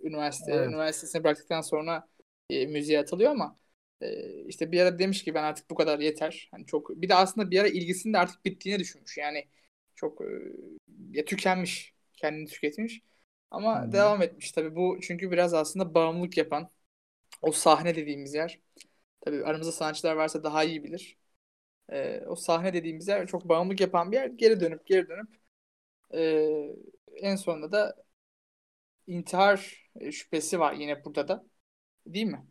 Üniversite 0.00 0.52
Evet. 0.52 0.68
üniversitesini 0.68 1.24
bıraktıktan 1.24 1.60
sonra 1.60 2.08
e, 2.50 2.66
müziğe 2.66 3.00
atılıyor 3.00 3.30
ama 3.30 3.58
e, 4.00 4.34
işte 4.46 4.72
bir 4.72 4.80
ara 4.80 4.98
demiş 4.98 5.24
ki 5.24 5.34
ben 5.34 5.42
artık 5.42 5.70
bu 5.70 5.74
kadar 5.74 5.98
yeter. 5.98 6.48
Hani 6.50 6.66
çok 6.66 6.90
bir 7.02 7.08
de 7.08 7.14
aslında 7.14 7.50
bir 7.50 7.60
ara 7.60 7.68
ilgisinin 7.68 8.14
de 8.14 8.18
artık 8.18 8.44
bittiğini 8.44 8.78
düşünmüş. 8.78 9.18
Yani 9.18 9.48
çok 9.96 10.20
e, 10.20 10.24
ya 11.12 11.24
tükenmiş, 11.24 11.94
kendini 12.14 12.46
tüketmiş. 12.46 13.02
Ama 13.50 13.92
Hı 13.92 13.92
hı. 13.92 13.92
devam 13.92 14.22
etmiş 14.22 14.52
tabii 14.52 14.76
bu 14.76 14.98
çünkü 15.02 15.30
biraz 15.30 15.54
aslında 15.54 15.94
bağımlılık 15.94 16.36
yapan 16.36 16.70
o 17.42 17.52
sahne 17.52 17.96
dediğimiz 17.96 18.34
yer. 18.34 18.60
Tabii 19.20 19.44
aramızda 19.44 19.72
sanatçılar 19.72 20.16
varsa 20.16 20.44
daha 20.44 20.64
iyi 20.64 20.84
bilir. 20.84 21.18
Ee, 21.88 22.22
o 22.26 22.36
sahne 22.36 22.72
dediğimiz 22.72 23.08
yer 23.08 23.26
çok 23.26 23.48
bağımlılık 23.48 23.80
yapan 23.80 24.12
bir 24.12 24.16
yer. 24.16 24.26
Geri 24.26 24.60
dönüp 24.60 24.86
geri 24.86 25.08
dönüp 25.08 25.28
ee, 26.14 26.76
en 27.16 27.36
sonunda 27.36 27.72
da 27.72 27.96
intihar 29.06 29.90
e, 30.00 30.12
şüphesi 30.12 30.60
var 30.60 30.72
yine 30.72 31.04
burada 31.04 31.28
da. 31.28 31.44
Değil 32.06 32.26
mi? 32.26 32.46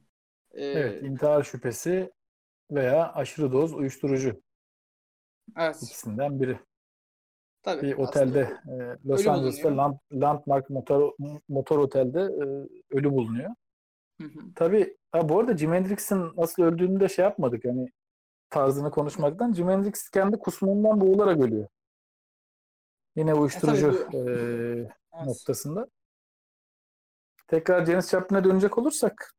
Ee, 0.54 0.66
Evet, 0.66 1.04
intihar 1.04 1.44
şüphesi 1.44 2.12
veya 2.72 3.14
aşırı 3.14 3.52
doz 3.52 3.74
uyuşturucu 3.74 4.42
evet. 5.58 5.84
ikisinden 5.84 6.40
biri. 6.42 6.60
Tabii. 7.64 7.82
Bir 7.82 7.94
otelde, 7.94 8.40
e, 8.40 9.08
Los 9.08 9.28
Angeles'ta. 9.28 9.70
Land- 9.70 10.00
Landmark 10.14 10.70
Motor, 10.70 11.14
Motor 11.50 11.80
Otel'de 11.80 12.20
e, 12.20 12.46
ölü 12.98 13.12
bulunuyor. 13.12 13.50
Hı 14.22 14.24
hı. 14.24 14.40
Tabii 14.56 14.98
ha, 15.12 15.30
bu 15.30 15.40
arada 15.40 15.58
Jimi 15.58 15.76
Hendrix'in 15.76 16.32
nasıl 16.38 16.64
öldüğünü 16.64 17.00
de 17.00 17.10
şey 17.10 17.24
yapmadık 17.26 17.66
hani 17.66 17.90
tarzını 18.50 18.92
konuşmaktan. 18.92 19.54
Jimi 19.54 19.72
Hendrix 19.72 20.10
kendi 20.10 20.40
kusmundan 20.40 21.02
boğularak 21.02 21.40
ölüyor. 21.42 21.68
Yine 23.16 23.34
uyuşturucu 23.34 24.08
bu- 24.14 24.18
e, 24.18 24.20
Evet. 24.32 25.26
noktasında. 25.26 25.88
Tekrar 27.48 27.86
Janis 27.86 28.10
Joplin'e 28.12 28.44
dönecek 28.44 28.78
olursak 28.78 29.34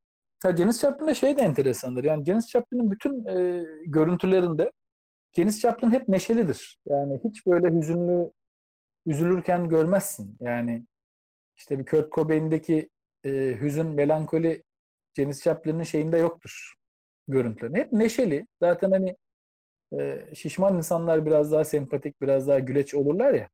ya 0.45 0.57
Janis 0.57 0.81
Joplin'de 0.81 1.14
şey 1.14 1.37
de 1.37 1.43
enteresandır. 1.43 2.05
Yani 2.05 2.24
Janis 2.24 2.49
Joplin'in 2.51 2.91
bütün 2.91 3.24
e, 3.26 3.64
görüntülerinde 3.87 4.72
Janis 5.37 5.61
Joplin 5.61 5.91
hep 5.91 6.09
neşelidir. 6.09 6.78
Yani 6.87 7.20
hiç 7.24 7.47
böyle 7.47 7.78
hüzünlü 7.78 8.31
üzülürken 9.07 9.68
görmezsin. 9.68 10.37
Yani 10.41 10.87
işte 11.57 11.78
bir 11.78 11.87
Kurt 11.87 12.12
Cobain'deki 12.12 12.89
e, 13.24 13.31
hüzün, 13.61 13.87
melankoli 13.87 14.62
Janis 15.17 15.43
Joplin'in 15.45 15.83
şeyinde 15.83 16.19
yoktur 16.19 16.75
görüntülerinde. 17.29 17.79
Hep 17.79 17.93
neşeli. 17.93 18.47
Zaten 18.63 18.91
hani 18.91 19.17
e, 20.01 20.27
şişman 20.35 20.77
insanlar 20.77 21.27
biraz 21.27 21.53
daha 21.53 21.65
sempatik, 21.65 22.21
biraz 22.23 22.49
daha 22.49 22.59
güleç 22.59 22.95
olurlar 22.95 23.35
ya. 23.35 23.49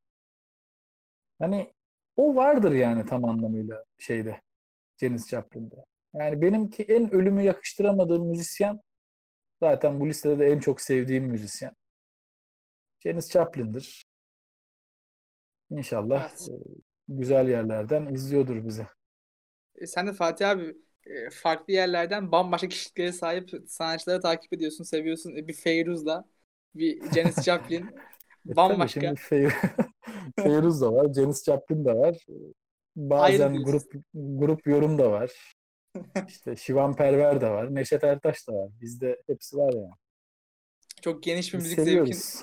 Hani 1.39 1.75
o 2.17 2.37
vardır 2.37 2.73
yani 2.73 3.07
tam 3.07 3.25
anlamıyla 3.25 3.85
şeyde 3.99 4.41
Janis 5.01 5.29
Joplin'de. 5.31 5.77
Yani 6.15 6.43
benimki 6.43 6.83
en 6.83 7.15
ölümü 7.15 7.43
yakıştıramadığım 7.43 8.29
müzisyen 8.29 8.81
zaten 9.63 10.01
bu 10.01 10.09
listede 10.09 10.39
de 10.39 10.47
en 10.47 10.59
çok 10.61 10.81
sevdiğim 10.81 11.25
müzisyen. 11.25 11.73
Janis 13.03 13.31
Joplin'dir. 13.33 14.07
İnşallah 15.71 16.29
Evet. 16.31 16.49
e, 16.51 16.53
güzel 17.09 17.49
yerlerden 17.49 18.07
izliyordur 18.15 18.65
bizi. 18.67 18.87
E, 19.75 19.87
Sen 19.87 20.07
de 20.07 20.13
Fatih 20.13 20.49
abi 20.49 20.75
e, 21.07 21.31
farklı 21.31 21.73
yerlerden 21.73 22.33
bambaşka 22.33 22.69
kişiliklere 22.69 23.13
sahip 23.13 23.51
sanatçıları 23.69 24.21
takip 24.21 24.53
ediyorsun, 24.53 24.85
seviyorsun. 24.85 25.37
E, 25.37 25.49
Bir 25.49 25.55
Feyruz'la, 25.55 26.25
bir 26.75 27.11
Janis 27.13 27.43
Joplin. 27.45 27.87
E 28.49 28.57
Bambaşka. 28.57 29.15
Fey- 29.17 29.51
Feyruz 30.37 30.81
da 30.81 30.93
var, 30.93 31.13
Janis 31.15 31.45
Joplin 31.45 31.85
de 31.85 31.93
var. 31.97 32.27
Bazen 32.97 33.63
grup 33.63 33.93
grup 34.15 34.67
yorum 34.67 34.99
da 34.99 35.11
var. 35.11 35.55
İşte 36.29 36.57
Şivan 36.57 36.97
Perver 36.97 37.41
de 37.41 37.51
var, 37.51 37.75
Neşet 37.75 38.05
Ertaş 38.05 38.49
da 38.49 38.53
var. 38.55 38.71
Bizde 38.81 39.23
hepsi 39.27 39.57
var 39.57 39.73
yani. 39.73 39.91
Çok 41.03 41.23
geniş 41.23 41.55
bir 41.55 41.59
Biz 41.59 41.63
müzik 41.63 41.79
seviyoruz. 41.79 42.43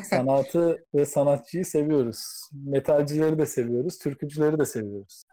Sanatı 0.00 0.84
ve 0.94 1.06
sanatçıyı 1.06 1.64
seviyoruz. 1.66 2.24
Metalcileri 2.52 3.38
de 3.38 3.46
seviyoruz, 3.46 3.98
türkücüleri 3.98 4.58
de 4.58 4.64
seviyoruz. 4.66 5.24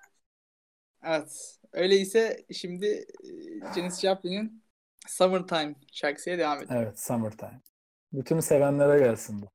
Evet. 1.04 1.59
Öyleyse 1.74 2.46
şimdi 2.54 3.06
Janis 3.76 4.00
Joplin'in 4.00 4.64
Summertime 5.08 5.76
şarkısıyla 5.92 6.40
devam 6.40 6.58
edelim. 6.58 6.76
Evet, 6.76 7.00
Summertime. 7.00 7.62
Bütün 8.14 8.40
sevenlere 8.40 9.00
gelsin 9.00 9.42
bu. 9.42 9.50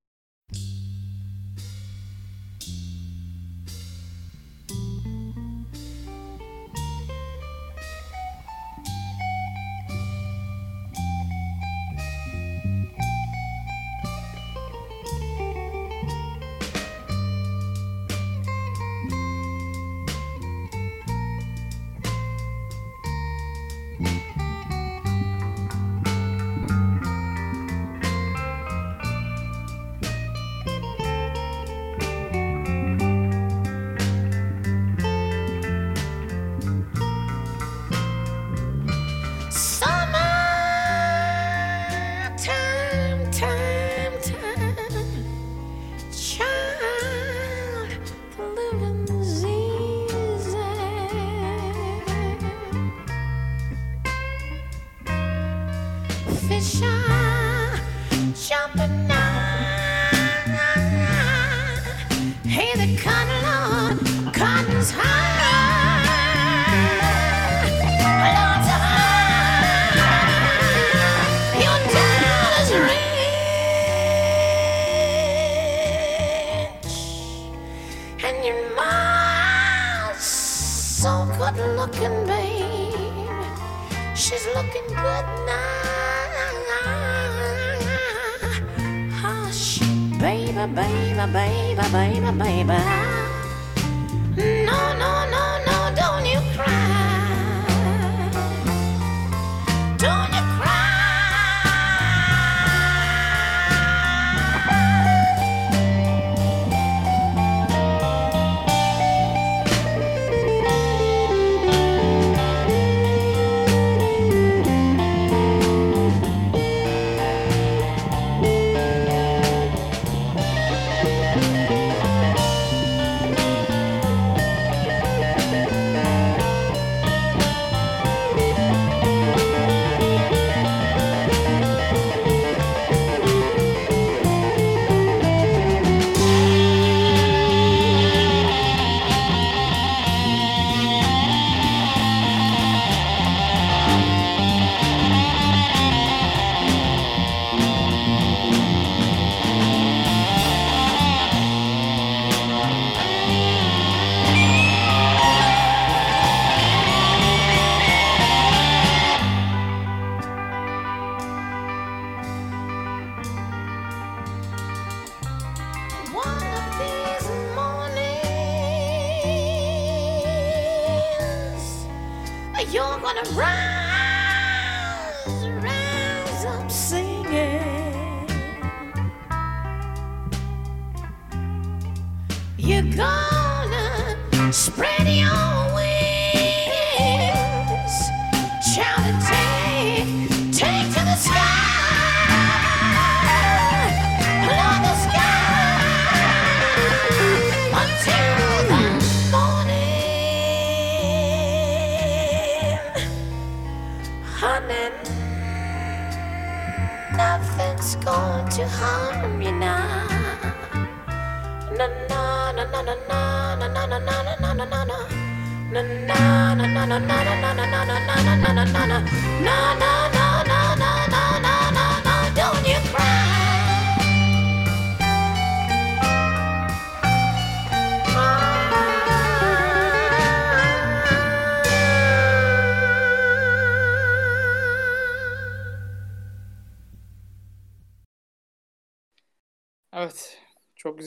Baby, 90.66 91.32
baby, 91.32 91.82
baby, 91.92 92.30
baby, 92.38 93.03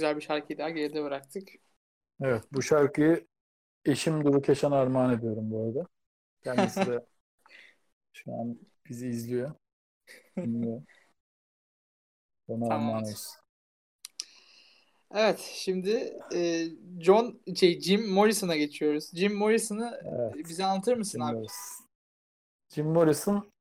güzel 0.08 0.18
bir 0.18 0.22
şarkıyı 0.22 0.60
daha 0.60 0.70
geride 0.70 1.04
bıraktık. 1.04 1.50
Evet 2.22 2.44
bu 2.52 2.62
şarkıyı 2.62 3.28
eşim 3.86 4.24
Duru 4.26 4.42
Keşan'a 4.42 4.76
armağan 4.76 5.14
ediyorum 5.14 5.52
bu 5.52 5.64
arada. 5.64 5.88
Kendisi 6.44 6.86
de 6.86 7.06
şu 8.14 8.34
an 8.34 8.60
bizi 8.90 9.08
izliyor. 9.08 9.52
Dinliyor. 10.38 10.82
Ona 12.48 12.70
Tamam. 12.70 12.90
armağan 12.90 13.04
olsun. 13.04 13.42
Evet, 15.16 15.40
şimdi 15.54 16.20
e, 16.36 16.66
John 17.00 17.42
şey 17.56 17.82
Jim 17.82 18.10
Morrison'a 18.10 18.56
geçiyoruz. 18.56 19.12
Jim 19.14 19.36
Morrison'ı 19.36 20.02
Evet. 20.06 20.36
bize 20.50 20.66
anlatır 20.66 20.98
mısın 20.98 21.20
Jim 21.20 21.28
abi? 21.28 21.36
Morrison. 21.36 21.88
Jim 22.70 22.88
Morrison 22.88 23.52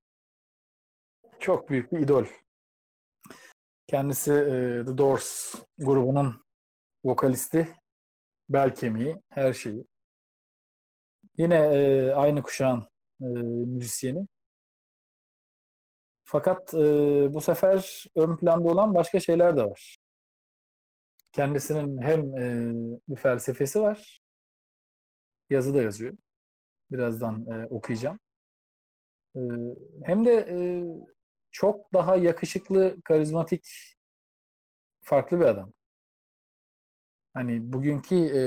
çok 1.41 1.71
büyük 1.71 1.93
bir 1.93 1.99
idol. 1.99 2.25
Kendisi 3.87 4.33
e, 4.33 4.85
The 4.87 4.99
Doors 4.99 5.55
grubunun 5.79 6.45
vokalisti, 7.05 7.77
bel 8.49 8.75
kemiği, 8.75 9.23
her 9.29 9.53
şeyi. 9.53 9.85
Yine 11.39 11.55
e, 11.57 12.11
aynı 12.13 12.43
kuşağın 12.43 12.81
e, 13.21 13.25
müzisyeni. 13.67 14.27
Fakat 16.25 16.75
e, 16.75 16.79
bu 17.35 17.41
sefer 17.41 18.05
ön 18.17 18.37
planda 18.37 18.69
olan 18.69 18.95
başka 18.95 19.21
şeyler 19.21 19.57
de 19.57 19.65
var. 19.65 19.97
Kendisinin 21.33 22.03
hem 22.03 22.37
e, 22.37 22.73
bir 23.09 23.17
felsefesi 23.17 23.81
var, 23.81 24.21
yazı 25.51 25.75
da 25.75 25.83
yazıyor. 25.83 26.17
Birazdan 26.91 27.47
e, 27.47 27.67
okuyacağım. 27.67 28.19
E, 29.37 29.41
hem 30.05 30.25
de 30.25 30.33
e, 30.33 30.57
çok 31.57 31.93
daha 31.93 32.17
yakışıklı, 32.17 32.97
karizmatik, 33.05 33.67
farklı 35.03 35.41
bir 35.41 35.45
adam. 35.45 35.73
Hani 37.35 37.73
bugünkü 37.73 38.15
e, 38.15 38.41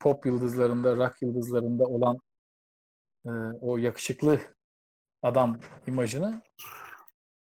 pop 0.00 0.26
yıldızlarında, 0.26 0.96
rock 0.96 1.22
yıldızlarında 1.22 1.84
olan 1.84 2.18
e, 3.26 3.30
o 3.60 3.76
yakışıklı 3.76 4.40
adam 5.22 5.60
imajını 5.86 6.42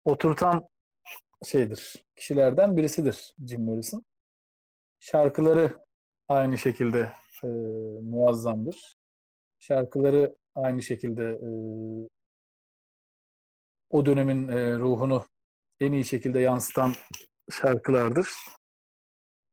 oturtan 0.05 0.69
şeydir. 1.45 2.07
Kişilerden 2.17 2.77
birisidir 2.77 3.35
Jim 3.47 3.65
Morrison. 3.65 4.05
Şarkıları 5.01 5.79
aynı 6.29 6.59
şekilde 6.59 7.13
e, 7.45 7.47
muazzamdır. 8.03 8.97
Şarkıları 9.59 10.37
aynı 10.55 10.83
şekilde 10.83 11.25
e, 11.25 11.49
o 13.91 14.07
dönemin 14.07 14.49
e, 14.49 14.79
ruhunu 14.79 15.25
en 15.81 15.93
iyi 15.93 16.05
şekilde 16.05 16.41
yansıtan 16.41 16.93
şarkılardır. 17.51 18.29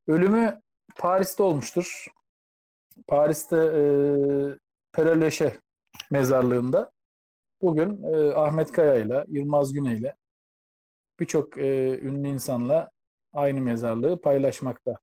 Ölümü 0.07 0.61
Paris'te 0.95 1.43
olmuştur. 1.43 2.05
Paris'te 3.07 3.57
e, 3.57 5.01
Lachaise 5.05 5.59
mezarlığında 6.11 6.91
bugün 7.61 8.03
e, 8.03 8.33
Ahmet 8.33 8.71
Kaya 8.71 8.95
ile 8.95 9.25
Yılmaz 9.27 9.73
Güney 9.73 9.97
ile 9.97 10.15
birçok 11.19 11.57
e, 11.57 11.99
ünlü 11.99 12.27
insanla 12.27 12.91
aynı 13.33 13.61
mezarlığı 13.61 14.21
paylaşmakta. 14.21 14.99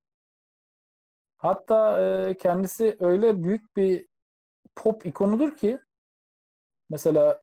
Hatta 1.37 2.01
e, 2.01 2.37
kendisi 2.37 2.97
öyle 3.01 3.43
büyük 3.43 3.77
bir 3.77 4.07
pop 4.77 5.07
ikonudur 5.07 5.57
ki 5.57 5.79
mesela 6.91 7.43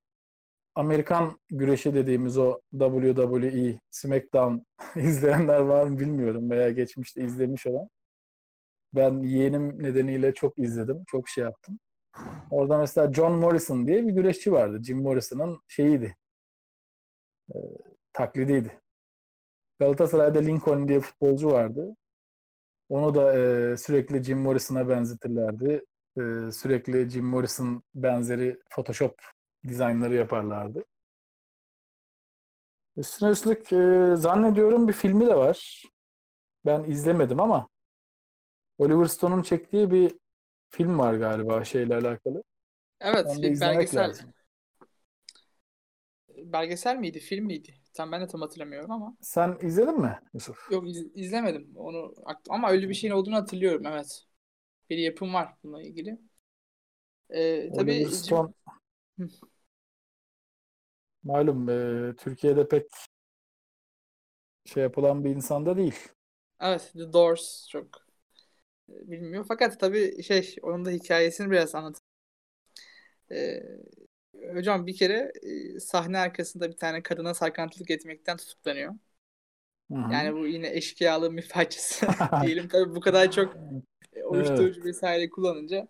Amerikan 0.77 1.39
güreşi 1.49 1.93
dediğimiz 1.93 2.37
o 2.37 2.59
WWE, 2.79 3.79
SmackDown 3.91 4.57
izleyenler 4.99 5.59
var 5.59 5.83
mı 5.83 5.99
bilmiyorum 5.99 6.49
veya 6.49 6.71
geçmişte 6.71 7.23
izlemiş 7.23 7.67
olan. 7.67 7.89
Ben 8.93 9.23
yeğenim 9.23 9.83
nedeniyle 9.83 10.33
çok 10.33 10.59
izledim, 10.59 11.03
çok 11.07 11.29
şey 11.29 11.43
yaptım. 11.43 11.79
Orada 12.51 12.77
mesela 12.77 13.13
John 13.13 13.33
Morrison 13.33 13.87
diye 13.87 14.07
bir 14.07 14.11
güreşçi 14.11 14.51
vardı. 14.51 14.83
Jim 14.83 15.01
Morrison'ın 15.01 15.59
şeyiydi, 15.67 16.15
e, 17.49 17.57
taklidiydi. 18.13 18.81
Galatasaray'da 19.79 20.39
Lincoln 20.39 20.87
diye 20.87 20.99
futbolcu 20.99 21.51
vardı. 21.51 21.95
Onu 22.89 23.15
da 23.15 23.39
e, 23.39 23.77
sürekli 23.77 24.23
Jim 24.23 24.39
Morrison'a 24.39 24.89
benzetirlerdi. 24.89 25.85
E, 26.17 26.51
sürekli 26.51 27.09
Jim 27.09 27.25
Morrison 27.25 27.83
benzeri 27.95 28.59
Photoshop 28.69 29.36
dizaynları 29.63 30.15
yaparlardı. 30.15 30.85
Üstüne 32.97 33.29
üstlük 33.29 33.73
e, 33.73 34.15
zannediyorum 34.15 34.87
bir 34.87 34.93
filmi 34.93 35.27
de 35.27 35.35
var. 35.35 35.83
Ben 36.65 36.83
izlemedim 36.83 37.39
ama 37.39 37.69
Oliver 38.77 39.05
Stone'un 39.05 39.41
çektiği 39.41 39.91
bir 39.91 40.11
film 40.69 40.99
var 40.99 41.13
galiba 41.13 41.63
şeyle 41.63 41.95
alakalı. 41.95 42.43
Evet, 42.99 43.25
Onu 43.27 43.41
bir 43.43 43.59
belgesel. 43.61 44.09
lazım. 44.09 44.33
Belgesel 46.37 46.97
miydi, 46.97 47.19
film 47.19 47.45
miydi? 47.45 47.75
Tam 47.93 48.11
ben 48.11 48.21
de 48.21 48.27
tam 48.27 48.41
hatırlamıyorum 48.41 48.91
ama. 48.91 49.17
Sen 49.21 49.57
izledin 49.61 49.99
mi 50.01 50.19
Yusuf? 50.33 50.57
Yok 50.71 50.87
iz- 50.89 51.11
izlemedim 51.15 51.71
onu 51.75 52.13
ama 52.49 52.69
öyle 52.69 52.89
bir 52.89 52.93
şeyin 52.93 53.13
olduğunu 53.13 53.35
hatırlıyorum 53.35 53.85
evet. 53.85 54.25
Bir 54.89 54.97
yapım 54.97 55.33
var 55.33 55.55
bununla 55.63 55.81
ilgili. 55.83 56.19
Ee, 57.29 57.71
tabii 57.73 57.91
Oliver 57.93 58.09
Stone 58.09 58.53
Hı. 59.17 59.27
malum 61.23 61.69
e, 61.69 62.15
Türkiye'de 62.17 62.67
pek 62.67 62.85
şey 64.65 64.83
yapılan 64.83 65.23
bir 65.23 65.29
insan 65.29 65.65
da 65.65 65.77
değil. 65.77 66.09
evet 66.59 66.91
The 66.93 67.13
Doors 67.13 67.67
çok 67.69 68.07
e, 68.89 69.11
bilmiyor. 69.11 69.45
Fakat 69.47 69.79
tabii 69.79 70.23
şey 70.23 70.55
onun 70.63 70.85
da 70.85 70.91
hikayesini 70.91 71.51
biraz 71.51 71.75
anlat. 71.75 72.01
Ee, 73.31 73.63
hocam 74.53 74.87
bir 74.87 74.95
kere 74.95 75.31
e, 75.75 75.79
sahne 75.79 76.17
arkasında 76.19 76.69
bir 76.71 76.77
tane 76.77 77.03
kadına 77.03 77.33
sarkıntılık 77.33 77.91
etmekten 77.91 78.37
tutuklanıyor. 78.37 78.93
Hı 79.91 79.95
hı. 79.97 80.13
Yani 80.13 80.35
bu 80.35 80.47
yine 80.47 80.69
eşkıyalığın 80.77 81.37
bir 81.37 81.49
parçası 81.49 82.07
diyelim. 82.39 82.67
Tabii 82.67 82.95
bu 82.95 82.99
kadar 83.01 83.31
çok 83.31 83.57
e, 84.13 84.23
uyuşturucu 84.23 84.83
vesaire 84.83 85.29
kullanınca 85.29 85.87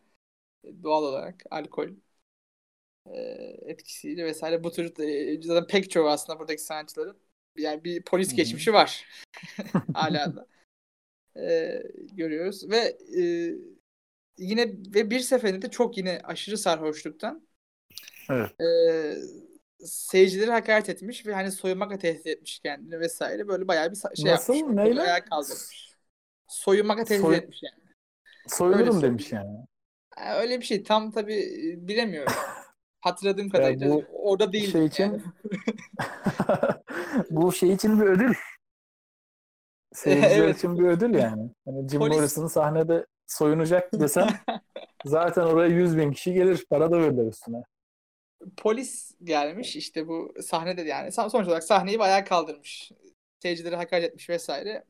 e, 0.63 0.83
doğal 0.83 1.03
olarak 1.03 1.43
alkol 1.51 1.89
etkisiyle 3.65 4.25
vesaire 4.25 4.63
bu 4.63 4.71
tür 4.71 4.93
zaten 5.41 5.67
pek 5.67 5.91
çoğu 5.91 6.09
aslında 6.09 6.39
buradaki 6.39 6.61
sanatçıların 6.61 7.17
yani 7.57 7.83
bir 7.83 8.03
polis 8.03 8.35
geçmişi 8.35 8.73
var 8.73 9.05
hala 9.93 10.35
da 10.35 10.47
E, 11.41 11.83
görüyoruz 12.13 12.69
ve 12.69 12.97
e, 13.21 13.53
yine 14.37 14.67
ve 14.67 15.09
bir 15.09 15.19
seferinde 15.19 15.61
de 15.61 15.69
çok 15.71 15.97
yine 15.97 16.21
aşırı 16.23 16.57
sarhoşluktan 16.57 17.47
Evet. 18.29 18.61
e, 18.61 18.67
seyircileri 19.85 20.51
hakaret 20.51 20.89
etmiş 20.89 21.25
ve 21.25 21.33
hani 21.33 21.51
soyunmakla 21.51 21.97
tehdit 21.97 22.27
etmiş 22.27 22.59
kendini 22.59 22.99
vesaire 22.99 23.47
böyle 23.47 23.67
bayağı 23.67 23.91
bir 23.91 23.95
şey 24.15 24.31
Nasıl? 24.31 24.55
yapmış. 24.55 24.75
Neyle? 24.75 25.01
Ayağa 25.01 25.25
kaldırmış. 25.25 25.91
Soyunmakla 26.47 27.03
tehdit 27.03 27.25
Soy- 27.25 27.35
etmiş 27.35 27.63
yani. 27.63 27.83
Soyulurum 28.47 28.85
söyleyeyim. 28.85 29.01
demiş 29.03 29.31
yani. 29.31 29.57
Öyle 30.41 30.59
bir 30.59 30.65
şey 30.65 30.83
tam 30.83 31.11
tabii 31.11 31.35
e, 31.35 31.87
bilemiyorum. 31.87 32.33
Hatırladığım 33.07 33.49
kadarıyla 33.49 33.89
bu 33.89 34.03
orada 34.13 34.53
değil. 34.53 34.71
şey 34.71 34.85
için 34.85 35.23
bu 37.29 37.51
şey 37.51 37.73
için 37.73 38.01
bir 38.01 38.05
ödül. 38.05 38.33
Seyirciler 39.93 40.37
Evet. 40.37 40.57
için 40.57 40.79
bir 40.79 40.83
ödül 40.83 41.13
yani. 41.13 41.49
Hani 41.65 41.89
Jim 41.89 41.99
Polis- 42.01 42.15
Morrison 42.15 42.47
sahnede 42.47 43.05
soyunacak 43.27 43.93
desem 43.93 44.27
zaten 45.05 45.41
oraya 45.41 45.67
100 45.69 45.97
bin 45.97 46.11
kişi 46.11 46.33
gelir. 46.33 46.65
Para 46.69 46.91
da 46.91 46.99
verirler 46.99 47.25
üstüne. 47.27 47.63
Polis 48.57 49.11
gelmiş 49.23 49.75
işte 49.75 50.07
bu 50.07 50.33
sahnede 50.41 50.81
yani 50.81 51.11
Son- 51.11 51.27
sonuç 51.27 51.47
olarak 51.47 51.63
sahneyi 51.63 51.99
bayağı 51.99 52.25
kaldırmış. 52.25 52.91
Seyircileri 53.41 53.75
hakaret 53.75 54.03
etmiş 54.05 54.29
vesaire. 54.29 54.83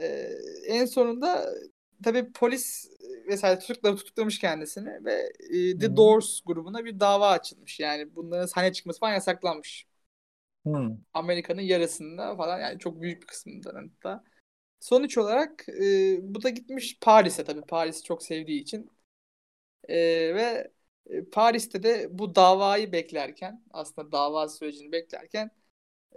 Ee, 0.00 0.28
en 0.66 0.84
sonunda 0.84 1.46
tabii 2.04 2.32
polis 2.32 2.90
vesaire 3.28 3.58
tutukla, 3.58 3.96
tutuklamış 3.96 4.38
kendisini 4.38 5.04
ve 5.04 5.32
e, 5.50 5.78
The 5.78 5.86
Hı. 5.86 5.96
Doors 5.96 6.40
grubuna 6.46 6.84
bir 6.84 7.00
dava 7.00 7.30
açılmış. 7.30 7.80
Yani 7.80 8.16
bunların 8.16 8.46
sahneye 8.46 8.72
çıkması 8.72 9.00
falan 9.00 9.12
yasaklanmış. 9.12 9.86
Hmm. 10.64 10.96
Amerika'nın 11.14 11.60
yarısında 11.60 12.36
falan 12.36 12.58
yani 12.60 12.78
çok 12.78 13.00
büyük 13.02 13.22
bir 13.22 13.26
kısmından 13.26 13.74
hatta. 13.74 14.24
Sonuç 14.80 15.18
olarak 15.18 15.68
e, 15.68 16.18
bu 16.22 16.42
da 16.42 16.50
gitmiş 16.50 16.98
Paris'e 17.00 17.44
tabii 17.44 17.60
Paris'i 17.62 18.02
çok 18.02 18.22
sevdiği 18.22 18.60
için. 18.62 18.90
E, 19.88 19.96
ve 20.34 20.70
e, 21.10 21.24
Paris'te 21.24 21.82
de 21.82 22.08
bu 22.18 22.34
davayı 22.34 22.92
beklerken 22.92 23.62
aslında 23.70 24.12
dava 24.12 24.48
sürecini 24.48 24.92
beklerken 24.92 25.50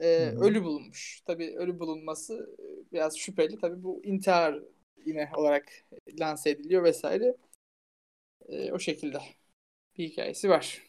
e, 0.02 0.06
hı. 0.06 0.40
ölü 0.42 0.64
bulunmuş. 0.64 1.22
Tabii 1.26 1.56
ölü 1.58 1.80
bulunması 1.80 2.56
e, 2.60 2.94
biraz 2.94 3.18
şüpheli. 3.18 3.60
Tabii 3.60 3.84
bu 3.84 4.02
intihar 4.04 4.60
yine 5.08 5.32
olarak 5.36 5.66
lanse 6.20 6.50
ediliyor 6.50 6.84
vesaire. 6.84 7.38
E, 8.48 8.72
o 8.72 8.80
şekilde 8.80 9.20
bir 9.98 10.10
hikayesi 10.10 10.50
var. 10.50 10.84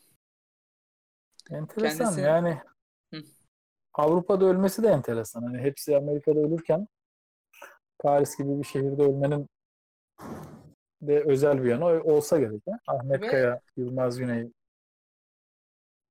Enteresan 1.50 1.98
Kendisi- 1.98 2.20
yani. 2.20 2.58
Hı. 3.14 3.22
Avrupa'da 3.94 4.44
ölmesi 4.46 4.82
de 4.82 4.88
enteresan. 4.88 5.42
Hani 5.42 5.58
hepsi 5.58 5.96
Amerika'da 5.96 6.40
ölürken 6.40 6.88
Paris 7.98 8.38
gibi 8.38 8.58
bir 8.58 8.64
şehirde 8.64 9.02
ölmenin 9.02 9.48
de 11.02 11.20
özel 11.24 11.64
bir 11.64 11.68
yanı 11.70 11.84
olsa 11.84 12.38
gerek. 12.38 12.62
ha? 12.66 12.78
Ahmet 12.86 13.22
Ve- 13.22 13.26
Kaya, 13.26 13.60
Yılmaz 13.76 14.18
Güney, 14.18 14.40
Jim 14.42 14.52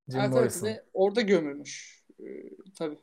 Evet, 0.09 0.15
evet, 0.19 0.29
Morrison. 0.31 0.67
ve 0.67 0.83
orada 0.93 1.21
gömülmüş. 1.21 2.05
E, 2.19 2.25
tabii. 2.77 2.97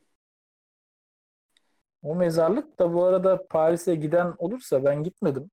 O 2.05 2.15
mezarlık 2.15 2.79
da 2.79 2.95
bu 2.95 3.05
arada 3.05 3.47
Paris'e 3.47 3.95
giden 3.95 4.35
olursa 4.39 4.85
ben 4.85 5.03
gitmedim. 5.03 5.51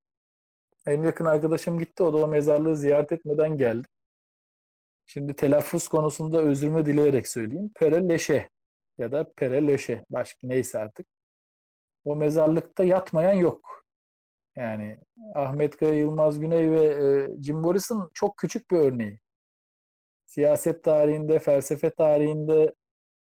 En 0.86 1.02
yakın 1.02 1.24
arkadaşım 1.24 1.78
gitti. 1.78 2.02
O 2.02 2.12
da 2.12 2.16
o 2.16 2.28
mezarlığı 2.28 2.76
ziyaret 2.76 3.12
etmeden 3.12 3.56
geldi. 3.56 3.88
Şimdi 5.06 5.36
telaffuz 5.36 5.88
konusunda 5.88 6.42
özrümü 6.42 6.86
dileyerek 6.86 7.28
söyleyeyim. 7.28 7.70
Pere 7.74 8.08
Leşe 8.08 8.50
ya 8.98 9.12
da 9.12 9.32
Pere 9.36 9.66
Leşe. 9.66 10.04
Başka 10.10 10.38
neyse 10.42 10.78
artık. 10.78 11.06
O 12.04 12.16
mezarlıkta 12.16 12.84
yatmayan 12.84 13.32
yok. 13.32 13.84
Yani 14.56 14.98
Ahmet 15.34 15.76
Kaya, 15.76 15.94
Yılmaz 15.94 16.40
Güney 16.40 16.70
ve 16.70 16.84
e, 16.84 17.28
Jim 17.42 17.56
Morrison 17.56 18.10
çok 18.14 18.36
küçük 18.36 18.70
bir 18.70 18.76
örneği. 18.76 19.20
Siyaset 20.26 20.84
tarihinde, 20.84 21.38
felsefe 21.38 21.90
tarihinde 21.90 22.74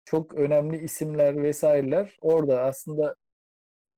çok 0.09 0.33
önemli 0.33 0.77
isimler 0.83 1.43
vesaireler 1.43 2.17
orada. 2.21 2.61
Aslında 2.61 3.15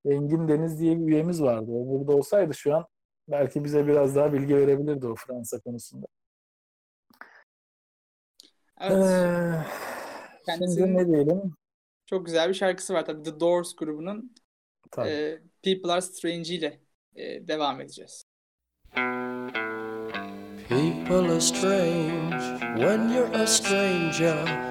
Engin 0.06 0.48
Deniz 0.48 0.80
diye 0.80 1.00
bir 1.00 1.06
üyemiz 1.12 1.42
vardı. 1.42 1.72
O 1.72 1.88
burada 1.90 2.12
olsaydı 2.16 2.54
şu 2.54 2.76
an 2.76 2.86
belki 3.28 3.64
bize 3.64 3.88
biraz 3.88 4.16
daha 4.16 4.34
bilgi 4.34 4.56
verebilirdi 4.56 5.08
o 5.08 5.16
Fransa 5.16 5.60
konusunda. 5.60 6.08
Evet. 8.82 9.06
Ee, 9.06 9.66
Kendisinin- 10.46 10.76
şimdi 10.86 10.98
ne 10.98 11.08
diyelim? 11.08 11.54
Çok 12.06 12.26
güzel 12.26 12.50
bir 12.50 12.54
şarkısı 12.54 12.94
var 12.94 13.06
tabii 13.06 13.24
The 13.24 13.40
Doors 13.40 13.76
grubunun 13.76 14.36
Tabii. 14.92 15.10
e, 15.10 15.42
People 15.64 15.92
Are 15.92 16.02
Strange 16.02 16.54
ile 16.56 16.80
e, 17.16 17.48
devam 17.48 17.82
edeceğiz. 17.82 18.24
People 20.70 21.32
are 21.32 21.42
strange 21.42 22.60
when 22.78 23.10
you're 23.10 23.36
a 23.44 23.48
stranger. 23.48 24.71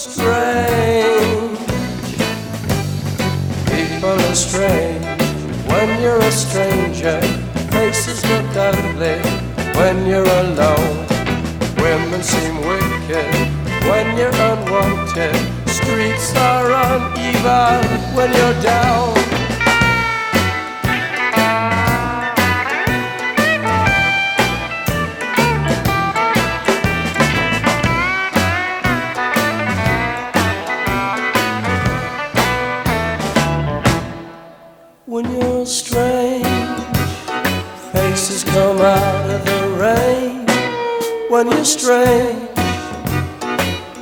strange. 0.00 1.58
People 3.68 4.16
are 4.16 4.34
strange 4.34 5.04
when 5.68 6.00
you're 6.00 6.18
a 6.18 6.32
stranger. 6.32 7.20
Faces 7.70 8.24
look 8.30 8.56
ugly 8.56 9.20
when 9.76 10.06
you're 10.06 10.32
alone. 10.44 11.06
Women 11.76 12.22
seem 12.22 12.56
wicked 12.64 13.28
when 13.90 14.16
you're 14.16 14.40
unwanted. 14.48 15.36
Streets 15.68 16.34
are 16.36 16.72
uneven 16.72 17.84
when 18.16 18.32
you're 18.32 18.62
down. 18.62 19.19
You're 35.40 35.64
strange, 35.64 36.44
faces 37.92 38.44
come 38.44 38.78
out 38.78 39.30
of 39.30 39.44
the 39.44 39.60
rain. 39.80 40.46
When 41.30 41.50
you're 41.50 41.64
strange, 41.64 42.48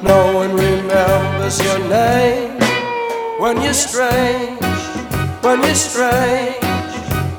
no 0.03 0.34
one 0.34 0.53
remembers 0.53 1.62
your 1.62 1.78
name. 1.89 2.59
When 3.39 3.62
you're 3.62 3.72
strange, 3.72 4.61
when 5.43 5.62
you're 5.62 5.74
strange, 5.74 6.57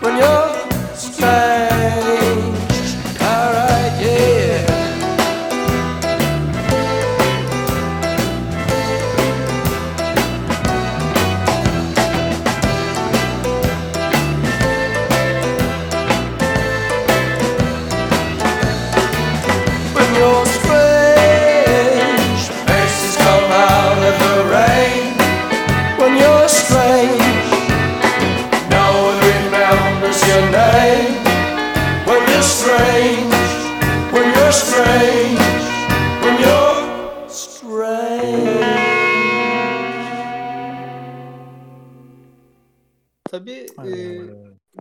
when 0.01 0.17
you're 0.17 0.95
strange. 0.95 1.98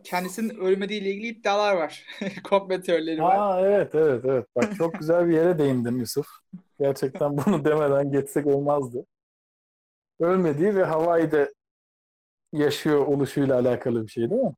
Kendisinin 0.09 0.59
ölmediğiyle 0.59 1.11
ilgili 1.11 1.27
iddialar 1.27 1.75
var. 1.75 2.07
Komplo 2.45 2.81
teorileri 2.81 3.23
var. 3.23 3.37
Aa 3.39 3.61
evet 3.61 3.95
evet 3.95 4.25
evet. 4.25 4.47
Bak 4.57 4.77
çok 4.77 4.99
güzel 4.99 5.29
bir 5.29 5.35
yere 5.35 5.59
değindin 5.59 5.99
Yusuf. 5.99 6.27
Gerçekten 6.81 7.37
bunu 7.37 7.65
demeden 7.65 8.13
geçsek 8.13 8.47
olmazdı. 8.47 9.07
Ölmediği 10.21 10.77
ve 10.77 10.85
Hawaii'de 10.85 11.55
yaşıyor 12.53 13.07
oluşuyla 13.07 13.59
alakalı 13.59 14.03
bir 14.03 14.09
şey 14.09 14.31
değil 14.31 14.43
mi? 14.43 14.55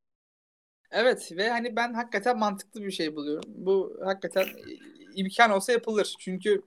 Evet 0.90 1.32
ve 1.32 1.50
hani 1.50 1.76
ben 1.76 1.94
hakikaten 1.94 2.38
mantıklı 2.38 2.82
bir 2.82 2.90
şey 2.90 3.16
buluyorum. 3.16 3.50
Bu 3.54 4.00
hakikaten 4.04 4.46
imkan 5.14 5.50
olsa 5.50 5.72
yapılır. 5.72 6.16
Çünkü 6.20 6.62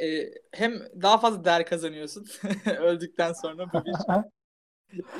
e, 0.00 0.30
hem 0.52 0.72
daha 1.02 1.18
fazla 1.18 1.44
değer 1.44 1.66
kazanıyorsun 1.66 2.26
öldükten 2.78 3.32
sonra 3.32 3.72
bu 3.72 3.84
bir. 3.84 3.94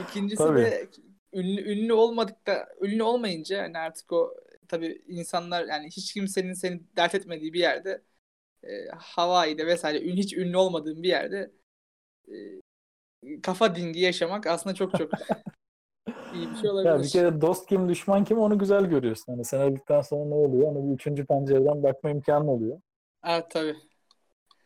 İkincisi 0.02 0.42
Tabii. 0.42 0.60
de 0.60 0.88
ünlü 1.34 1.62
ünlü 1.72 1.92
olmadık 1.92 2.46
da 2.46 2.68
ünlü 2.82 3.02
olmayınca 3.02 3.62
hani 3.62 3.78
artık 3.78 4.12
o 4.12 4.34
tabii 4.68 5.02
insanlar 5.08 5.64
yani 5.66 5.86
hiç 5.86 6.14
kimsenin 6.14 6.52
seni 6.52 6.80
dert 6.96 7.14
etmediği 7.14 7.52
bir 7.52 7.60
yerde 7.60 8.02
e, 8.64 8.68
Hawaii'de 8.98 9.66
vesaire 9.66 10.02
ün, 10.02 10.16
hiç 10.16 10.34
ünlü 10.34 10.56
olmadığın 10.58 11.04
bir 11.04 11.08
yerde 11.08 11.52
e, 13.22 13.40
kafa 13.42 13.76
dingi 13.76 14.00
yaşamak 14.00 14.46
aslında 14.46 14.74
çok 14.74 14.96
çok 14.96 15.12
iyi 16.30 16.50
bir 16.50 16.56
şey 16.56 16.70
Ya 16.84 17.02
bir 17.02 17.10
olabilir. 17.10 17.10
kere 17.10 17.40
dost 17.40 17.66
kim 17.68 17.88
düşman 17.88 18.24
kim 18.24 18.38
onu 18.38 18.58
güzel 18.58 18.84
görüyorsun. 18.86 19.32
Hani 19.32 19.44
sen 19.44 19.60
öldükten 19.60 20.00
sonra 20.00 20.24
ne 20.24 20.34
oluyor? 20.34 20.68
Onu 20.68 20.88
bir 20.88 20.94
üçüncü 20.94 21.26
pencereden 21.26 21.82
bakma 21.82 22.10
imkanı 22.10 22.50
oluyor. 22.50 22.80
Evet 23.24 23.50
tabii. 23.50 23.76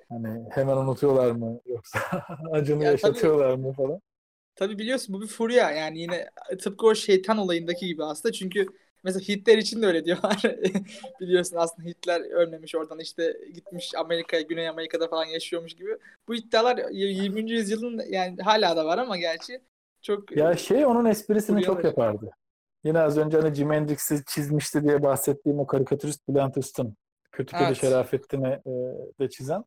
Hani 0.08 0.48
hemen 0.50 0.76
unutuyorlar 0.76 1.30
mı 1.30 1.60
yoksa 1.66 1.98
acını 2.52 2.84
Ya 2.84 2.90
yaşatıyorlar 2.90 3.54
mı 3.54 3.72
falan. 3.72 4.00
Tabii 4.58 4.78
biliyorsun 4.78 5.14
bu 5.14 5.22
bir 5.22 5.26
furya 5.26 5.70
yani 5.70 5.98
yine 5.98 6.30
tıpkı 6.58 6.86
o 6.86 6.94
şeytan 6.94 7.38
olayındaki 7.38 7.86
gibi 7.86 8.04
aslında 8.04 8.32
çünkü 8.32 8.66
mesela 9.04 9.20
Hitler 9.20 9.58
için 9.58 9.82
de 9.82 9.86
öyle 9.86 10.04
diyorlar. 10.04 10.42
Biliyorsun 11.20 11.56
aslında 11.56 11.88
Hitler 11.88 12.20
ölmemiş 12.20 12.74
oradan 12.74 12.98
işte 12.98 13.36
gitmiş 13.54 13.94
Amerika'ya, 13.94 14.42
Güney 14.42 14.68
Amerika'da 14.68 15.08
falan 15.08 15.24
yaşıyormuş 15.24 15.74
gibi. 15.74 15.98
Bu 16.28 16.34
iddialar 16.34 16.78
20. 16.90 17.50
yüzyılın 17.50 18.02
yani 18.08 18.42
hala 18.42 18.76
da 18.76 18.86
var 18.86 18.98
ama 18.98 19.16
gerçi 19.16 19.60
çok 20.02 20.36
Ya 20.36 20.56
şey 20.56 20.86
onun 20.86 21.04
esprisini 21.04 21.62
çok 21.62 21.84
yapardı. 21.84 22.30
Yine 22.84 23.00
az 23.00 23.18
önce 23.18 23.40
hani 23.40 23.54
Jimi 23.54 23.74
Hendrix'i 23.74 24.24
çizmişti 24.26 24.84
diye 24.84 25.02
bahsettiğim 25.02 25.58
o 25.58 25.66
karikatürist 25.66 26.28
Bülent 26.28 26.56
Üstün. 26.56 26.94
Kötü 27.32 27.52
Kedi 27.52 27.64
Evet. 27.64 27.76
Şerafettin'i 27.76 28.48
e, 28.48 28.72
de 29.20 29.30
çizen. 29.30 29.64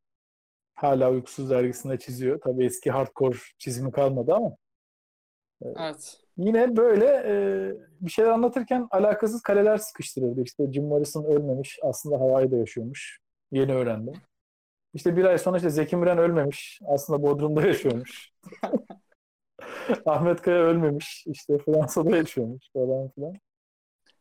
Hala 0.75 1.11
Uykusuz 1.11 1.49
dergisinde 1.49 1.99
çiziyor. 1.99 2.41
Tabii 2.41 2.65
eski 2.65 2.91
hardcore 2.91 3.37
çizimi 3.57 3.91
kalmadı 3.91 4.33
ama 4.33 4.55
evet. 5.66 6.20
yine 6.38 6.78
böyle 6.78 7.05
e, 7.05 7.34
bir 8.01 8.12
şeyler 8.12 8.30
anlatırken 8.30 8.88
alakasız 8.91 9.41
kaleler 9.41 9.78
sıkıştırırdı. 9.78 10.41
İşte 10.41 10.72
Jim 10.74 10.86
Morrison 10.86 11.24
ölmemiş. 11.24 11.80
Aslında 11.84 12.20
Hawaii'de 12.20 12.57
yaşıyormuş. 12.57 13.20
Yeni 13.51 13.74
öğrendim. 13.74 14.14
İşte 14.93 15.18
bir 15.18 15.26
ay 15.26 15.38
sonra 15.38 15.57
işte 15.57 15.70
Zeki 15.70 15.95
Müren 15.95 16.18
ölmemiş. 16.18 16.80
Aslında 16.88 17.24
Bodrum'da 17.24 17.68
yaşıyormuş. 17.68 18.32
Ahmet 20.05 20.41
Kaya 20.41 20.57
ölmemiş. 20.57 21.24
İşte 21.28 21.57
Fransa'da 21.57 22.18
yaşıyormuş 22.18 22.72
falan 22.74 23.09
filan. 23.09 23.34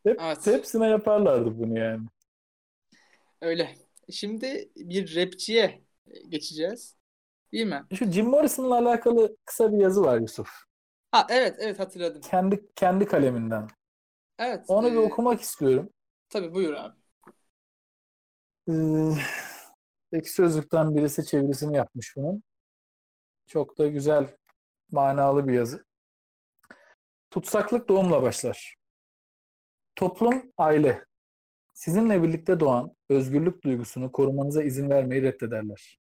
Hep, 0.03 0.21
Evet. 0.21 0.47
hepsine 0.47 0.89
yaparlardı 0.89 1.59
bunu 1.59 1.79
yani. 1.79 2.07
Öyle. 3.41 3.69
Şimdi 4.11 4.71
bir 4.77 5.17
rapçiye 5.17 5.81
geçeceğiz. 6.29 6.97
Değil 7.53 7.67
mi? 7.67 7.85
Şu 7.95 8.05
Jim 8.05 8.27
Morrison'la 8.27 8.79
alakalı 8.79 9.37
kısa 9.45 9.73
bir 9.73 9.79
yazı 9.79 10.03
var 10.03 10.21
Yusuf. 10.21 10.70
Ha 11.13 11.27
evet 11.31 11.57
evet 11.59 11.79
hatırladım. 11.79 12.21
Kendi 12.21 12.67
kendi 12.75 13.07
kaleminden. 13.07 13.69
Evet. 14.39 14.65
Onu 14.69 14.91
bir 14.91 14.97
e, 14.97 14.99
okumak 14.99 15.41
istiyorum. 15.41 15.91
Tabii 16.29 16.55
buyur 16.55 16.75
abi. 16.75 16.97
Ee, 18.69 19.15
Ekşi 20.13 20.33
Sözlük'ten 20.33 20.97
birisi 20.97 21.27
çevirisini 21.27 21.77
yapmış 21.77 22.17
bunun. 22.17 22.43
Çok 23.47 23.79
da 23.79 23.87
güzel, 23.89 24.37
manalı 24.91 25.49
bir 25.49 25.53
yazı. 25.53 25.85
Tutsaklık 27.31 27.89
doğumla 27.89 28.23
başlar. 28.23 28.77
Toplum, 29.97 30.53
aile. 30.59 31.05
Sizinle 31.75 32.23
birlikte 32.23 32.61
doğan 32.61 32.97
özgürlük 33.09 33.65
duygusunu 33.65 34.13
korumanıza 34.13 34.63
izin 34.63 34.91
vermeyi 34.91 35.23
reddederler. 35.23 35.99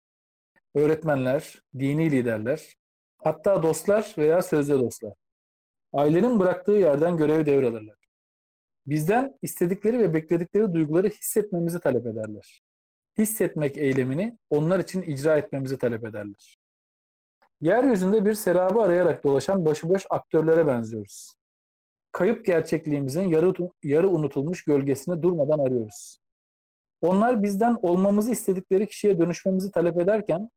Öğretmenler, 0.74 1.62
dini 1.78 2.10
liderler, 2.10 2.76
hatta 3.26 3.62
dostlar 3.62 4.14
veya 4.18 4.42
sözde 4.42 4.78
dostlar. 4.78 5.12
Ailenin 5.92 6.38
bıraktığı 6.38 6.72
yerden 6.72 7.16
görevi 7.16 7.46
devralırlar. 7.46 7.96
Bizden 8.86 9.38
istedikleri 9.42 9.98
ve 9.98 10.14
bekledikleri 10.14 10.74
duyguları 10.74 11.08
hissetmemizi 11.08 11.80
talep 11.80 12.06
ederler 12.06 12.62
hissetmek 13.18 13.78
eylemini 13.78 14.38
onlar 14.50 14.78
için 14.78 15.02
icra 15.02 15.38
etmemizi 15.38 15.78
talep 15.78 16.06
ederler. 16.06 16.58
Yeryüzünde 17.60 18.24
bir 18.24 18.34
serabı 18.34 18.80
arayarak 18.80 19.24
dolaşan 19.24 19.64
başıboş 19.64 20.06
aktörlere 20.10 20.66
benziyoruz. 20.66 21.34
Kayıp 22.12 22.46
gerçekliğimizin 22.46 23.28
yarı, 23.28 23.54
yarı 23.82 24.08
unutulmuş 24.08 24.64
gölgesini 24.64 25.22
durmadan 25.22 25.58
arıyoruz. 25.58 26.18
Onlar 27.00 27.42
bizden 27.42 27.76
olmamızı 27.82 28.30
istedikleri 28.30 28.86
kişiye 28.86 29.18
dönüşmemizi 29.18 29.70
talep 29.70 30.00
ederken, 30.00 30.50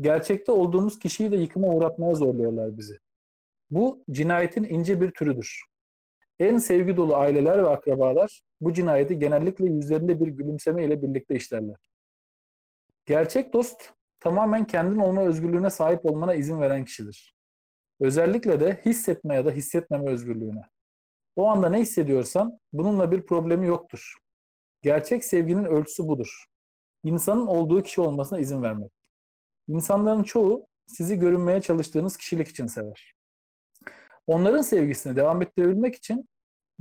gerçekte 0.00 0.52
olduğumuz 0.52 0.98
kişiyi 0.98 1.32
de 1.32 1.36
yıkıma 1.36 1.68
uğratmaya 1.68 2.14
zorluyorlar 2.14 2.78
bizi. 2.78 2.98
Bu 3.70 4.04
cinayetin 4.10 4.64
ince 4.64 5.00
bir 5.00 5.10
türüdür. 5.10 5.62
En 6.38 6.58
sevgi 6.58 6.96
dolu 6.96 7.16
aileler 7.16 7.64
ve 7.64 7.68
akrabalar 7.68 8.42
bu 8.60 8.72
cinayeti 8.72 9.18
genellikle 9.18 9.66
yüzlerinde 9.66 10.20
bir 10.20 10.26
gülümseme 10.26 10.84
ile 10.84 11.02
birlikte 11.02 11.34
işlerler. 11.34 11.76
Gerçek 13.06 13.52
dost 13.52 13.92
tamamen 14.20 14.66
kendin 14.66 14.98
olma 14.98 15.22
özgürlüğüne 15.22 15.70
sahip 15.70 16.06
olmana 16.06 16.34
izin 16.34 16.60
veren 16.60 16.84
kişidir. 16.84 17.34
Özellikle 18.00 18.60
de 18.60 18.80
hissetme 18.86 19.34
ya 19.34 19.44
da 19.44 19.50
hissetmeme 19.50 20.10
özgürlüğüne. 20.10 20.62
O 21.36 21.46
anda 21.46 21.68
ne 21.68 21.80
hissediyorsan 21.80 22.58
bununla 22.72 23.12
bir 23.12 23.22
problemi 23.22 23.66
yoktur. 23.66 24.14
Gerçek 24.82 25.24
sevginin 25.24 25.64
ölçüsü 25.64 26.08
budur. 26.08 26.44
İnsanın 27.04 27.46
olduğu 27.46 27.82
kişi 27.82 28.00
olmasına 28.00 28.38
izin 28.38 28.62
vermek. 28.62 28.99
İnsanların 29.70 30.22
çoğu 30.22 30.66
sizi 30.86 31.18
görünmeye 31.18 31.60
çalıştığınız 31.60 32.16
kişilik 32.16 32.48
için 32.48 32.66
sever. 32.66 33.14
Onların 34.26 34.62
sevgisini 34.62 35.16
devam 35.16 35.42
ettirebilmek 35.42 35.94
için 35.94 36.28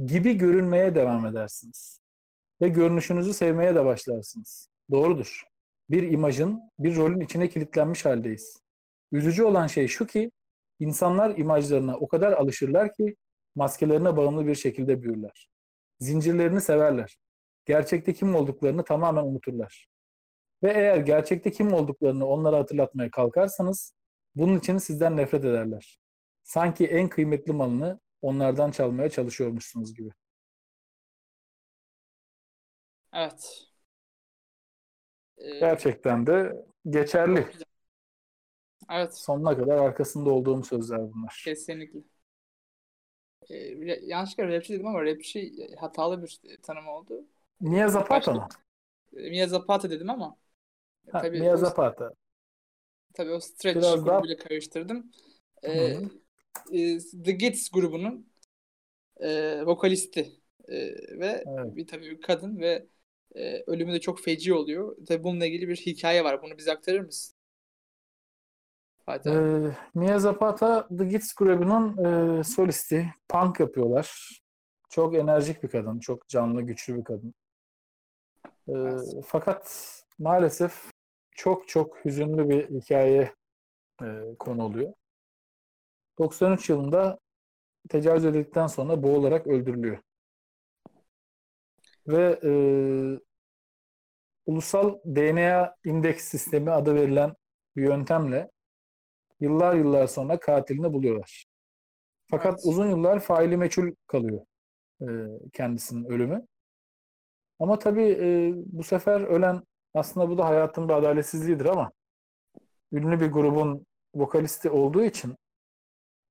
gibi 0.06 0.38
görünmeye 0.38 0.96
devam 0.96 1.26
edersiniz. 1.26 2.02
Ve 2.62 2.70
görünüşünüzü 2.70 3.34
sevmeye 3.34 3.76
de 3.76 3.86
başlarsınız. 3.86 4.70
Doğrudur. 4.92 5.44
Bir 5.90 6.12
imajın, 6.12 6.62
bir 6.80 6.96
rolün 6.96 7.20
içine 7.20 7.50
kilitlenmiş 7.50 8.06
haldeyiz. 8.06 8.62
Üzücü 9.12 9.44
olan 9.44 9.68
şey 9.68 9.88
şu 9.88 10.08
ki, 10.08 10.32
insanlar 10.80 11.38
imajlarına 11.38 11.98
o 11.98 12.08
kadar 12.08 12.32
alışırlar 12.32 12.94
ki 12.94 13.16
maskelerine 13.56 14.18
bağımlı 14.18 14.48
bir 14.48 14.56
şekilde 14.56 15.02
büyürler. 15.02 15.50
Zincirlerini 16.00 16.62
severler. 16.62 17.18
Gerçekte 17.66 18.14
kim 18.14 18.36
olduklarını 18.36 18.84
tamamen 18.84 19.24
unuturlar. 19.24 19.88
Ve 20.64 20.72
eğer 20.74 20.98
gerçekte 20.98 21.52
kim 21.52 21.74
olduklarını 21.74 22.26
onlara 22.26 22.58
hatırlatmaya 22.58 23.12
kalkarsanız, 23.12 23.94
bunun 24.36 24.60
için 24.60 24.78
sizden 24.78 25.18
nefret 25.18 25.46
ederler. 25.46 26.00
Sanki 26.44 26.88
en 26.88 27.10
kıymetli 27.10 27.54
malını 27.54 28.00
onlardan 28.22 28.72
çalmaya 28.72 29.10
çalışıyormuşsunuz 29.10 29.94
gibi. 29.94 30.10
Evet. 33.14 33.70
Ee, 35.38 35.60
Gerçekten 35.60 36.28
de 36.28 36.66
geçerli. 36.90 37.48
Evet. 38.92 39.18
Sonuna 39.18 39.58
kadar 39.58 39.78
arkasında 39.78 40.30
olduğum 40.30 40.64
sözler 40.64 41.14
bunlar. 41.14 41.42
Kesinlikle. 41.46 42.00
Ee, 43.50 43.56
yanlışlıkla 44.02 44.48
rapçi 44.48 44.74
dedim 44.74 44.88
ama 44.88 45.06
rapçi 45.06 45.68
hatalı 45.80 46.24
bir 46.24 46.40
tanım 46.64 46.88
oldu. 46.88 47.26
Mia 47.60 47.88
Zapata 47.88 48.34
mı? 48.34 48.48
Mia 49.12 49.48
Zapata 49.48 49.90
dedim 49.90 50.10
ama 50.10 50.38
Ha, 51.12 51.22
tabii 51.22 51.40
Mia 51.40 51.54
o, 51.54 51.58
Zapata. 51.58 52.14
tabii 53.14 53.32
o 53.32 53.40
Stretch 53.40 53.78
Biraz 53.78 54.06
daha- 54.06 54.18
grubuyla 54.18 54.38
karıştırdım. 54.38 55.12
Ee, 55.64 55.96
Hı. 55.96 56.10
e, 56.78 56.98
The 57.24 57.32
Gits 57.32 57.70
grubunun 57.70 58.30
e, 59.20 59.62
vokalisti 59.66 60.32
e, 60.68 60.76
ve 61.20 61.44
Evet. 61.48 61.76
bir 61.76 61.88
tabii 61.88 62.12
bir 62.12 62.22
kadın 62.22 62.60
ve 62.60 62.88
e, 63.36 63.64
ölümü 63.68 63.94
de 63.94 64.00
çok 64.00 64.20
feci 64.22 64.54
oluyor. 64.54 64.98
Tabii 65.08 65.24
bununla 65.24 65.46
ilgili 65.46 65.68
bir 65.68 65.76
hikaye 65.76 66.24
var. 66.24 66.42
Bunu 66.44 66.58
bize 66.58 66.72
aktarır 66.72 67.00
mısın? 67.00 67.36
Fatih. 69.06 69.32
Ee, 69.32 69.78
Mia 69.94 70.20
Zapata 70.20 70.88
The 70.98 71.06
Gits 71.06 71.34
grubunun 71.34 71.98
e, 72.40 72.44
solisti. 72.44 73.14
Punk 73.30 73.60
yapıyorlar. 73.60 74.40
Çok 74.90 75.16
enerjik 75.16 75.64
bir 75.64 75.70
kadın. 75.70 76.00
Çok 76.00 76.28
canlı, 76.28 76.62
güçlü 76.62 76.98
bir 76.98 77.04
kadın. 77.04 77.34
Evet. 78.68 79.02
fakat 79.26 79.86
maalesef 80.20 80.89
çok 81.40 81.68
çok 81.68 82.06
hüzünlü 82.06 82.50
bir 82.50 82.70
hikaye 82.70 83.34
e, 84.04 84.06
konu 84.40 84.64
oluyor. 84.64 84.94
93 86.20 86.70
yılında 86.70 87.20
tecavüz 87.90 88.26
edildikten 88.26 88.68
sonra 88.68 89.04
boğularak 89.04 89.48
öldürülüyor. 89.48 89.98
Ve 92.08 92.40
e, 92.44 92.52
ulusal 94.46 95.00
DNA 95.06 95.76
indeks 95.86 96.24
sistemi 96.26 96.72
adı 96.72 96.96
verilen 96.96 97.34
bir 97.76 97.84
yöntemle 97.84 98.50
yıllar 99.40 99.76
yıllar 99.76 100.08
sonra 100.08 100.40
katilini 100.40 100.94
buluyorlar. 100.94 101.46
Fakat 102.32 102.54
Evet. 102.54 102.62
uzun 102.66 102.90
yıllar 102.90 103.20
faili 103.20 103.58
meçhul 103.58 103.92
kalıyor 104.08 104.42
e, 105.02 105.06
kendisinin 105.54 106.06
ölümü. 106.06 106.48
Ama 107.60 107.80
tabii 107.80 108.18
e, 108.22 108.52
bu 108.56 108.84
sefer 108.84 109.22
ölen 109.22 109.64
aslında 109.94 110.30
bu 110.30 110.38
da 110.38 110.46
hayatın 110.46 110.90
bir 110.90 110.94
adaletsizliğidir 110.94 111.66
ama 111.66 111.92
ünlü 112.92 113.20
bir 113.20 113.32
grubun 113.32 113.86
vokalisti 114.16 114.70
olduğu 114.70 115.04
için 115.04 115.36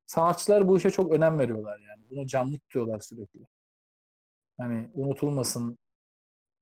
sanatçılar 0.06 0.68
bu 0.68 0.76
işe 0.76 0.90
çok 0.90 1.12
önem 1.12 1.38
veriyorlar 1.38 1.78
yani. 1.78 2.10
Bunu 2.10 2.26
canlı 2.26 2.58
tutuyorlar 2.58 3.00
sürekli. 3.00 3.40
Hani 4.58 4.90
unutulmasın, 4.94 5.78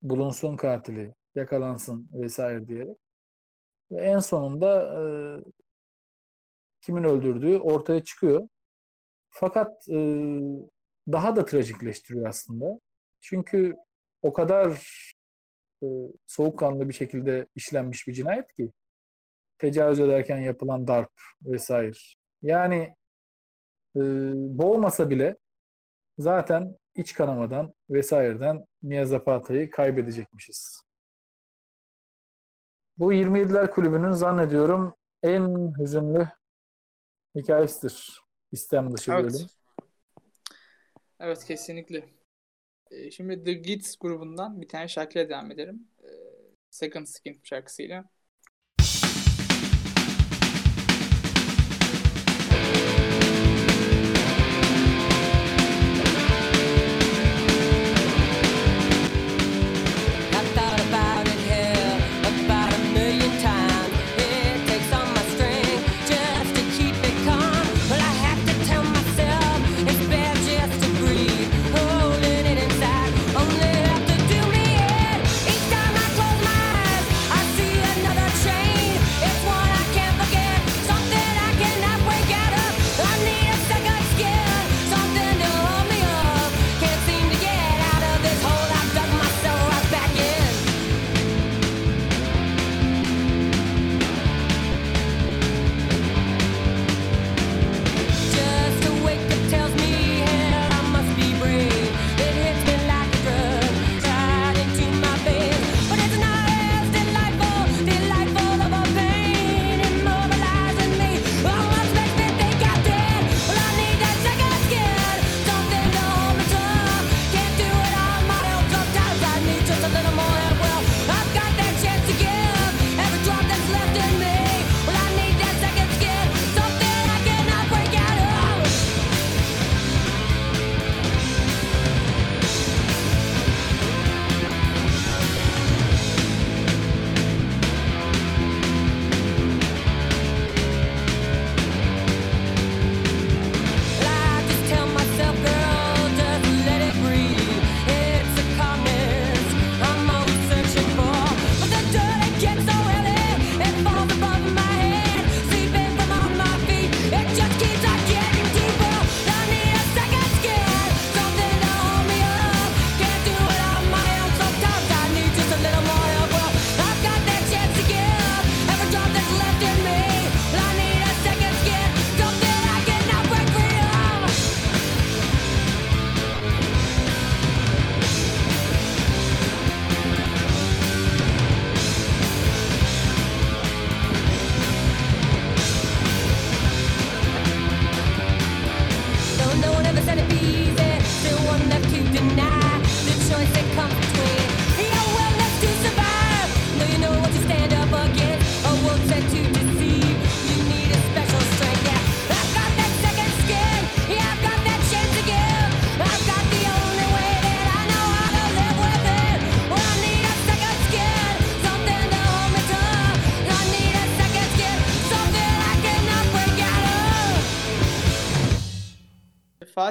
bulunsun 0.02 0.56
katili, 0.56 1.14
yakalansın 1.34 2.08
vesaire 2.12 2.68
diyerek. 2.68 2.96
Ve 3.90 4.04
en 4.04 4.18
sonunda 4.18 5.00
e, 5.00 5.02
kimin 6.80 7.04
öldürdüğü 7.04 7.58
ortaya 7.58 8.04
çıkıyor. 8.04 8.48
Fakat 9.28 9.88
e, 9.88 9.94
daha 11.12 11.36
da 11.36 11.44
trajikleştiriyor 11.44 12.26
aslında. 12.28 12.80
Çünkü 13.20 13.76
o 14.22 14.32
kadar 14.32 14.82
e, 15.82 15.86
soğukkanlı 16.26 16.88
bir 16.88 16.94
şekilde 16.94 17.46
işlenmiş 17.54 18.06
bir 18.08 18.12
cinayet 18.12 18.52
ki 18.52 18.72
tecavüz 19.58 20.00
ederken 20.00 20.38
yapılan 20.38 20.86
darp 20.86 21.12
vesaire. 21.42 21.98
Yani 22.42 22.96
e, 23.96 24.00
boğmasa 24.34 25.10
bile 25.10 25.36
zaten 26.18 26.76
iç 26.94 27.14
kanamadan 27.14 27.74
vesaireden 27.90 28.66
Mia 28.82 29.04
Zapata'yı 29.04 29.70
kaybedecekmişiz. 29.70 30.80
Bu 32.98 33.12
27'ler 33.12 33.70
kulübünün 33.70 34.10
zannediyorum 34.12 34.94
en 35.22 35.74
hüzünlü 35.78 36.28
hikayesidir. 37.34 38.20
İstem 38.52 38.92
dışı 38.96 39.12
Evet. 39.12 39.24
bölüm. 39.24 39.46
Evet 41.20 41.44
kesinlikle. 41.44 42.15
Ee, 42.96 43.10
Şimdi 43.10 43.44
The 43.44 43.52
Gits 43.52 43.96
grubundan 43.96 44.60
bir 44.62 44.68
tane 44.68 44.88
şarkıyla 44.88 45.28
devam 45.28 45.50
edelim. 45.50 45.88
Ee, 46.04 46.06
Second 46.70 47.06
Skin 47.06 47.40
şarkısıyla. 47.44 48.04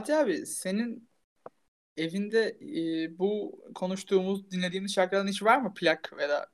Fatih 0.06 0.20
abi 0.20 0.46
senin 0.46 1.10
evinde 1.98 2.58
e, 2.62 3.20
bu 3.20 3.62
konuştuğumuz, 3.76 4.52
dinlediğimiz 4.52 4.94
şarkılardan 4.94 5.28
hiç 5.28 5.44
var 5.44 5.62
mı 5.62 5.74
plak 5.74 6.14
ya 6.22 6.30
da 6.30 6.48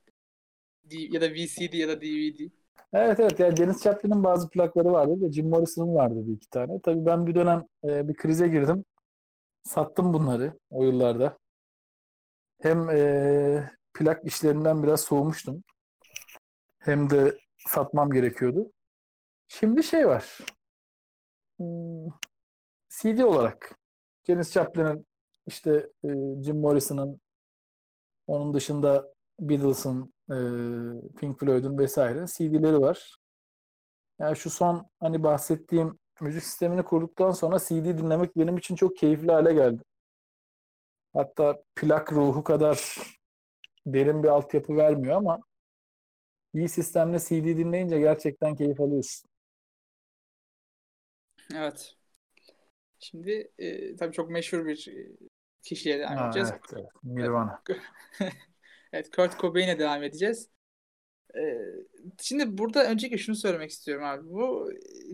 ya 0.91 1.21
da 1.21 1.29
VCD 1.29 1.73
ya 1.73 1.87
da 1.87 2.01
DVD? 2.01 2.51
Evet 2.93 3.19
evet 3.19 3.39
yani 3.39 3.55
Janis 3.55 3.83
Joplin'in 3.83 4.23
bazı 4.23 4.49
plakları 4.49 4.91
vardı 4.91 5.21
ve 5.21 5.31
Jim 5.31 5.49
Morrison'ın 5.49 5.95
vardı 5.95 6.27
bir 6.27 6.33
iki 6.33 6.49
tane. 6.49 6.79
Tabii 6.83 7.05
ben 7.05 7.27
bir 7.27 7.35
dönem 7.35 7.63
e, 7.83 8.07
bir 8.07 8.13
krize 8.13 8.47
girdim. 8.47 8.85
Sattım 9.63 10.13
bunları 10.13 10.53
o 10.69 10.83
yıllarda. 10.83 11.37
Hem 12.61 12.89
e, 12.89 13.71
plak 13.93 14.25
işlerinden 14.25 14.83
biraz 14.83 15.01
soğumuştum. 15.01 15.63
Hem 16.79 17.09
de 17.09 17.37
satmam 17.67 18.11
gerekiyordu. 18.11 18.71
Şimdi 19.47 19.83
şey 19.83 20.07
var. 20.07 20.37
Hmm, 21.57 22.07
CD 22.91 23.23
olarak. 23.23 23.79
Janis 24.27 24.51
Joplin'in 24.53 25.07
işte 25.47 25.89
e, 26.03 26.07
Jim 26.43 26.59
Morrison'ın 26.59 27.21
onun 28.27 28.53
dışında 28.53 29.13
Beatles'ın, 29.39 30.13
e, 30.29 30.35
Pink 31.19 31.39
Floyd'un 31.39 31.77
vesaire 31.77 32.25
CD'leri 32.27 32.81
var. 32.81 33.15
Yani 34.19 34.35
şu 34.37 34.49
son 34.49 34.85
hani 34.99 35.23
bahsettiğim 35.23 35.99
müzik 36.21 36.43
sistemini 36.43 36.83
kurduktan 36.83 37.31
sonra 37.31 37.59
CD 37.59 37.97
dinlemek 37.97 38.37
benim 38.37 38.57
için 38.57 38.75
çok 38.75 38.97
keyifli 38.97 39.31
hale 39.31 39.53
geldi. 39.53 39.83
Hatta 41.13 41.63
plak 41.75 42.13
ruhu 42.13 42.43
kadar 42.43 42.97
derin 43.85 44.23
bir 44.23 44.27
altyapı 44.27 44.77
vermiyor 44.77 45.15
ama 45.17 45.39
iyi 46.53 46.69
sistemle 46.69 47.19
CD 47.19 47.57
dinleyince 47.57 47.99
gerçekten 47.99 48.55
keyif 48.55 48.81
alıyorsun. 48.81 49.29
Evet. 51.55 52.00
Şimdi 53.01 53.51
e, 53.59 53.95
tabii 53.95 54.13
çok 54.13 54.29
meşhur 54.31 54.65
bir 54.65 54.89
kişiye 55.63 55.99
devam 55.99 56.17
Ha, 56.17 56.25
edeceğiz. 56.25 56.49
evet, 56.49 56.61
evet. 56.73 56.89
Nirvana. 57.03 57.61
Evet, 58.93 59.11
Kurt 59.11 59.39
Cobain'e 59.39 59.79
devam 59.79 60.03
edeceğiz. 60.03 60.49
Ee, 61.37 61.39
şimdi 62.21 62.57
burada 62.57 62.91
öncelikle 62.91 63.17
şunu 63.17 63.35
söylemek 63.35 63.71
istiyorum 63.71 64.05
abi. 64.05 64.29
Bu 64.29 64.71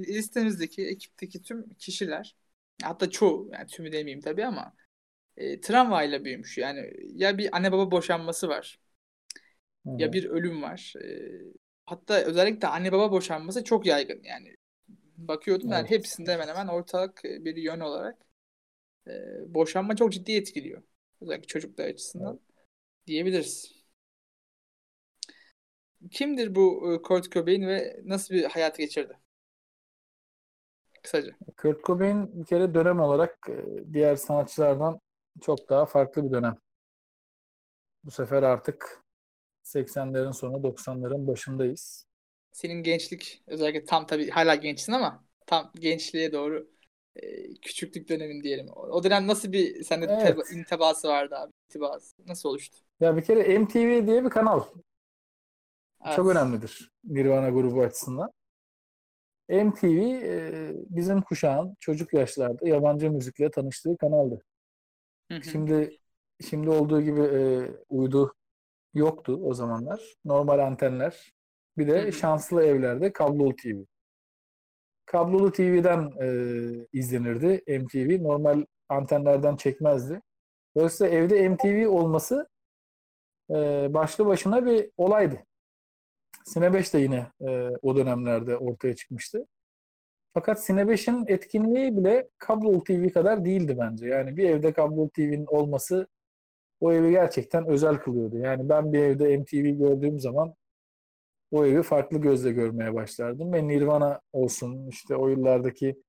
listemizdeki 0.09 0.87
ekipteki 0.87 1.41
tüm 1.43 1.69
kişiler 1.73 2.35
hatta 2.83 3.09
çoğu 3.09 3.49
yani 3.53 3.67
tümü 3.67 3.91
demeyeyim 3.91 4.21
tabii 4.21 4.45
ama 4.45 4.73
e, 5.37 5.61
travmayla 5.61 6.25
büyümüş. 6.25 6.59
Yani 6.59 6.93
ya 7.15 7.39
bir 7.39 7.57
anne 7.57 7.73
baba 7.73 7.91
boşanması 7.91 8.49
var 8.49 8.79
Hı 9.85 9.91
ya 9.97 10.13
bir 10.13 10.25
ölüm 10.25 10.61
var. 10.61 10.93
E, 11.03 11.07
hatta 11.85 12.21
özellikle 12.23 12.67
anne 12.67 12.91
baba 12.91 13.11
boşanması 13.11 13.63
çok 13.63 13.85
yaygın 13.85 14.23
yani. 14.23 14.56
Bakıyordum 15.17 15.71
yani 15.71 15.79
Evet. 15.81 15.91
hepsinde 15.91 16.33
hemen 16.33 16.47
hemen 16.47 16.67
ortak 16.67 17.23
bir 17.23 17.55
yön 17.55 17.79
olarak 17.79 18.17
e, 19.07 19.11
boşanma 19.53 19.95
çok 19.95 20.13
ciddi 20.13 20.31
etkiliyor. 20.31 20.83
Özellikle 21.21 21.47
çocuklar 21.47 21.85
açısından 21.85 22.39
diyebiliriz. 23.07 23.77
Kimdir 26.11 26.55
bu 26.55 26.93
e, 26.93 27.01
Kurt 27.01 27.31
Cobain 27.31 27.67
ve 27.67 28.01
nasıl 28.05 28.35
bir 28.35 28.43
hayat 28.43 28.77
geçirdi? 28.77 29.19
Kısaca. 31.03 31.35
Kurt 31.57 31.83
Cobain 31.83 32.39
bir 32.39 32.45
kere 32.45 32.73
dönem 32.73 32.99
olarak 32.99 33.37
e, 33.49 33.65
diğer 33.93 34.15
sanatçılardan 34.15 34.99
çok 35.41 35.69
daha 35.69 35.85
farklı 35.85 36.23
bir 36.25 36.31
dönem. 36.31 36.55
Bu 38.03 38.11
sefer 38.11 38.43
artık 38.43 39.03
80'lerin 39.63 40.31
sonu 40.33 40.63
90'ların 40.63 41.27
başındayız. 41.27 42.06
Senin 42.57 42.83
gençlik 42.83 43.43
özellikle 43.47 43.85
tam 43.85 44.07
tabii 44.07 44.29
hala 44.29 44.55
gençsin 44.55 44.93
ama 44.93 45.25
tam 45.47 45.71
gençliğe 45.79 46.31
doğru 46.33 46.69
e, 47.15 47.53
küçüklük 47.53 48.09
dönemin 48.09 48.43
diyelim. 48.43 48.67
O, 48.75 49.03
dönem 49.03 49.27
nasıl 49.27 49.51
bir 49.51 49.83
sende 49.83 50.05
Evet. 50.07 50.17
teba- 50.17 50.53
intibası 50.59 51.07
vardı 51.07 51.35
abi? 51.35 51.51
İntibası. 51.69 52.15
Nasıl 52.27 52.49
oluştu? 52.49 52.77
Ya 52.99 53.17
bir 53.17 53.21
kere 53.21 53.59
MTV 53.59 54.07
diye 54.07 54.25
bir 54.25 54.29
kanal 54.29 54.63
Evet. 56.05 56.15
çok 56.15 56.27
önemlidir 56.31 56.91
Nirvana 57.03 57.49
grubu 57.49 57.81
açısından. 57.81 58.31
MTV 59.49 59.99
e, 60.23 60.73
bizim 60.89 61.21
kuşağın 61.21 61.75
çocuk 61.79 62.13
yaşlarda 62.13 62.67
yabancı 62.69 63.11
müzikle 63.11 63.51
tanıştığı 63.51 63.97
kanaldı. 63.97 64.41
Hı 65.31 65.35
hı. 65.37 65.51
Şimdi 65.51 65.97
şimdi 66.49 66.69
olduğu 66.69 67.01
gibi 67.01 67.21
e, 67.21 67.39
uydu 67.89 68.33
yoktu 68.93 69.39
o 69.43 69.53
zamanlar. 69.53 70.01
Normal 70.25 70.59
antenler. 70.59 71.33
Bir 71.77 71.87
de 71.87 72.11
şanslı 72.11 72.63
evlerde 72.63 73.13
kablolu 73.13 73.55
TV. 73.55 73.83
Kablolu 75.05 75.51
TV'den 75.51 76.11
e, 76.21 76.27
izlenirdi 76.93 77.79
MTV. 77.79 78.23
Normal 78.23 78.65
antenlerden 78.89 79.55
çekmezdi. 79.55 80.21
Dolayısıyla 80.75 81.13
evde 81.13 81.49
MTV 81.49 81.89
olması 81.89 82.49
e, 83.49 83.55
başlı 83.93 84.25
başına 84.25 84.65
bir 84.65 84.89
olaydı. 84.97 85.43
Sine 86.45 86.73
5 86.73 86.93
de 86.93 86.99
yine 86.99 87.31
e, 87.41 87.69
o 87.81 87.95
dönemlerde 87.95 88.57
ortaya 88.57 88.95
çıkmıştı. 88.95 89.47
Fakat 90.33 90.65
Sine 90.65 90.81
5'in 90.81 91.25
etkinliği 91.27 91.97
bile 91.97 92.29
kablolu 92.37 92.83
TV 92.83 93.09
kadar 93.09 93.45
değildi 93.45 93.77
bence. 93.79 94.07
Yani 94.07 94.37
bir 94.37 94.49
evde 94.49 94.73
kablolu 94.73 95.09
TV'nin 95.09 95.45
olması 95.45 96.07
o 96.79 96.93
evi 96.93 97.11
gerçekten 97.11 97.67
özel 97.67 97.97
kılıyordu. 97.97 98.37
Yani 98.37 98.69
ben 98.69 98.93
bir 98.93 98.99
evde 98.99 99.37
MTV 99.37 99.77
gördüğüm 99.79 100.19
zaman 100.19 100.53
o 101.51 101.65
evi 101.65 101.83
farklı 101.83 102.17
gözle 102.17 102.51
görmeye 102.51 102.93
başlardım. 102.93 103.53
Ve 103.53 103.67
Nirvana 103.67 104.21
olsun, 104.33 104.87
işte 104.87 105.15
o 105.15 105.27
yıllardaki 105.27 106.03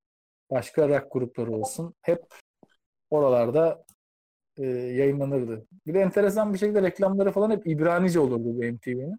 başka 0.51 0.89
rock 0.89 1.12
grupları 1.12 1.52
olsun 1.52 1.94
hep 2.02 2.23
oralarda 3.10 3.85
e, 4.59 4.66
yayınlanırdı. 4.66 5.66
Bir 5.86 5.94
de 5.94 6.01
enteresan 6.01 6.55
bir 6.55 6.59
şekilde 6.59 6.82
reklamları 6.82 7.32
falan 7.32 7.51
hep 7.51 7.66
İbranice 7.66 8.20
olurdu 8.20 8.44
bu 8.44 8.65
MTV'nin. 8.65 9.19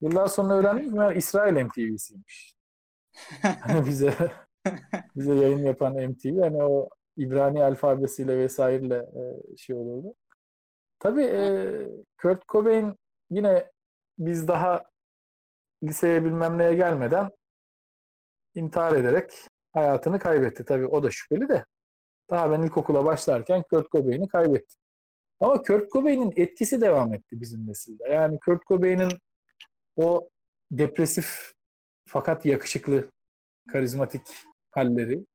Yıllar 0.00 0.26
sonra 0.28 0.54
öğrendim 0.54 0.90
ki 0.92 1.18
İsrail 1.18 1.64
MTV'siymiş. 1.64 2.54
Hani 3.42 3.86
bize 3.86 4.14
bize 5.16 5.34
yayın 5.34 5.64
yapan 5.64 5.94
MTV 5.94 6.40
hani 6.40 6.62
o 6.62 6.88
İbrani 7.16 7.64
alfabesiyle 7.64 8.38
vesaireyle 8.38 8.96
e, 8.96 9.56
şey 9.56 9.76
olurdu. 9.76 10.14
Tabii 10.98 11.24
e, 11.24 11.68
Kurt 12.22 12.48
Cobain 12.48 12.94
yine 13.30 13.70
biz 14.18 14.48
daha 14.48 14.89
liseye 15.82 16.24
bilmem 16.24 16.58
neye 16.58 16.74
gelmeden 16.74 17.30
intihar 18.54 18.96
ederek 18.96 19.32
hayatını 19.72 20.18
kaybetti. 20.18 20.64
Tabii 20.64 20.86
o 20.86 21.02
da 21.02 21.10
şüpheli 21.10 21.48
de. 21.48 21.64
Daha 22.30 22.50
ben 22.50 22.62
ilkokula 22.62 23.04
başlarken 23.04 23.62
Kurt 23.70 23.90
Cobain'i 23.90 24.28
kaybettim. 24.28 24.80
Ama 25.40 25.62
Kurt 25.62 25.90
Cobain'in 25.92 26.32
etkisi 26.36 26.80
devam 26.80 27.14
etti 27.14 27.40
bizim 27.40 27.66
nesilde. 27.68 28.08
Yani 28.08 28.38
Kurt 28.44 28.66
Cobain'in 28.66 29.10
o 29.96 30.28
depresif 30.70 31.52
fakat 32.06 32.46
yakışıklı, 32.46 33.10
karizmatik 33.72 34.22
halleri 34.70 35.26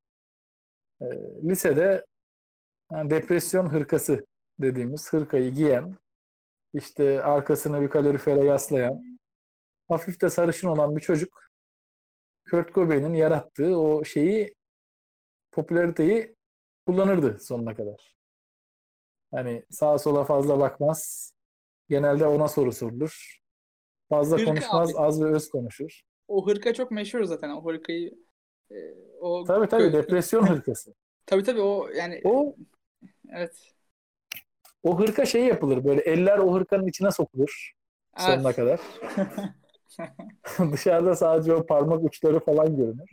e, 1.01 1.05
lisede 1.43 2.05
yani 2.91 3.09
depresyon 3.09 3.73
hırkası 3.73 4.25
dediğimiz 4.59 5.13
hırkayı 5.13 5.51
giyen, 5.51 5.97
işte 6.73 7.23
arkasını 7.23 7.81
bir 7.81 7.89
kalorifere 7.89 8.45
yaslayan, 8.45 9.19
hafif 9.87 10.21
de 10.21 10.29
sarışın 10.29 10.67
olan 10.67 10.95
bir 10.95 11.01
çocuk 11.01 11.41
Kurt 12.51 12.73
Cobain'in 12.73 13.13
yarattığı 13.13 13.77
o 13.79 14.03
şeyi, 14.03 14.55
popülariteyi 15.51 16.35
kullanırdı 16.85 17.39
sonuna 17.39 17.75
kadar. 17.75 18.15
Hani 19.31 19.65
sağa 19.69 19.97
sola 19.97 20.23
fazla 20.23 20.59
bakmaz. 20.59 21.31
Genelde 21.89 22.27
ona 22.27 22.47
soru 22.47 22.71
sorulur. 22.71 23.39
Fazla 24.09 24.37
Hırka 24.37 24.51
konuşmaz, 24.51 24.89
abi. 24.95 24.99
az 24.99 25.21
ve 25.21 25.25
öz 25.25 25.49
konuşur. 25.49 26.01
O 26.27 26.47
hırka 26.47 26.73
çok 26.73 26.91
meşhur 26.91 27.23
zaten. 27.23 27.49
O 27.49 27.65
hırkayı 27.65 28.13
e, 28.71 28.75
o 29.19 29.43
Tabii 29.43 29.67
tabii 29.67 29.93
depresyon 29.93 30.47
hırkası. 30.49 30.93
tabii 31.25 31.43
tabii 31.43 31.61
o 31.61 31.87
yani 31.89 32.21
O 32.23 32.55
evet. 33.33 33.71
o 34.83 34.99
hırka 34.99 35.25
şey 35.25 35.45
yapılır 35.45 35.83
böyle 35.85 36.01
eller 36.01 36.37
o 36.37 36.53
hırkanın 36.53 36.87
içine 36.87 37.11
sokulur 37.11 37.71
sonuna 38.17 38.41
Evet. 38.47 38.55
kadar. 38.55 38.79
Dışarıda 40.71 41.15
sadece 41.15 41.53
o 41.53 41.65
parmak 41.65 42.03
uçları 42.03 42.39
falan 42.39 42.77
görünür. 42.77 43.09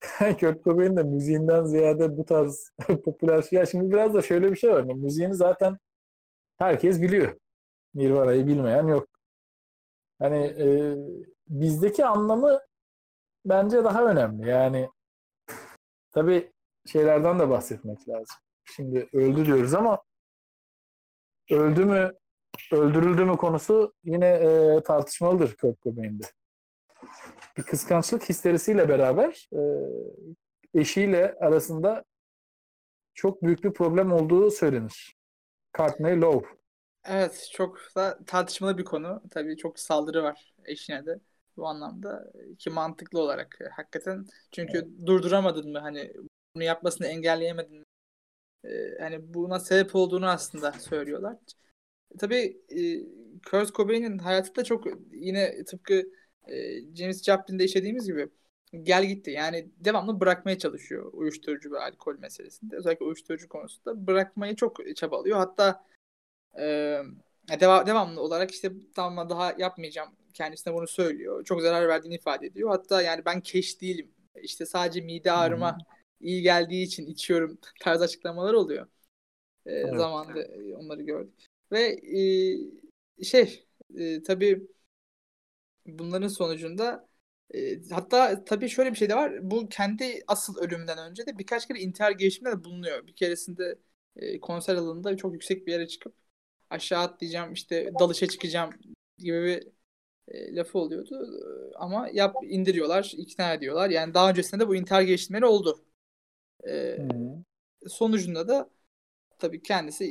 Kurt 0.40 0.64
Cobain 0.64 0.96
de 0.96 1.02
müziğinden 1.02 1.64
ziyade 1.64 2.16
bu 2.16 2.24
tarz 2.24 2.70
popüler 3.04 3.42
şey. 3.42 3.66
Şimdi 3.66 3.90
biraz 3.90 4.14
da 4.14 4.22
şöyle 4.22 4.50
bir 4.50 4.56
şey 4.56 4.70
var. 4.72 4.82
Müziğini 4.82 5.34
zaten 5.34 5.78
herkes 6.58 7.02
biliyor. 7.02 7.36
Nirvana'yı 7.94 8.46
bilmeyen 8.46 8.86
yok. 8.86 9.08
Hani 10.18 10.36
e, 10.36 10.96
bizdeki 11.48 12.06
anlamı 12.06 12.60
bence 13.44 13.84
daha 13.84 14.04
önemli. 14.04 14.48
Yani 14.48 14.88
tabii 16.12 16.52
şeylerden 16.86 17.38
de 17.38 17.50
bahsetmek 17.50 18.08
lazım. 18.08 18.36
Şimdi 18.64 19.08
öldü 19.12 19.46
diyoruz 19.46 19.74
ama 19.74 20.02
öldü 21.50 21.84
mü 21.84 22.12
öldürüldü 22.72 23.24
mü 23.24 23.36
konusu 23.36 23.94
yine 24.04 24.26
e, 24.26 24.82
tartışmalıdır 24.82 25.56
Kurt 25.56 25.82
Cobain'de. 25.82 26.26
Bir 27.56 27.62
kıskançlık 27.62 28.28
histerisiyle 28.28 28.88
beraber 28.88 29.48
e, 29.52 29.60
eşiyle 30.80 31.36
arasında 31.40 32.04
çok 33.14 33.42
büyük 33.42 33.64
bir 33.64 33.72
problem 33.72 34.12
olduğu 34.12 34.50
söylenir. 34.50 35.16
Courtney 35.76 36.20
Love. 36.20 36.46
Evet 37.04 37.48
çok 37.52 37.78
da 37.96 38.18
tartışmalı 38.26 38.78
bir 38.78 38.84
konu. 38.84 39.22
Tabii 39.30 39.56
çok 39.56 39.78
saldırı 39.78 40.22
var 40.22 40.54
eşine 40.64 41.06
de 41.06 41.20
bu 41.56 41.66
anlamda 41.66 42.32
ki 42.58 42.70
mantıklı 42.70 43.20
olarak 43.20 43.58
e, 43.60 43.64
hakikaten 43.64 44.26
çünkü 44.52 44.88
durduramadın 45.06 45.72
mı 45.72 45.78
hani 45.78 46.12
bunu 46.54 46.64
yapmasını 46.64 47.06
engelleyemedin 47.06 47.78
mi? 47.78 47.84
Ee, 48.64 48.98
hani 49.00 49.34
buna 49.34 49.60
sebep 49.60 49.94
olduğunu 49.94 50.28
aslında 50.28 50.72
söylüyorlar. 50.72 51.36
Tabii 52.18 52.60
e, 52.68 52.80
Kurt 53.50 53.74
Cobain'in 53.74 54.18
hayatı 54.18 54.56
da 54.56 54.64
çok 54.64 54.86
yine 55.12 55.64
tıpkı 55.64 56.02
e, 56.48 56.80
James 56.94 57.22
Joplin'de 57.24 57.64
işlediğimiz 57.64 58.06
gibi 58.06 58.28
gel 58.82 59.04
gitti. 59.04 59.30
Yani 59.30 59.68
devamlı 59.76 60.20
bırakmaya 60.20 60.58
çalışıyor 60.58 61.10
uyuşturucu 61.12 61.72
ve 61.72 61.78
alkol 61.78 62.18
meselesinde. 62.18 62.76
Özellikle 62.76 63.04
uyuşturucu 63.04 63.48
konusunda 63.48 64.06
bırakmayı 64.06 64.56
çok 64.56 64.96
çabalıyor. 64.96 65.36
Hatta 65.36 65.84
e, 66.58 66.62
deva- 67.48 67.86
devamlı 67.86 68.20
olarak 68.20 68.50
işte 68.50 68.72
tamam 68.94 69.30
daha 69.30 69.54
yapmayacağım 69.58 70.10
kendisine 70.34 70.74
bunu 70.74 70.86
söylüyor. 70.86 71.44
Çok 71.44 71.62
zarar 71.62 71.88
verdiğini 71.88 72.14
ifade 72.14 72.46
ediyor. 72.46 72.70
Hatta 72.70 73.02
yani 73.02 73.24
ben 73.24 73.40
keş 73.40 73.80
değilim. 73.80 74.10
İşte 74.42 74.66
sadece 74.66 75.00
mide 75.00 75.32
ağrıma 75.32 75.78
iyi 76.20 76.42
geldiği 76.42 76.82
için 76.82 77.06
içiyorum 77.06 77.58
tarzı 77.80 78.04
açıklamalar 78.04 78.54
oluyor. 78.54 78.86
E, 79.66 79.72
Evet. 79.72 79.96
Zamanında 79.96 80.46
onları 80.76 81.02
gördük. 81.02 81.49
Ve 81.72 82.00
e, 83.20 83.24
şey 83.24 83.66
e, 83.98 84.22
tabii 84.22 84.68
bunların 85.86 86.28
sonucunda 86.28 87.08
e, 87.54 87.82
hatta 87.90 88.44
tabii 88.44 88.68
şöyle 88.68 88.90
bir 88.92 88.96
şey 88.96 89.08
de 89.08 89.14
var. 89.16 89.50
Bu 89.50 89.68
kendi 89.68 90.22
asıl 90.26 90.56
ölümünden 90.58 90.98
önce 90.98 91.26
de 91.26 91.38
birkaç 91.38 91.68
kere 91.68 91.80
intihar 91.80 92.10
girişiminde 92.12 92.56
de 92.56 92.64
bulunuyor. 92.64 93.06
Bir 93.06 93.12
keresinde 93.12 93.78
e, 94.16 94.40
konser 94.40 94.76
alanında 94.76 95.16
çok 95.16 95.32
yüksek 95.32 95.66
bir 95.66 95.72
yere 95.72 95.88
çıkıp 95.88 96.14
aşağı 96.70 97.02
atlayacağım 97.02 97.52
işte 97.52 97.92
dalışa 98.00 98.26
çıkacağım 98.26 98.70
gibi 99.18 99.44
bir 99.44 99.68
e, 100.34 100.56
lafı 100.56 100.78
oluyordu. 100.78 101.40
Ama 101.76 102.08
yap 102.12 102.36
indiriyorlar, 102.42 103.12
ikna 103.16 103.54
ediyorlar. 103.54 103.90
Yani 103.90 104.14
daha 104.14 104.30
öncesinde 104.30 104.60
de 104.64 104.68
bu 104.68 104.76
intihar 104.76 105.02
girişimleri 105.02 105.46
oldu. 105.46 105.84
E, 106.68 106.98
sonucunda 107.88 108.48
da 108.48 108.70
tabii 109.40 109.62
kendisi 109.62 110.04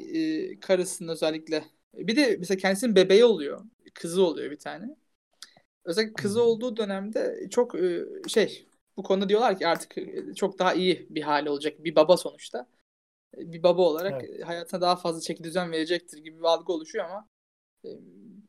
e, 0.55 0.59
karısının 0.59 1.11
özellikle 1.11 1.65
bir 1.93 2.15
de 2.15 2.37
mesela 2.39 2.57
kendisinin 2.57 2.95
bebeği 2.95 3.25
oluyor. 3.25 3.65
Kızı 3.93 4.23
oluyor 4.23 4.51
bir 4.51 4.59
tane. 4.59 4.95
özellikle 5.85 6.13
kızı 6.15 6.43
olduğu 6.43 6.77
dönemde 6.77 7.49
çok 7.49 7.75
e, 7.75 8.05
şey 8.27 8.67
bu 8.97 9.03
konuda 9.03 9.29
diyorlar 9.29 9.59
ki 9.59 9.67
artık 9.67 9.95
çok 10.37 10.59
daha 10.59 10.73
iyi 10.73 11.07
bir 11.09 11.21
hali 11.21 11.49
olacak. 11.49 11.83
Bir 11.83 11.95
baba 11.95 12.17
sonuçta. 12.17 12.67
Bir 13.37 13.63
baba 13.63 13.81
olarak 13.81 14.23
Evet. 14.23 14.45
hayatına 14.45 14.81
daha 14.81 14.95
fazla 14.95 15.21
çeki 15.21 15.43
düzen 15.43 15.71
verecektir 15.71 16.17
gibi 16.17 16.39
bir 16.39 16.43
algı 16.43 16.73
oluşuyor 16.73 17.05
ama 17.05 17.29
e, 17.85 17.89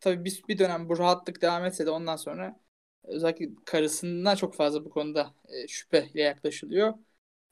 tabii 0.00 0.24
bir, 0.24 0.42
bir 0.48 0.58
dönem 0.58 0.88
bu 0.88 0.98
rahatlık 0.98 1.42
devam 1.42 1.64
etse 1.64 1.86
de 1.86 1.90
ondan 1.90 2.16
sonra 2.16 2.60
özellikle 3.04 3.50
karısından 3.64 4.36
çok 4.36 4.54
fazla 4.54 4.84
bu 4.84 4.90
konuda 4.90 5.34
e, 5.48 5.68
şüpheyle 5.68 6.22
yaklaşılıyor. 6.22 6.94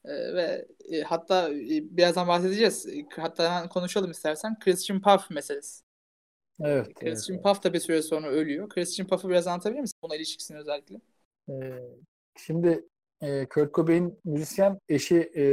E, 0.05 0.33
ve 0.33 0.67
e, 0.91 1.01
hatta 1.01 1.49
e, 1.49 1.97
birazdan 1.97 2.27
bahsedeceğiz. 2.27 2.87
E, 2.87 3.05
Hatta 3.15 3.69
konuşalım 3.69 4.11
istersen. 4.11 4.59
Christian 4.59 5.01
Puff 5.01 5.29
meselesi. 5.29 5.83
Evet. 6.61 6.85
evet, 6.85 6.99
Christian 6.99 7.41
Puff 7.41 7.63
da 7.63 7.73
bir 7.73 7.79
süre 7.79 8.01
sonra 8.01 8.27
ölüyor. 8.27 8.69
Christian 8.69 9.07
Puff'ı 9.07 9.29
biraz 9.29 9.47
anlatabilir 9.47 9.81
misin? 9.81 9.99
Buna 10.03 10.15
ilişkisini 10.15 10.57
özellikle. 10.57 11.01
Ee, 11.49 11.53
şimdi 12.37 12.85
e, 13.21 13.45
Kurt 13.45 13.73
Cobain 13.73 14.19
müzisyen, 14.25 14.79
eşi 14.89 15.31
e, 15.35 15.43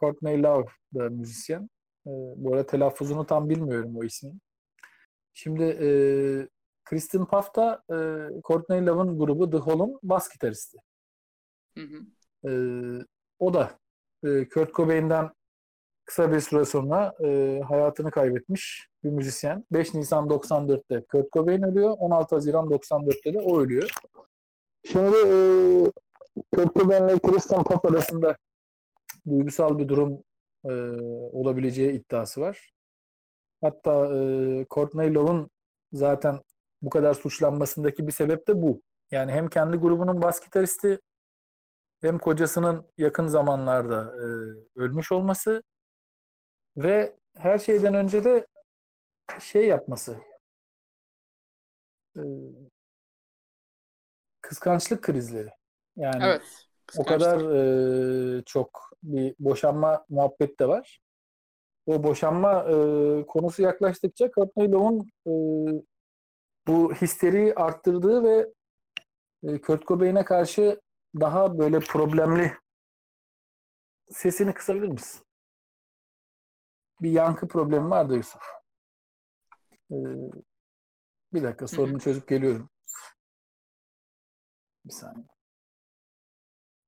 Courtney 0.00 0.42
Love 0.42 0.66
da 0.94 1.10
müzisyen. 1.10 1.70
E, 2.06 2.10
bu 2.36 2.54
arada 2.54 2.66
telaffuzunu 2.66 3.26
tam 3.26 3.48
bilmiyorum 3.48 3.96
o 3.96 4.04
ismin. 4.04 4.40
Şimdi 5.34 5.62
e, 5.62 5.88
Kristen 6.84 7.26
Puff 7.26 7.54
da 7.54 7.82
e, 7.90 7.96
Courtney 8.42 8.86
Love'ın 8.86 9.18
grubu 9.18 9.50
The 9.50 9.56
Who'un 9.56 9.98
bas 10.02 10.28
gitaristi. 10.32 10.78
Hı 11.78 11.84
hı. 11.84 12.00
E, 12.48 12.52
o 13.42 13.54
da 13.54 13.78
e, 14.24 14.48
Kurt 14.48 14.74
Cobain'den 14.74 15.30
kısa 16.04 16.32
bir 16.32 16.40
süre 16.40 16.64
sonra 16.64 17.14
e, 17.24 17.60
hayatını 17.68 18.10
kaybetmiş 18.10 18.88
bir 19.04 19.10
müzisyen. 19.10 19.64
5 19.72 19.94
Nisan 19.94 20.28
94'te 20.28 21.04
Kurt 21.04 21.32
Cobain 21.32 21.62
ölüyor. 21.62 21.94
16 21.98 22.34
Haziran 22.34 22.66
94'te 22.66 23.34
de 23.34 23.38
o 23.38 23.60
ölüyor. 23.60 23.90
Şimdi 24.84 25.16
e, 25.16 25.36
Kurt 26.54 26.76
Cobain 26.76 27.08
ile 27.08 27.18
Kristen 27.18 27.64
Puff 27.64 27.84
arasında 27.84 28.36
duygusal 29.28 29.78
bir 29.78 29.88
durum 29.88 30.24
e, 30.64 30.72
olabileceği 31.32 31.92
iddiası 31.92 32.40
var. 32.40 32.72
Hatta 33.60 34.06
e, 34.16 34.66
Courtney 34.70 35.14
Love'ın 35.14 35.50
zaten 35.92 36.40
bu 36.82 36.90
kadar 36.90 37.14
suçlanmasındaki 37.14 38.06
bir 38.06 38.12
sebep 38.12 38.48
de 38.48 38.62
bu. 38.62 38.82
Yani 39.10 39.32
hem 39.32 39.48
kendi 39.48 39.76
grubunun 39.76 40.22
bas 40.22 40.40
gitaristi 40.40 40.98
hem 42.02 42.18
kocasının 42.18 42.86
yakın 42.98 43.26
zamanlarda 43.26 44.14
e, 44.16 44.26
ölmüş 44.80 45.12
olması 45.12 45.62
ve 46.76 47.16
her 47.36 47.58
şeyden 47.58 47.94
önce 47.94 48.24
de 48.24 48.46
şey 49.40 49.66
yapması. 49.66 50.16
E, 52.16 52.22
kıskançlık 54.40 55.02
krizleri. 55.02 55.50
Yani 55.96 56.24
Evet. 56.24 56.42
o 56.98 57.04
kadar 57.04 57.40
e, 57.40 58.42
çok 58.44 58.90
bir 59.02 59.34
boşanma 59.38 60.04
muhabbet 60.08 60.60
de 60.60 60.68
var. 60.68 61.00
O 61.86 62.02
boşanma 62.02 62.64
e, 62.68 62.74
konusu 63.26 63.62
yaklaştıkça 63.62 64.30
Courtney 64.30 64.72
Love'un 64.72 65.10
e, 65.26 65.32
bu 66.66 66.94
histeriyi 66.94 67.54
arttırdığı 67.54 68.24
ve 68.24 68.52
e, 69.42 69.60
Kurt 69.60 69.86
Cobain'e 69.86 70.24
karşı 70.24 70.80
daha 71.20 71.58
böyle 71.58 71.80
problemli 71.80 72.58
sesini 74.10 74.54
kısabilir 74.54 74.88
misin? 74.88 75.26
Bir 77.00 77.10
yankı 77.10 77.48
problemi 77.48 77.90
var 77.90 78.10
da 78.10 78.14
Yusuf. 78.14 78.42
E, 79.90 79.96
bir 81.32 81.42
dakika 81.42 81.66
sorunu 81.66 82.00
çözüp 82.00 82.28
geliyorum. 82.28 82.70
Bir 84.84 84.92
saniye. 84.92 85.26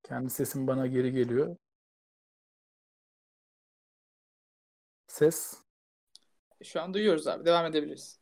Kendi 0.03 0.31
sesim 0.31 0.67
bana 0.67 0.87
geri 0.87 1.13
geliyor. 1.13 1.57
Ses. 5.07 5.65
Şu 6.65 6.81
an 6.83 6.95
duyuyoruz 6.95 7.27
abi. 7.27 7.45
Devam 7.45 7.67
edebiliriz. 7.67 8.21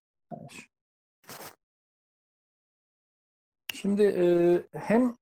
Şimdi 3.74 4.02
e, 4.02 4.78
hem 4.78 5.16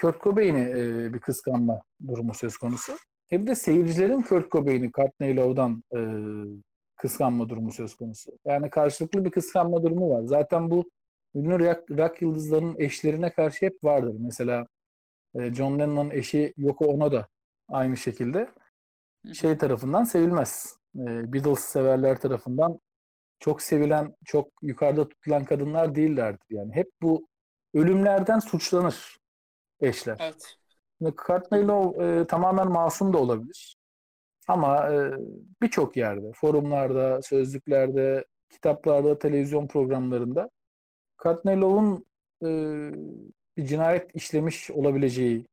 Kurt 0.00 0.22
Cobain'i 0.22 0.60
e, 0.60 1.12
bir 1.14 1.18
kıskanma 1.18 1.82
durumu 2.06 2.34
söz 2.34 2.56
konusu. 2.56 2.92
Hem 3.28 3.46
de 3.46 3.54
seyircilerin 3.54 4.22
Kurt 4.22 4.52
Cobain'i 4.52 4.92
Courtney 4.92 5.36
Love'dan 5.36 5.84
e, 5.94 6.00
kıskanma 6.96 7.48
durumu 7.48 7.72
söz 7.72 7.94
konusu. 7.94 8.32
Yani 8.44 8.70
karşılıklı 8.70 9.24
bir 9.24 9.30
kıskanma 9.30 9.82
durumu 9.82 10.10
var. 10.10 10.22
Zaten 10.24 10.70
bu 10.70 10.90
ünlü 11.34 11.58
rock, 11.58 11.90
rock 11.90 12.22
yıldızlarının 12.22 12.74
eşlerine 12.78 13.30
karşı 13.30 13.66
hep 13.66 13.84
vardır. 13.84 14.16
Mesela 14.18 14.66
e, 15.34 15.54
John 15.54 15.78
Lennon'ın 15.78 16.10
eşi 16.10 16.54
Yoko 16.56 16.84
Ono 16.84 17.12
da 17.12 17.28
aynı 17.68 17.96
şekilde 17.96 18.48
şey 19.32 19.58
tarafından 19.58 20.04
sevilmez. 20.04 20.76
E, 20.96 21.32
Beatles 21.32 21.60
severler 21.60 22.20
tarafından 22.20 22.80
çok 23.40 23.62
sevilen, 23.62 24.14
çok 24.24 24.48
yukarıda 24.62 25.08
tutulan 25.08 25.44
kadınlar 25.44 25.94
değillerdir. 25.94 26.46
Yani 26.50 26.74
hep 26.74 26.88
bu 27.02 27.26
ölümlerden 27.74 28.38
suçlanır 28.38 29.19
eşler. 29.80 30.16
Evet. 30.20 30.56
Şimdi 30.98 31.14
Courtney 31.26 31.68
Love 31.68 32.20
e, 32.20 32.26
tamamen 32.26 32.68
masum 32.68 33.12
da 33.12 33.18
olabilir. 33.18 33.76
Ama 34.48 34.92
e, 34.92 35.12
birçok 35.62 35.96
yerde, 35.96 36.32
forumlarda, 36.34 37.22
sözlüklerde, 37.22 38.24
kitaplarda, 38.50 39.18
televizyon 39.18 39.66
programlarında 39.66 40.50
Courtney 41.22 41.60
Love'un 41.60 42.06
e, 42.42 42.48
bir 43.56 43.66
cinayet 43.66 44.16
işlemiş 44.16 44.70
olabileceği 44.70 45.46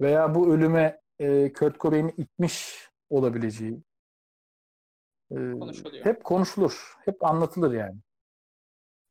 veya 0.00 0.34
bu 0.34 0.54
ölüme 0.54 1.00
e, 1.18 1.52
Kurt 1.52 1.80
Cobain'i 1.80 2.14
itmiş 2.16 2.88
olabileceği 3.10 3.82
e, 5.32 5.36
hep 6.02 6.24
konuşulur, 6.24 6.94
hep 7.04 7.24
anlatılır 7.24 7.72
yani. 7.72 7.98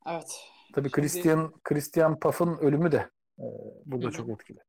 Evet. 0.08 0.40
Tabii 0.74 0.90
Şimdi- 0.90 1.02
Christian 1.02 1.54
Christian 1.64 2.20
Puff'ın 2.20 2.58
ölümü 2.58 2.92
de 2.92 3.10
e, 3.40 3.46
Hı 4.02 4.08
hı. 4.08 4.12
çok 4.12 4.30
etkili. 4.30 4.60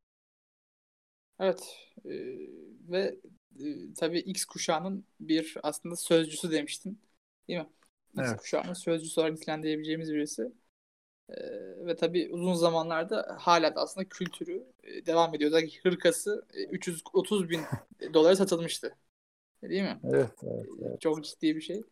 Evet. 1.40 1.76
Ee, 2.04 2.10
ve 2.88 3.16
e, 3.60 3.94
tabii 3.98 4.18
X 4.18 4.44
kuşağının 4.44 5.04
bir 5.20 5.56
aslında 5.62 5.96
sözcüsü 5.96 6.50
demiştin. 6.50 7.00
Değil 7.48 7.58
mi? 7.60 7.66
X 8.18 8.28
Evet. 8.28 8.36
kuşağının 8.36 8.72
sözcüsü 8.72 9.20
olarak 9.20 9.34
nitelendirebileceğimiz 9.34 10.12
birisi. 10.12 10.52
Ee, 11.30 11.34
ve 11.86 11.96
tabii 11.96 12.28
uzun 12.32 12.54
zamanlarda 12.54 13.36
hala 13.40 13.74
da 13.76 13.80
aslında 13.80 14.08
kültürü 14.08 14.64
e, 14.82 15.06
devam 15.06 15.34
ediyor. 15.34 15.50
Özellikle 15.50 15.90
hırkası 15.90 16.46
e, 16.54 16.64
330 16.64 17.50
bin 17.50 17.60
dolara 18.14 18.36
satılmıştı. 18.36 18.96
Değil 19.62 19.82
mi? 19.82 20.00
Evet, 20.04 20.30
evet. 20.42 20.66
Ee, 20.82 20.98
Çok 21.00 21.24
ciddi 21.24 21.56
bir 21.56 21.60
şey. 21.60 21.82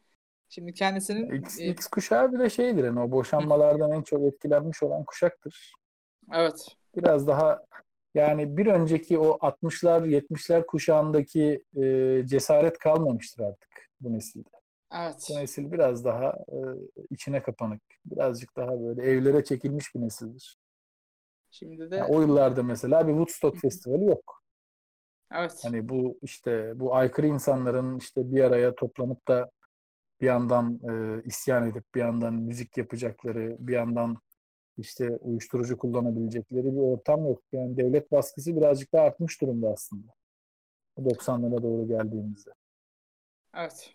Şimdi 0.48 0.74
kendisinin 0.74 1.42
X, 1.42 1.60
e, 1.60 1.66
X 1.66 1.86
kuşağı 1.86 2.32
bir 2.32 2.38
de 2.38 2.50
şeydir 2.50 2.84
yani 2.84 3.00
o 3.00 3.10
boşanmalardan 3.10 3.92
en 3.92 4.02
çok 4.02 4.22
etkilenmiş 4.22 4.82
olan 4.82 5.05
kuşaktır. 5.05 5.72
Evet 6.32 6.76
Biraz 6.96 7.26
daha 7.26 7.60
yani 8.14 8.56
bir 8.56 8.66
önceki 8.66 9.18
o 9.18 9.38
60'lar 9.40 10.02
70'ler 10.02 10.66
kuşağındaki 10.66 11.64
e, 11.76 12.22
cesaret 12.26 12.78
kalmamıştır 12.78 13.42
artık 13.42 13.68
bu 14.00 14.12
nesilde. 14.12 14.48
evet 14.94 15.30
Bu 15.30 15.40
nesil 15.40 15.72
biraz 15.72 16.05
daha 16.05 16.28
e, 16.28 16.56
içine 17.10 17.42
kapanık, 17.42 17.82
birazcık 18.05 18.56
daha 18.56 18.80
böyle 18.80 19.02
evlere 19.02 19.44
çekilmiş 19.44 19.94
bir 19.94 20.00
nesildir. 20.00 20.59
şimdi 21.50 21.90
de 21.90 21.96
Yani 21.96 22.12
o 22.14 22.20
yıllarda 22.20 22.62
mesela 22.62 23.09
bir 23.09 23.12
Woodstock 23.12 23.60
Festivali 23.60 24.05
yok. 24.05 24.42
evet 25.32 25.64
Hani 25.64 25.88
bu 25.88 26.18
işte 26.22 26.72
bu 26.80 26.94
aykırı 26.94 27.26
insanların 27.26 27.98
işte 27.98 28.32
bir 28.32 28.44
araya 28.44 28.74
toplanıp 28.74 29.28
da 29.28 29.50
bir 30.20 30.26
yandan 30.26 30.80
e, 30.90 31.22
isyan 31.24 31.66
edip 31.68 31.84
bir 31.94 32.00
yandan 32.00 32.34
müzik 32.34 32.76
yapacakları, 32.76 33.56
bir 33.59 33.72
yandan 33.72 34.16
işte 34.78 35.10
uyuşturucu 35.16 35.78
kullanabilecekleri 35.78 36.64
bir 36.72 36.78
ortam 36.80 37.24
yok. 37.26 37.42
Yani 37.52 37.76
devlet 37.76 38.12
baskısı 38.12 38.56
birazcık 38.56 38.92
daha 38.92 39.02
artmış 39.05 39.40
durumda 39.40 39.68
aslında. 39.70 40.12
90'lara 41.05 41.62
doğru 41.62 41.88
geldiğimizde. 41.88 42.50
evet 43.55 43.94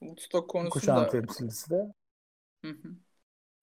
Woodstock 0.00 0.48
konusunda 0.50 0.74
Kuşağın 0.80 1.08
temsilcisi 1.08 1.70
de 1.70 1.92
Hı 2.64 2.68
hı. 2.70 2.88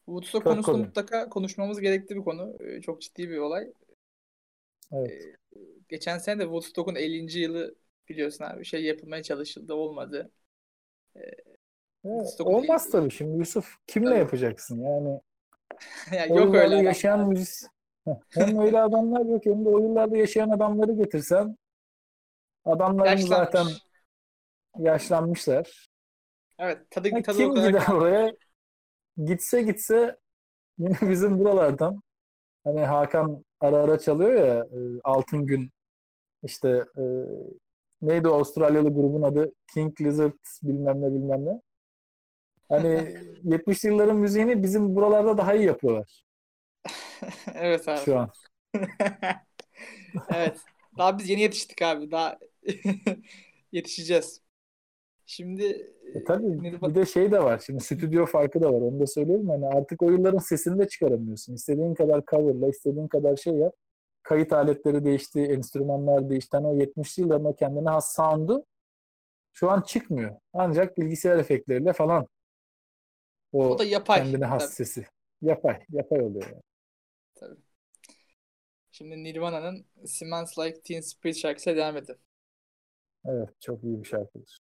Woodstock 0.06 0.48
konusunda 0.48 0.78
Cobain. 0.78 0.88
mutlaka 0.88 1.30
konuşmamız 1.30 1.82
gerekli 1.82 2.16
bir 2.16 2.22
konu. 2.24 2.58
Ee, 2.60 2.82
Çok 2.82 3.02
ciddi 3.02 3.30
bir 3.30 3.38
olay. 3.38 3.74
evet. 4.92 5.36
Geçen 5.90 6.18
sene 6.18 6.40
de 6.40 6.44
Woodstock'un 6.44 6.96
50. 6.96 7.40
yılı 7.40 7.76
biliyorsun 8.10 8.44
abi 8.46 8.66
şey 8.66 8.84
yapılmaya 8.84 9.24
çalışıldı 9.24 9.74
olmadı. 9.74 10.32
Evet, 12.06 12.40
Woodstock'un- 12.40 12.58
olmaz 12.58 12.90
tabii 12.92 13.12
şimdi 13.12 13.38
Yusuf 13.38 13.76
kimle 13.88 14.16
Tabii. 14.16 14.20
yapacaksın? 14.20 14.80
Yani 14.82 15.22
yani 16.12 16.34
o 16.34 16.40
yok 16.40 16.56
öyle 16.56 16.76
yaşayan 16.76 17.28
müzis 17.28 17.68
hem 18.30 18.60
öyle 18.60 18.82
adamlar 18.82 19.26
yok 19.26 19.46
hem 19.46 19.66
de 19.66 19.70
o 19.70 19.80
yıllarda 19.80 20.18
yaşayan 20.18 20.50
adamları 20.50 20.92
getirsen 20.92 21.58
adamların 22.66 23.10
Yaşlanmış. 23.10 23.30
zaten 23.30 23.68
yaşlanmışlar. 24.78 25.88
Evet 26.60 26.92
tadı, 26.92 27.10
tadı 27.24 27.38
kim 27.38 27.54
kadar 27.54 27.68
gider 27.68 27.88
oraya? 27.88 28.34
Gitse 29.26 29.62
gitse 29.62 30.18
Yine 30.78 30.98
bizim 31.10 31.40
buralardan 31.40 32.02
hani 32.64 32.80
Hakan 32.80 33.46
ara 33.60 33.78
ara 33.78 34.00
çalıyor 34.00 34.34
ya 34.34 34.56
e, 34.56 34.80
Altın 35.04 35.46
Gün 35.46 35.72
işte 36.44 36.86
e, 36.98 37.04
neydi 38.02 38.28
o 38.28 38.34
Avustralyalı 38.34 38.90
grubun 38.90 39.22
adı 39.22 39.52
King 39.74 40.02
Lizard 40.02 40.34
bilmem 40.64 41.02
ne 41.02 41.14
bilmem 41.14 41.46
ne. 41.46 41.62
Hani 42.70 42.88
70'li 43.44 43.90
yılların 43.90 44.18
müziğini 44.18 44.64
bizim 44.64 44.96
buralarda 44.96 45.38
daha 45.38 45.54
iyi 45.56 45.66
yapıyorlar 45.66 46.24
evet 47.56 47.88
abi. 47.88 48.00
şu 48.06 48.20
an. 48.20 48.30
evet. 50.36 50.58
Daha 50.98 51.18
biz 51.20 51.30
yeni 51.30 51.42
yetiştik 51.42 51.82
abi. 51.82 52.12
Daha 52.12 52.40
yetişeceğiz. 53.72 54.42
Şimdi 55.26 55.66
E 56.16 56.24
tabii 56.24 56.46
Nirvana- 56.48 56.90
bir 56.90 56.96
de 56.96 57.06
şey 57.06 57.32
de 57.32 57.44
var. 57.44 57.64
Şimdi 57.66 57.84
stüdyo 57.84 58.26
farkı 58.26 58.62
da 58.62 58.68
var. 58.74 58.82
Onu 58.82 59.00
da 59.00 59.08
söyleyeyim. 59.08 59.50
Hani 59.50 59.68
artık 59.68 60.02
o 60.04 60.12
yılların 60.12 60.38
sesini 60.40 60.80
de 60.80 60.88
çıkaramıyorsun. 60.88 61.54
İstediğin 61.54 61.94
kadar 61.96 62.24
coverla, 62.32 62.68
istediğin 62.70 63.08
kadar 63.08 63.36
şey 63.36 63.54
yap. 63.54 63.76
Kayıt 64.24 64.54
aletleri 64.54 65.06
değişti, 65.06 65.42
enstrümanlar 65.42 66.30
değişti. 66.30 66.58
Hani 66.58 66.68
o 66.68 66.76
70'li 66.78 67.22
yılların 67.24 67.46
o 67.46 67.56
kendine 67.56 67.90
has 67.90 68.16
sound'u 68.16 68.66
şu 69.54 69.72
an 69.72 69.82
çıkmıyor. 69.82 70.36
Ancak 70.54 70.98
bilgisayar 70.98 71.38
efektleriyle 71.38 71.94
falan 71.94 72.28
o, 73.58 73.70
o 73.70 73.80
da 73.80 73.84
yapay. 73.84 74.24
kendine 74.24 74.46
has 74.46 74.64
Tabii. 74.64 74.76
sesi. 74.76 75.06
Yapay. 75.42 75.80
Yapay 75.90 76.22
oluyor 76.22 76.46
yani. 76.50 76.62
Şimdi 78.92 79.24
Nirvana'nın 79.24 79.86
Smells 80.06 80.60
Like 80.60 80.82
Teen 80.82 81.02
Spirit 81.02 81.38
şarkısıyla 81.38 81.78
devam 81.78 81.98
edelim. 81.98 82.20
Evet. 83.26 83.50
Çok 83.62 83.84
iyi 83.84 84.00
bir 84.04 84.08
şarkıdır. 84.08 84.60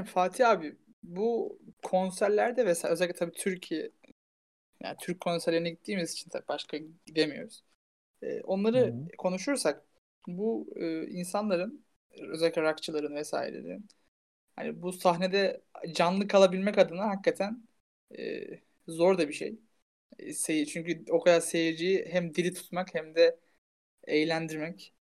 Yani 0.00 0.08
Fatih 0.10 0.48
abi 0.48 0.76
bu 1.02 1.58
konserlerde 1.82 2.66
vesaire 2.66 2.92
özellikle 2.92 3.16
tabii 3.16 3.32
Türkiye 3.32 3.90
yani 4.84 4.96
Türk 5.00 5.20
konserlerine 5.20 5.70
gittiğimiz 5.70 6.12
için 6.12 6.30
tabii 6.30 6.48
başka 6.48 6.78
gidemiyoruz. 7.06 7.64
Ee, 8.22 8.42
onları 8.42 8.96
Hı. 8.96 9.10
konuşursak 9.18 9.84
bu 10.28 10.68
e, 10.76 11.06
insanların 11.08 11.86
özellikle 12.20 12.62
rockçıların 12.62 13.16
vesairenin 13.16 13.88
hani 14.56 14.82
bu 14.82 14.92
sahnede 14.92 15.62
canlı 15.94 16.28
kalabilmek 16.28 16.78
adına 16.78 17.08
hakikaten 17.10 17.68
e, 18.18 18.42
zor 18.88 19.18
da 19.18 19.28
bir 19.28 19.34
şey. 19.34 19.60
E, 20.18 20.34
seyir, 20.34 20.66
çünkü 20.66 21.04
o 21.10 21.20
kadar 21.20 21.40
seyirciyi 21.40 22.06
hem 22.10 22.34
diri 22.34 22.54
tutmak 22.54 22.94
hem 22.94 23.14
de 23.14 23.40
eğlendirmek, 24.06 24.94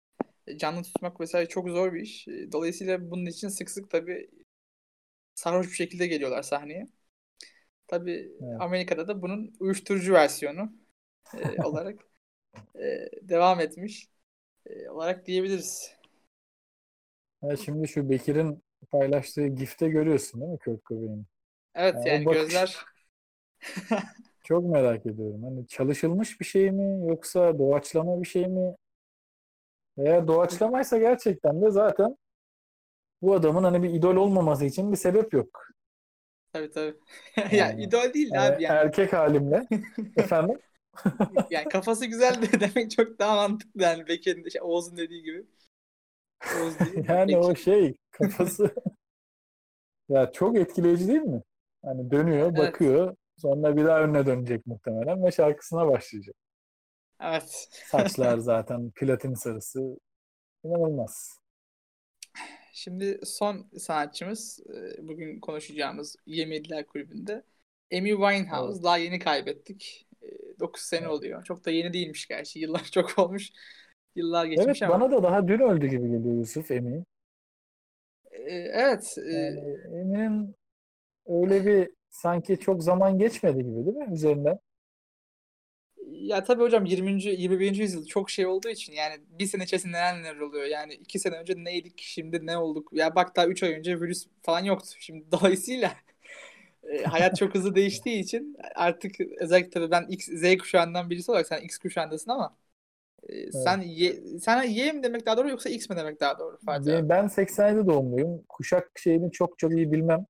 e, 0.47 0.57
canlı 0.57 0.83
tutmak 0.83 1.21
vesaire 1.21 1.49
çok 1.49 1.69
zor 1.69 1.93
bir 1.93 2.01
iş. 2.01 2.27
E, 2.27 2.51
Dolayısıyla 2.51 3.11
bunun 3.11 3.25
için 3.25 3.47
sık 3.49 3.69
sık 3.69 3.89
tabii 3.91 4.29
sarhoş 5.37 5.67
bir 5.69 5.73
şekilde 5.75 6.07
geliyorlar 6.07 6.43
sahneye. 6.43 6.87
Tabii 7.87 8.31
Evet. 8.41 8.59
Amerika'da 8.59 9.07
da 9.07 9.21
bunun 9.21 9.53
uyuşturucu 9.59 10.13
versiyonu 10.13 10.73
e, 11.33 11.61
olarak 11.63 12.01
e, 12.75 12.81
devam 13.21 13.59
etmiş 13.61 14.09
e, 14.67 14.89
olarak 14.89 15.27
diyebiliriz. 15.27 15.91
Ha, 17.41 17.55
şimdi 17.55 17.87
şu 17.87 18.09
Bekir'in 18.09 18.63
paylaştığı 18.91 19.47
gifte 19.47 19.89
görüyorsun 19.89 20.41
değil 20.41 20.51
mi 20.51 20.59
Kurt 20.59 20.85
Cobain'i? 20.85 21.25
Evet 21.75 21.95
Ya 21.95 22.09
o 22.09 22.25
yani 22.25 22.25
bakış- 22.25 22.29
gözler 22.29 22.87
Çok 24.43 24.63
merak 24.65 25.05
ediyorum. 25.05 25.43
Hani 25.43 25.67
çalışılmış 25.67 26.39
bir 26.39 26.45
şey 26.45 26.71
mi 26.71 27.07
yoksa 27.09 27.59
doğaçlama 27.59 28.21
bir 28.21 28.27
şey 28.27 28.47
mi? 28.47 28.75
Eğer 29.97 30.27
doğaçlamaysa 30.27 30.97
gerçekten 30.97 31.61
de 31.61 31.69
zaten 31.71 32.17
bu 33.21 33.33
adamın 33.35 33.63
hani 33.63 33.83
bir 33.83 33.89
idol 33.89 34.15
olmaması 34.15 34.65
için 34.65 34.91
bir 34.91 34.97
sebep 34.97 35.33
yok. 35.33 35.67
tabii 36.53 36.71
tabii. 36.71 36.95
ya 37.37 37.47
Yani- 37.51 37.83
idol 37.83 38.13
değil 38.13 38.29
Yani 38.33 38.55
abi 38.55 38.63
yani. 38.63 38.77
erkek 38.79 39.13
halimle 39.13 39.67
efendim 40.17 40.59
Yani 41.49 41.69
kafası 41.69 42.05
güzel 42.05 42.41
de 42.41 42.59
demek 42.59 42.91
çok 42.91 43.19
daha 43.19 43.35
mantıklı 43.35 43.83
yani 43.83 44.07
Bekir'in 44.07 44.43
de- 44.45 44.49
şey, 44.49 44.61
Oğuz'un 44.61 44.97
dediği 44.97 45.23
gibi. 45.23 45.45
Oğuz 46.61 46.79
değil. 46.79 47.05
yani 47.09 47.37
o 47.37 47.49
Bekir. 47.49 47.61
şey 47.63 47.95
kafası 48.11 48.75
ya 50.09 50.31
çok 50.31 50.57
etkileyici 50.57 51.07
değil 51.07 51.21
mi? 51.21 51.41
Hani 51.85 52.11
dönüyor, 52.11 52.53
Evet. 52.55 52.57
bakıyor, 52.57 53.15
sonra 53.37 53.77
bir 53.77 53.85
daha 53.85 54.01
önüne 54.03 54.25
dönecek 54.25 54.65
muhtemelen 54.67 55.23
ve 55.25 55.31
şarkısına 55.31 55.87
başlayacak. 55.87 56.35
Evet. 57.21 57.67
Saçlar 57.85 58.37
zaten 58.37 58.91
platin 58.95 59.33
sarısı. 59.33 59.99
İnanılmaz. 60.63 61.39
Şimdi 62.77 63.19
son 63.25 63.69
sanatçımız 63.77 64.59
e, 64.99 65.07
bugün 65.07 65.39
konuşacağımız 65.39 66.15
Yemediler 66.25 66.87
Kulübü'nde 66.87 67.43
Amy 67.93 68.09
Winehouse 68.11 68.73
Evet. 68.73 68.83
daha 68.83 68.97
yeni 68.97 69.19
kaybettik. 69.19 70.07
9 70.59 70.81
sene 70.81 70.99
Evet. 71.01 71.11
oluyor. 71.11 71.43
Çok 71.43 71.65
da 71.65 71.71
yeni 71.71 71.93
değilmiş 71.93 72.27
gerçi. 72.27 72.59
Yıllar 72.59 72.83
çok 72.91 73.19
olmuş. 73.19 73.51
Yıllar 74.15 74.45
Evet 74.45 74.57
geçmiş 74.57 74.81
ama. 74.83 74.99
bana 75.01 75.11
da 75.11 75.23
daha 75.23 75.47
dün 75.47 75.59
öldü 75.59 75.87
gibi 75.87 76.11
geliyor 76.11 76.35
Yusuf 76.35 76.71
Emi. 76.71 77.03
E, 78.31 78.53
Evet. 78.53 79.17
e, 79.17 79.31
Yani 79.31 79.59
Emi'nin 79.85 80.55
öyle 81.27 81.65
bir 81.65 81.89
sanki 82.09 82.59
çok 82.59 82.83
zaman 82.83 83.17
geçmedi 83.19 83.57
gibi 83.57 83.85
değil 83.85 83.97
mi 83.97 84.13
üzerinden? 84.13 84.59
Ya 86.21 86.43
tabii 86.43 86.61
hocam 86.63 86.85
20. 86.85 87.23
21. 87.23 87.81
yüzyıl 87.81 88.05
çok 88.05 88.29
şey 88.29 88.45
olduğu 88.45 88.69
için 88.69 88.93
yani 88.93 89.17
bir 89.39 89.45
sene 89.45 89.63
içerisinde 89.63 89.93
neler 89.97 90.23
neler 90.23 90.39
oluyor. 90.39 90.65
Yani 90.65 90.93
iki 90.93 91.19
sene 91.19 91.35
önce 91.37 91.53
neydik 91.57 92.01
şimdi 92.01 92.45
ne 92.45 92.57
olduk? 92.57 92.89
Ya 92.93 93.15
bak 93.15 93.35
daha 93.35 93.47
3 93.47 93.63
ay 93.63 93.73
önce 93.73 94.01
virüs 94.01 94.27
falan 94.43 94.63
yoktu. 94.63 94.89
Şimdi 94.99 95.25
dolayısıyla 95.31 95.93
e, 96.83 97.03
hayat 97.03 97.37
çok 97.37 97.55
hızlı 97.55 97.75
değiştiği 97.75 98.19
için 98.23 98.57
artık 98.75 99.15
özellikle 99.39 99.69
tabii 99.69 99.91
ben 99.91 100.05
X, 100.09 100.27
Z 100.27 100.57
kuşağından 100.57 101.09
birisi 101.09 101.31
olarak 101.31 101.47
sen 101.47 101.61
X 101.61 101.77
kuşağındasın 101.77 102.31
ama 102.31 102.57
e, 103.29 103.51
sen 103.51 103.81
Y, 103.81 104.15
sana 104.41 104.63
Y 104.63 104.91
mi 104.91 105.03
demek 105.03 105.25
daha 105.25 105.37
doğru 105.37 105.49
yoksa 105.49 105.69
X 105.69 105.89
mi 105.89 105.95
demek 105.95 106.19
daha 106.21 106.39
doğru 106.39 106.57
Fatih? 106.65 106.91
Ben 106.91 107.09
ben 107.09 107.27
87 107.27 107.87
doğumluyum. 107.87 108.43
Kuşak 108.49 108.91
şeyini 108.95 109.31
çok 109.31 109.59
çok 109.59 109.71
iyi 109.71 109.91
bilmem. 109.91 110.25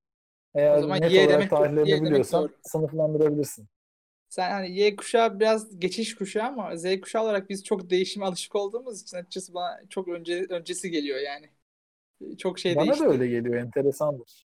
Eğer 0.55 0.77
O 0.77 0.81
zaman 0.81 1.01
net 1.01 1.11
Y 1.11 1.19
olarak 1.19 1.30
demek- 1.30 1.49
tarihlerini 1.49 1.91
demek 1.91 2.03
biliyorsan 2.11 2.43
doğru. 2.43 2.51
sınıflandırabilirsin. 2.64 3.68
Sen 4.30 4.52
hani 4.52 4.80
Y 4.80 4.95
kuşağı 4.95 5.40
biraz 5.40 5.80
geçiş 5.80 6.16
kuşağı 6.16 6.48
ama 6.48 6.78
Z 6.78 7.02
kuşağı 7.02 7.24
olarak 7.24 7.49
biz 7.49 7.64
çok 7.64 7.90
değişime 7.90 8.26
alışık 8.26 8.56
olduğumuz 8.56 9.02
için 9.02 9.18
açıkçası 9.18 9.54
bana 9.54 9.82
çok 9.90 10.08
önce 10.08 10.45
öncesi 10.49 10.91
geliyor 10.91 11.20
yani. 11.20 11.49
Çok 12.38 12.60
şey 12.60 12.76
Bana 12.76 12.86
değişti. 12.86 13.06
da 13.06 13.10
öyle 13.10 13.28
geliyor. 13.28 13.56
Enteresandır. 13.56 14.48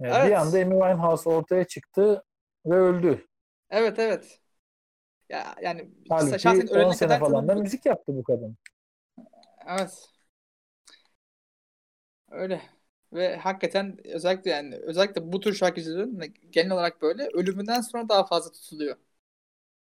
Yani 0.00 0.14
Evet. 0.14 0.28
Bir 0.28 0.32
anda 0.32 0.56
Amy 0.56 0.70
Winehouse 0.74 1.30
ortaya 1.30 1.64
çıktı 1.64 2.24
ve 2.66 2.74
öldü. 2.74 3.26
Evet 3.70 3.98
evet. 3.98 4.40
Ya 5.28 5.54
yani 5.62 5.90
Halbuki 6.08 6.40
şahsen 6.40 6.66
10 6.66 6.74
ölene 6.74 6.94
sene 6.94 7.08
kadar 7.08 7.20
falan 7.20 7.48
da 7.48 7.54
müzik 7.54 7.86
yaptı 7.86 8.16
bu 8.16 8.24
kadın. 8.24 8.56
Evet. 9.66 10.08
Öyle. 12.30 12.62
Ve 13.12 13.36
hakikaten 13.36 13.98
özellikle 14.06 14.50
yani 14.50 14.76
özellikle 14.76 15.32
bu 15.32 15.40
tür 15.40 15.54
şarkıcıların 15.54 16.34
genel 16.50 16.72
olarak 16.72 17.02
böyle 17.02 17.28
ölümünden 17.34 17.80
sonra 17.80 18.08
daha 18.08 18.26
fazla 18.26 18.52
tutuluyor. 18.52 18.96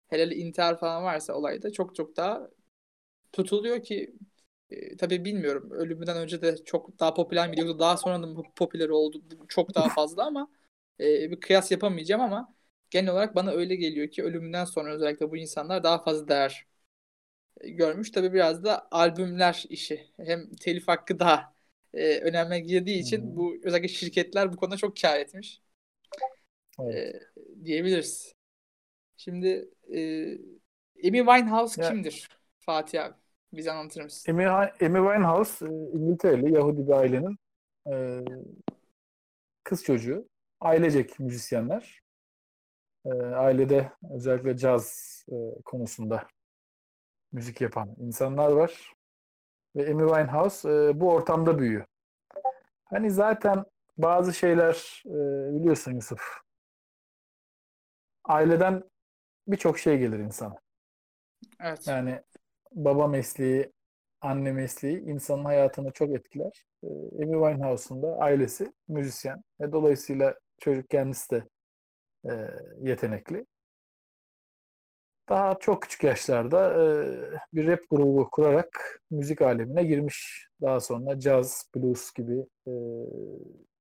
Hele 0.08 0.36
intihar 0.36 0.80
falan 0.80 1.04
varsa 1.04 1.34
olayda 1.34 1.72
çok 1.72 1.96
çok 1.96 2.18
daha 2.18 2.50
tutuluyor 3.34 3.84
ki 3.84 4.16
e, 4.70 4.98
tabii 4.98 5.26
bilmiyorum. 5.26 5.72
Ölümünden 5.72 6.18
önce 6.18 6.42
de 6.42 6.58
çok 6.66 7.00
daha 7.00 7.14
popüler 7.14 7.50
miydi 7.50 7.62
yoksa 7.62 7.80
daha 7.80 7.98
sonra 7.98 8.24
da 8.24 8.44
popüler 8.56 8.90
oldu 8.90 9.24
çok 9.50 9.76
daha 9.76 9.90
fazla 9.90 10.26
ama 10.28 10.52
e, 11.00 11.32
bir 11.32 11.40
kıyas 11.42 11.72
yapamayacağım 11.72 12.22
ama 12.22 12.56
genel 12.92 13.12
olarak 13.14 13.36
bana 13.36 13.52
öyle 13.52 13.76
geliyor 13.76 14.10
ki 14.12 14.24
ölümünden 14.24 14.66
sonra 14.66 14.94
özellikle 14.96 15.32
bu 15.32 15.38
insanlar 15.38 15.84
daha 15.84 16.04
fazla 16.04 16.28
değer 16.28 16.68
e, 17.62 17.70
görmüş. 17.70 18.12
Tabii 18.12 18.34
biraz 18.34 18.64
da 18.64 18.88
albümler 18.92 19.66
işi. 19.70 20.12
Hem 20.18 20.52
telif 20.56 20.88
hakkı 20.88 21.20
daha 21.20 21.55
e, 21.96 22.20
önemli 22.20 22.64
girdiği 22.64 23.00
için 23.00 23.22
hı. 23.22 23.36
bu 23.36 23.56
özellikle 23.64 23.88
şirketler 23.88 24.54
bu 24.54 24.58
konuda 24.58 24.78
çok 24.78 24.98
kâr 24.98 25.20
etmiş 25.20 25.62
Evet. 26.80 26.96
e, 26.96 27.20
diyebiliriz. 27.66 28.34
Şimdi 29.18 29.70
e, 29.94 30.00
Amy 31.08 31.18
Winehouse 31.18 31.82
Ya- 31.82 31.90
kimdir 31.90 32.30
Fatih 32.60 33.04
abi? 33.04 33.14
Bize 33.54 33.72
anlatır 33.72 34.04
mısın? 34.04 34.32
Amy, 34.32 34.46
Amy 34.46 34.70
Winehouse 34.80 35.66
e, 35.66 35.70
İngiltereli 35.70 36.54
Yahudi 36.54 36.88
bir 36.88 36.92
ailenin 36.92 37.38
e, 37.92 38.20
kız 39.64 39.84
çocuğu. 39.84 40.30
Ailecek 40.60 41.20
müzisyenler. 41.20 42.02
E, 43.06 43.10
ailede 43.10 43.92
özellikle 44.16 44.58
caz 44.58 45.16
e, 45.32 45.36
konusunda 45.66 46.28
müzik 47.32 47.62
yapan 47.62 47.96
insanlar 48.00 48.52
var. 48.52 48.95
Ve 49.76 49.92
Amy 49.92 50.08
Winehouse 50.08 50.70
e, 50.70 51.00
bu 51.00 51.12
ortamda 51.12 51.60
büyüyor. 51.60 51.86
Hani 52.86 53.12
zaten 53.12 53.66
bazı 53.98 54.34
şeyler 54.34 55.04
e, 55.06 55.56
biliyorsun 55.56 55.92
Yusuf. 55.92 56.22
Aileden 58.24 58.84
birçok 59.48 59.80
şey 59.80 59.98
gelir 59.98 60.20
insana. 60.20 60.56
Evet. 61.60 61.88
Yani 61.88 62.22
baba 62.72 63.08
mesleği, 63.08 63.72
anne 64.22 64.52
mesleği 64.52 65.00
insanın 65.00 65.46
hayatını 65.46 65.92
çok 65.92 66.10
etkiler. 66.10 66.66
Ee, 66.84 66.88
Amy 67.24 67.34
Winehouse'un 67.34 68.04
da 68.04 68.18
ailesi 68.18 68.74
müzisyen 68.88 69.44
ve 69.62 69.72
dolayısıyla 69.72 70.36
çocuk 70.60 70.90
kendisi 70.90 71.32
de 71.32 71.44
e, 72.30 72.32
yetenekli. 72.82 73.46
Daha 75.30 75.60
çok 75.60 75.82
küçük 75.82 76.04
yaşlarda 76.04 76.74
e, 76.74 76.86
bir 77.54 77.68
rap 77.68 77.80
grubu 77.90 78.30
kurarak 78.32 79.02
müzik 79.12 79.42
alemine 79.42 79.84
girmiş. 79.84 80.48
Daha 80.62 80.80
sonra 80.80 81.20
caz, 81.20 81.70
blues 81.76 82.12
gibi 82.14 82.46
e, 82.68 82.74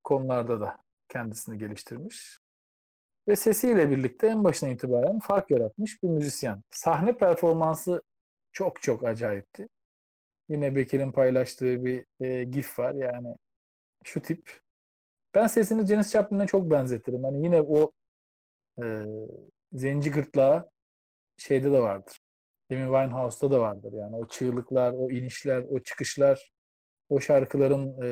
konularda 0.04 0.60
da 0.60 0.76
kendisini 1.08 1.58
geliştirmiş. 1.58 2.38
Ve 3.28 3.36
sesiyle 3.36 3.90
birlikte 3.90 4.26
en 4.26 4.44
başına 4.44 4.68
itibaren 4.68 5.18
fark 5.18 5.50
yaratmış 5.50 6.02
bir 6.02 6.08
müzisyen. 6.08 6.62
Sahne 6.70 7.16
performansı 7.16 8.02
çok 8.52 8.82
çok 8.82 9.04
acayipti. 9.04 9.68
Yine 10.48 10.76
Bekir'in 10.76 11.12
paylaştığı 11.12 11.84
bir 11.84 12.04
e, 12.20 12.44
gif 12.44 12.78
var 12.78 12.94
yani 12.94 13.36
şu 14.04 14.22
tip. 14.22 14.60
Ben 15.34 15.46
sesini 15.46 15.86
Janis 15.86 16.12
Joplin'e 16.12 16.46
çok 16.46 16.70
benzetirim. 16.70 17.24
Hani 17.24 17.44
yine 17.44 17.62
o 17.62 17.92
e, 18.82 19.04
zenci 19.72 20.10
gırtlağı 20.10 20.73
şeyde 21.36 21.72
de 21.72 21.80
vardır. 21.80 22.20
Amy 22.72 22.84
Winehouse'da 22.84 23.50
da 23.50 23.60
vardır. 23.60 23.92
Yani 23.92 24.16
o 24.16 24.28
çığlıklar, 24.28 24.92
o 24.92 25.10
inişler, 25.10 25.64
o 25.70 25.80
çıkışlar, 25.80 26.52
o 27.08 27.20
şarkıların 27.20 28.02
e, 28.02 28.08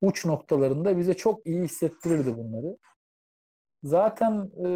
uç 0.00 0.24
noktalarında 0.24 0.98
bize 0.98 1.14
çok 1.14 1.46
iyi 1.46 1.62
hissettirirdi 1.62 2.36
bunları. 2.36 2.76
Zaten 3.82 4.50
e, 4.64 4.68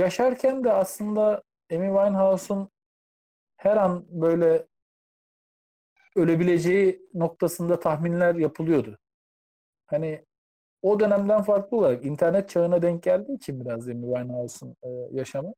yaşarken 0.00 0.64
de 0.64 0.72
aslında 0.72 1.42
Amy 1.72 1.86
Winehouse'un 1.86 2.70
her 3.56 3.76
an 3.76 4.06
böyle 4.08 4.66
ölebileceği 6.16 7.08
noktasında 7.14 7.80
tahminler 7.80 8.34
yapılıyordu. 8.34 8.98
Hani 9.86 10.24
o 10.82 11.00
dönemden 11.00 11.42
farklı 11.42 11.76
olarak 11.76 12.04
internet 12.04 12.48
çağına 12.48 12.82
denk 12.82 13.02
geldiği 13.02 13.36
için 13.36 13.60
biraz 13.60 13.88
Amy 13.88 14.06
Winehouse'un 14.06 14.76
e, 14.82 14.88
yaşamı. 15.12 15.54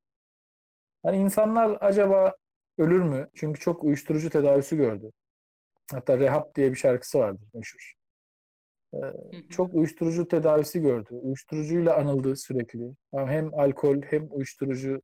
Hani 1.06 1.16
insanlar 1.16 1.78
acaba 1.80 2.36
ölür 2.78 3.02
mü? 3.02 3.28
Çünkü 3.34 3.60
çok 3.60 3.84
uyuşturucu 3.84 4.30
tedavisi 4.30 4.76
gördü. 4.76 5.10
Hatta 5.92 6.18
Rehab 6.18 6.54
diye 6.54 6.70
bir 6.70 6.76
şarkısı 6.76 7.18
vardır 7.18 7.48
meşhur. 7.54 7.94
E, 8.94 8.96
hı. 8.96 9.48
çok 9.50 9.74
uyuşturucu 9.74 10.28
tedavisi 10.28 10.80
gördü. 10.80 11.08
Uyuşturucuyla 11.10 11.96
anıldı 11.96 12.36
sürekli. 12.36 12.94
Yani 13.12 13.30
hem 13.30 13.54
alkol 13.54 14.02
hem 14.02 14.28
uyuşturucu 14.30 15.02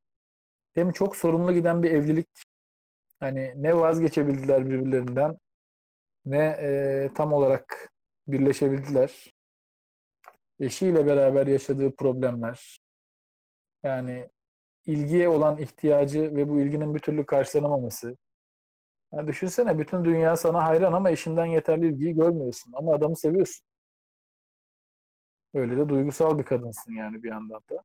hem 0.74 0.92
çok 0.92 1.16
sorunlu 1.16 1.52
giden 1.52 1.82
bir 1.82 1.90
evlilik. 1.90 2.28
Hani 3.20 3.52
ne 3.56 3.76
vazgeçebildiler 3.76 4.70
birbirlerinden 4.70 5.36
ne 6.24 6.56
e, 6.60 7.10
tam 7.14 7.32
olarak 7.32 7.92
birleşebildiler. 8.26 9.32
Eşiyle 10.60 11.06
beraber 11.06 11.46
yaşadığı 11.46 11.96
problemler. 11.96 12.80
Yani 13.82 14.28
ilgiye 14.86 15.28
olan 15.28 15.58
ihtiyacı 15.58 16.36
ve 16.36 16.48
bu 16.48 16.60
ilginin 16.60 16.94
bir 16.94 17.00
türlü 17.00 17.26
karşılanamaması. 17.26 18.16
Yani 19.12 19.26
düşünsene 19.26 19.78
bütün 19.78 20.04
dünya 20.04 20.36
sana 20.36 20.64
hayran 20.64 20.92
ama 20.92 21.10
eşinden 21.10 21.46
yeterli 21.46 21.86
ilgiyi 21.86 22.14
görmüyorsun. 22.14 22.72
Ama 22.76 22.94
adamı 22.94 23.16
seviyorsun. 23.16 23.66
Öyle 25.54 25.76
de 25.76 25.88
duygusal 25.88 26.38
bir 26.38 26.44
kadınsın 26.44 26.92
yani 26.92 27.22
bir 27.22 27.28
yandan 27.28 27.60
da. 27.70 27.84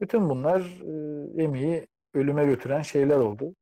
Bütün 0.00 0.30
bunlar 0.30 0.60
e, 0.60 1.44
Amy'yi 1.44 1.86
ölüme 2.14 2.44
götüren 2.44 2.82
şeyler 2.82 3.16
oldu. 3.16 3.54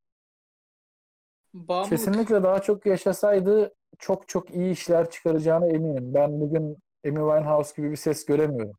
Bağımlılık. 1.54 1.90
Kesinlikle 1.90 2.42
daha 2.42 2.62
çok 2.62 2.86
yaşasaydı 2.86 3.74
çok 3.98 4.28
çok 4.28 4.50
iyi 4.50 4.72
işler 4.72 5.10
çıkaracağına 5.10 5.66
eminim. 5.66 6.14
Ben 6.14 6.40
bugün 6.40 6.62
Amy 7.06 7.16
Winehouse 7.16 7.76
gibi 7.76 7.90
bir 7.90 7.96
ses 7.96 8.24
göremiyorum 8.24 8.76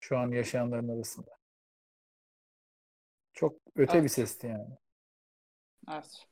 şu 0.00 0.18
an 0.18 0.28
yaşayanların 0.30 0.88
arasında. 0.88 1.41
Çok 3.32 3.56
öte 3.76 4.02
bir 4.04 4.08
Evet. 4.08 4.10
sesti 4.10 4.46
yani. 4.46 4.76
Evet. 5.90 6.26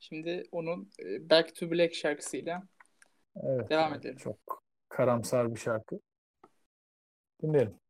Şimdi 0.00 0.42
onun 0.52 0.90
e, 0.98 1.30
Back 1.30 1.54
to 1.56 1.70
Black 1.70 1.94
şarkısıyla 1.94 2.62
Evet. 3.42 3.70
Devam 3.70 3.92
evet. 3.92 4.04
edelim. 4.04 4.16
Çok 4.16 4.62
karamsar 4.88 5.54
bir 5.54 5.60
şarkı. 5.60 6.00
Dinleyelim. 7.42 7.80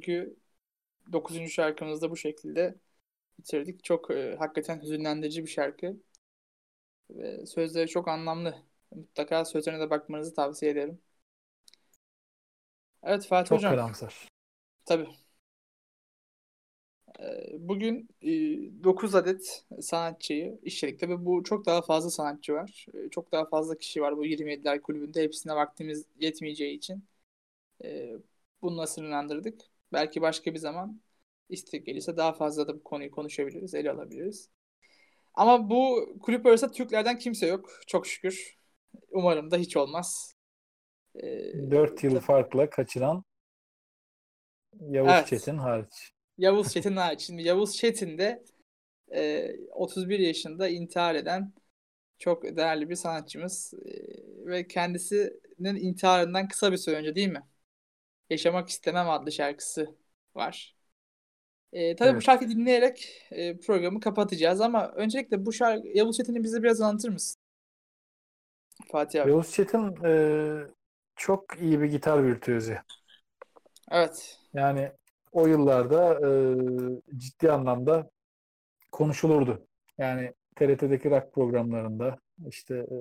Bugünkü 0.00 0.36
9. 1.12 1.52
şarkımızda 1.52 2.10
bu 2.10 2.16
şekilde 2.16 2.74
bitirdik. 3.38 3.84
Çok 3.84 4.10
e, 4.10 4.36
hakikaten 4.38 4.82
hüzünlendirici 4.82 5.42
bir 5.42 5.50
şarkı. 5.50 5.96
Ve 7.10 7.46
sözleri 7.46 7.88
çok 7.88 8.08
anlamlı. 8.08 8.54
Mutlaka 8.90 9.44
sözlerine 9.44 9.80
de 9.80 9.90
bakmanızı 9.90 10.34
tavsiye 10.34 10.72
ederim. 10.72 11.00
Evet 13.02 13.26
Fatih 13.26 13.48
Çok 13.48 13.58
Hocam. 13.58 13.72
karamsar. 13.72 14.28
Tabii. 14.84 15.08
Ee, 17.20 17.56
Bugün 17.58 18.08
9 18.84 19.14
adet 19.14 19.64
sanatçıyı 19.80 20.58
işledik. 20.62 21.00
Tabii 21.00 21.24
bu 21.24 21.44
çok 21.44 21.66
daha 21.66 21.82
fazla 21.82 22.10
sanatçı 22.10 22.52
var. 22.54 22.86
Ee, 22.94 23.08
Çok 23.10 23.32
daha 23.32 23.44
fazla 23.48 23.78
kişi 23.78 24.00
var 24.02 24.16
bu 24.16 24.26
27'ler 24.26 24.82
kulübünde. 24.82 25.22
Hepsine 25.22 25.54
vaktimiz 25.54 26.04
yetmeyeceği 26.20 26.76
için 26.76 27.04
e, 27.84 28.12
bununla 28.62 28.86
sınırlandırdık. 28.86 29.60
Belki 29.92 30.20
başka 30.20 30.54
bir 30.54 30.58
zaman 30.58 31.00
istek 31.48 31.86
gelirse 31.86 32.16
daha 32.16 32.32
fazla 32.32 32.68
da 32.68 32.74
bu 32.74 32.82
konuyu 32.82 33.10
konuşabiliriz, 33.10 33.74
ele 33.74 33.90
alabiliriz. 33.90 34.50
Ama 35.34 35.70
bu 35.70 36.08
kulüp 36.22 36.46
arasında 36.46 36.70
Türklerden 36.70 37.18
kimse 37.18 37.46
yok. 37.46 37.70
Çok 37.86 38.06
şükür. 38.06 38.56
Umarım 39.10 39.50
da 39.50 39.56
hiç 39.56 39.76
olmaz. 39.76 40.34
Ee, 41.14 41.70
4 41.70 42.04
yıl 42.04 42.20
farkla 42.20 42.70
kaçıran 42.70 43.24
Yavuz 44.80 45.10
Evet. 45.12 45.26
Çetin 45.26 45.58
hariç. 45.58 46.12
Yavuz 46.38 46.68
Çetin 46.72 46.96
hariç. 46.96 47.20
Şimdi 47.20 47.42
Yavuz 47.42 47.76
Çetin 47.76 48.18
de 48.18 48.44
e, 49.14 49.50
31 49.72 50.18
yaşında 50.18 50.68
intihar 50.68 51.14
eden 51.14 51.52
çok 52.18 52.56
değerli 52.56 52.90
bir 52.90 52.94
sanatçımız. 52.94 53.74
E, 53.86 53.90
ve 54.46 54.68
kendisinin 54.68 55.76
intiharından 55.76 56.48
kısa 56.48 56.72
bir 56.72 56.76
süre 56.76 56.96
önce 56.96 57.14
değil 57.14 57.28
mi? 57.28 57.42
Yaşamak 58.30 58.68
İstemem 58.68 59.10
adlı 59.10 59.32
şarkısı 59.32 59.96
var. 60.34 60.76
E, 61.72 61.96
tabii 61.96 62.16
bu 62.16 62.20
Evet. 62.20 62.22
şarkıyı 62.22 62.50
dinleyerek 62.50 63.22
e, 63.30 63.58
programı 63.60 64.00
kapatacağız 64.00 64.60
ama 64.60 64.88
öncelikle 64.92 65.46
bu 65.46 65.52
şarkı 65.52 65.88
Yavuz 65.88 66.16
Çetin'i 66.16 66.44
bize 66.44 66.62
biraz 66.62 66.80
anlatır 66.80 67.08
mısın? 67.10 67.40
Fatih 68.92 69.20
abi. 69.22 69.30
Yavuz 69.30 69.52
Çetin 69.52 70.04
e, 70.04 70.12
çok 71.16 71.60
iyi 71.60 71.80
bir 71.80 71.86
gitar 71.86 72.24
virtüözü. 72.24 72.78
Evet. 73.90 74.38
Yani 74.54 74.92
o 75.32 75.46
yıllarda 75.46 76.20
e, 76.28 77.18
ciddi 77.18 77.52
anlamda 77.52 78.10
konuşulurdu. 78.92 79.66
Yani 79.98 80.34
TRT'deki 80.56 81.10
rock 81.10 81.32
programlarında 81.34 82.18
işte 82.48 82.76
e, 82.76 82.96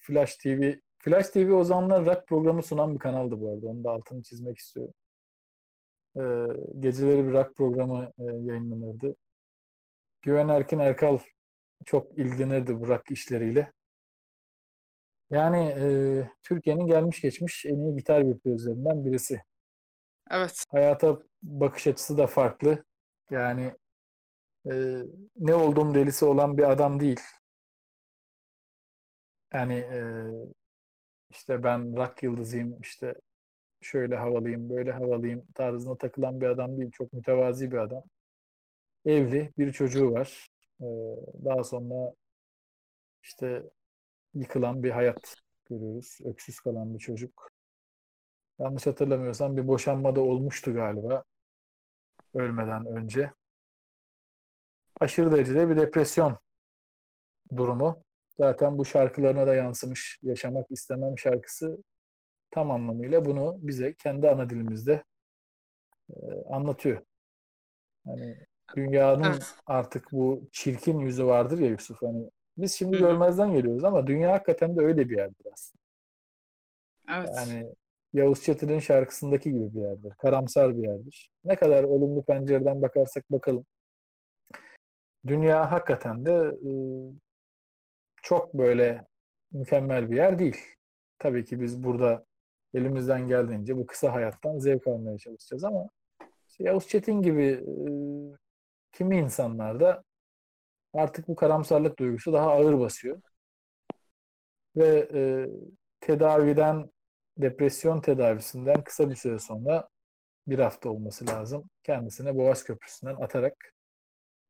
Flash 0.00 0.36
TV 0.36 0.80
Flash 1.04 1.28
TV 1.28 1.52
o 1.52 1.64
zamanlar 1.64 2.06
rock 2.06 2.28
programı 2.28 2.62
sunan 2.62 2.94
bir 2.94 2.98
kanaldı 2.98 3.40
bu 3.40 3.52
arada. 3.52 3.66
Onu 3.66 3.84
da 3.84 3.90
altını 3.90 4.22
çizmek 4.22 4.58
istiyorum. 4.58 4.94
E, 6.16 6.22
geceleri 6.80 7.26
bir 7.26 7.32
rock 7.32 7.56
programı 7.56 8.12
e, 8.18 8.22
yayınlanırdı. 8.22 9.16
Güven 10.22 10.48
Erkin 10.48 10.78
Erkal 10.78 11.18
çok 11.84 12.18
ilgilenirdi 12.18 12.80
bu 12.80 12.88
rock 12.88 13.10
işleriyle. 13.10 13.72
Yani 15.30 15.58
e, 15.58 15.86
Türkiye'nin 16.42 16.86
gelmiş 16.86 17.20
geçmiş 17.20 17.66
en 17.66 17.76
iyi 17.76 17.96
gitar 17.96 18.26
virtüözlerinden 18.26 19.04
birisi 19.04 19.42
Evet. 20.30 20.64
hayata 20.70 21.18
bakış 21.42 21.86
açısı 21.86 22.18
da 22.18 22.26
farklı. 22.26 22.84
Yani 23.30 23.74
e, 24.66 24.72
ne 25.36 25.54
olduğum 25.54 25.94
delisi 25.94 26.24
olan 26.24 26.58
bir 26.58 26.70
adam 26.70 27.00
değil. 27.00 27.20
Yani 29.52 29.74
e, 29.74 30.00
işte 31.32 31.62
ben 31.62 31.96
rock 31.96 32.22
yıldızıyım, 32.22 32.80
işte 32.80 33.14
şöyle 33.80 34.16
havalıyım, 34.16 34.70
böyle 34.70 34.92
havalıyım 34.92 35.46
tarzına 35.54 35.96
takılan 35.96 36.40
bir 36.40 36.46
adam 36.46 36.78
değil. 36.78 36.90
Çok 36.90 37.12
mütevazi 37.12 37.72
bir 37.72 37.78
adam. 37.78 38.02
Evli, 39.06 39.52
bir 39.58 39.72
çocuğu 39.72 40.12
var. 40.12 40.48
E, 40.80 40.86
daha 41.44 41.64
sonra 41.64 42.12
işte 43.22 43.62
yıkılan 44.34 44.82
bir 44.82 44.90
hayat 44.90 45.36
görüyoruz. 45.66 46.18
Öksüz 46.24 46.60
kalan 46.60 46.94
bir 46.94 46.98
çocuk. 46.98 47.52
Yanlış 48.58 48.86
hatırlamıyorsam 48.86 49.56
bir 49.56 49.68
boşanma 49.68 50.16
da 50.16 50.20
olmuştu 50.20 50.74
galiba 50.74 51.24
ölmeden 52.34 52.86
önce. 52.86 53.32
Aşırı 55.00 55.32
derecede 55.32 55.68
bir 55.68 55.76
depresyon 55.76 56.38
durumu. 57.56 58.04
Zaten 58.38 58.78
bu 58.78 58.84
şarkılarına 58.84 59.46
da 59.46 59.54
yansımış. 59.54 60.18
Yaşamak 60.22 60.66
istemem 60.70 61.18
şarkısı 61.18 61.82
tam 62.50 62.70
anlamıyla 62.70 63.24
bunu 63.24 63.58
bize 63.62 63.94
kendi 63.94 64.30
ana 64.30 64.50
dilimizde 64.50 65.02
e, 66.10 66.16
anlatıyor. 66.50 67.02
Hani 68.06 68.36
dünyanın 68.76 69.24
Evet. 69.24 69.54
artık 69.66 70.12
bu 70.12 70.48
çirkin 70.52 70.98
yüzü 70.98 71.26
vardır 71.26 71.58
ya 71.58 71.68
Yusuf. 71.68 72.02
Hani 72.02 72.30
biz 72.56 72.74
şimdi 72.74 72.98
görmezden 72.98 73.52
geliyoruz 73.52 73.84
ama 73.84 74.06
dünya 74.06 74.32
hakikaten 74.32 74.76
de 74.76 74.80
öyle 74.80 75.08
bir 75.08 75.16
yerdir 75.16 75.46
aslında. 75.52 75.82
Evet. 77.10 77.30
Yani 77.36 77.74
Yavuz 78.12 78.42
Çetin'in 78.42 78.78
şarkısındaki 78.78 79.52
gibi 79.52 79.74
bir 79.74 79.80
yerdir. 79.80 80.12
Karamsar 80.18 80.76
bir 80.76 80.82
yerdir. 80.82 81.30
Ne 81.44 81.56
kadar 81.56 81.84
olumlu 81.84 82.22
pencereden 82.22 82.82
bakarsak 82.82 83.30
bakalım. 83.30 83.66
Dünya 85.26 85.72
hakikaten 85.72 86.26
de 86.26 86.32
e, 86.32 86.70
çok 88.22 88.54
böyle 88.54 89.06
mükemmel 89.52 90.10
bir 90.10 90.16
yer 90.16 90.38
değil. 90.38 90.56
Tabii 91.18 91.44
ki 91.44 91.60
biz 91.60 91.84
burada 91.84 92.24
elimizden 92.74 93.28
geldiğince 93.28 93.76
bu 93.76 93.86
kısa 93.86 94.12
hayattan 94.12 94.58
zevk 94.58 94.86
almaya 94.86 95.18
çalışacağız 95.18 95.64
ama 95.64 95.88
işte 96.48 96.64
Yavuz 96.64 96.88
Çetin 96.88 97.22
gibi 97.22 97.44
e, 97.44 97.88
kimi 98.92 99.18
insanlarda 99.18 100.04
artık 100.94 101.28
bu 101.28 101.36
karamsarlık 101.36 101.98
duygusu 101.98 102.32
daha 102.32 102.50
ağır 102.50 102.80
basıyor. 102.80 103.20
Ve 104.76 105.08
e, 105.14 105.48
tedaviden 106.00 106.90
depresyon 107.38 108.00
tedavisinden 108.00 108.84
kısa 108.84 109.10
bir 109.10 109.16
süre 109.16 109.38
sonra 109.38 109.88
bir 110.46 110.58
hafta 110.58 110.90
olması 110.90 111.26
lazım. 111.26 111.70
Kendisine 111.82 112.36
Boğaz 112.36 112.64
Köprüsü'nden 112.64 113.16
atarak 113.16 113.72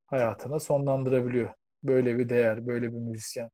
hayatını 0.07 0.61
sonlandırabiliyor. 0.61 1.55
Böyle 1.83 2.19
bir 2.19 2.29
değer, 2.29 2.67
böyle 2.67 2.93
bir 2.93 2.99
müzisyen. 2.99 3.51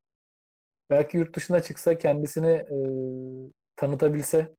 Belki 0.89 1.17
yurt 1.17 1.35
dışına 1.35 1.61
çıksa 1.61 1.97
kendisini 1.97 2.51
e, 2.51 2.77
tanıtabilse 3.75 4.55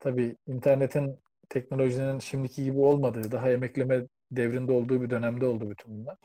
tabii 0.00 0.36
internetin 0.46 1.18
teknolojinin 1.48 2.18
şimdiki 2.18 2.64
gibi 2.64 2.78
olmadığı, 2.78 3.32
daha 3.32 3.50
emekleme 3.50 4.06
devrinde 4.30 4.72
olduğu 4.72 5.02
bir 5.02 5.10
dönemde 5.10 5.46
oldu 5.46 5.70
bütün 5.70 5.98
bunlar. 6.00 6.16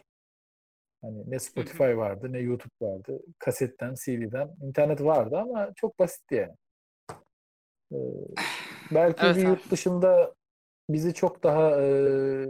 Hani 1.02 1.32
ne 1.32 1.40
Spotify 1.40 1.84
vardı, 1.84 2.34
ne 2.34 2.40
YouTube 2.40 2.74
vardı. 2.82 3.20
Kasetten, 3.40 3.96
CD'den. 3.96 4.56
internet 4.62 5.04
vardı 5.04 5.38
ama 5.38 5.74
çok 5.76 6.00
basitti 6.00 6.36
yani. 6.36 6.56
Ee, 7.92 7.98
belki 8.92 9.26
Evet 9.26 9.36
bir 9.36 9.42
abi. 9.42 9.50
yurt 9.50 9.72
dışında 9.72 10.36
bizi 10.90 11.14
çok 11.14 11.44
daha 11.44 11.82
e, 11.82 12.48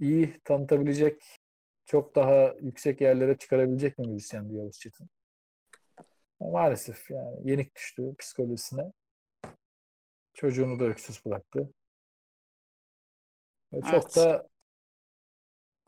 iyi 0.00 0.40
tanıtabilecek, 0.44 1.22
çok 1.86 2.14
daha 2.14 2.54
yüksek 2.60 3.00
yerlere 3.00 3.38
çıkarabilecek 3.38 3.98
bir 3.98 4.06
müzisyendi 4.06 4.56
Yavuz 4.56 4.78
Çetin. 4.78 5.08
Maalesef 6.50 7.10
yani 7.10 7.50
yenik 7.50 7.76
düştü 7.76 8.14
psikolojisine. 8.18 8.92
Çocuğunu 10.34 10.80
da 10.80 10.84
öksüz 10.84 11.24
bıraktı. 11.24 11.72
Ve 13.72 13.80
çok 13.80 13.92
Evet. 13.92 14.16
da 14.16 14.48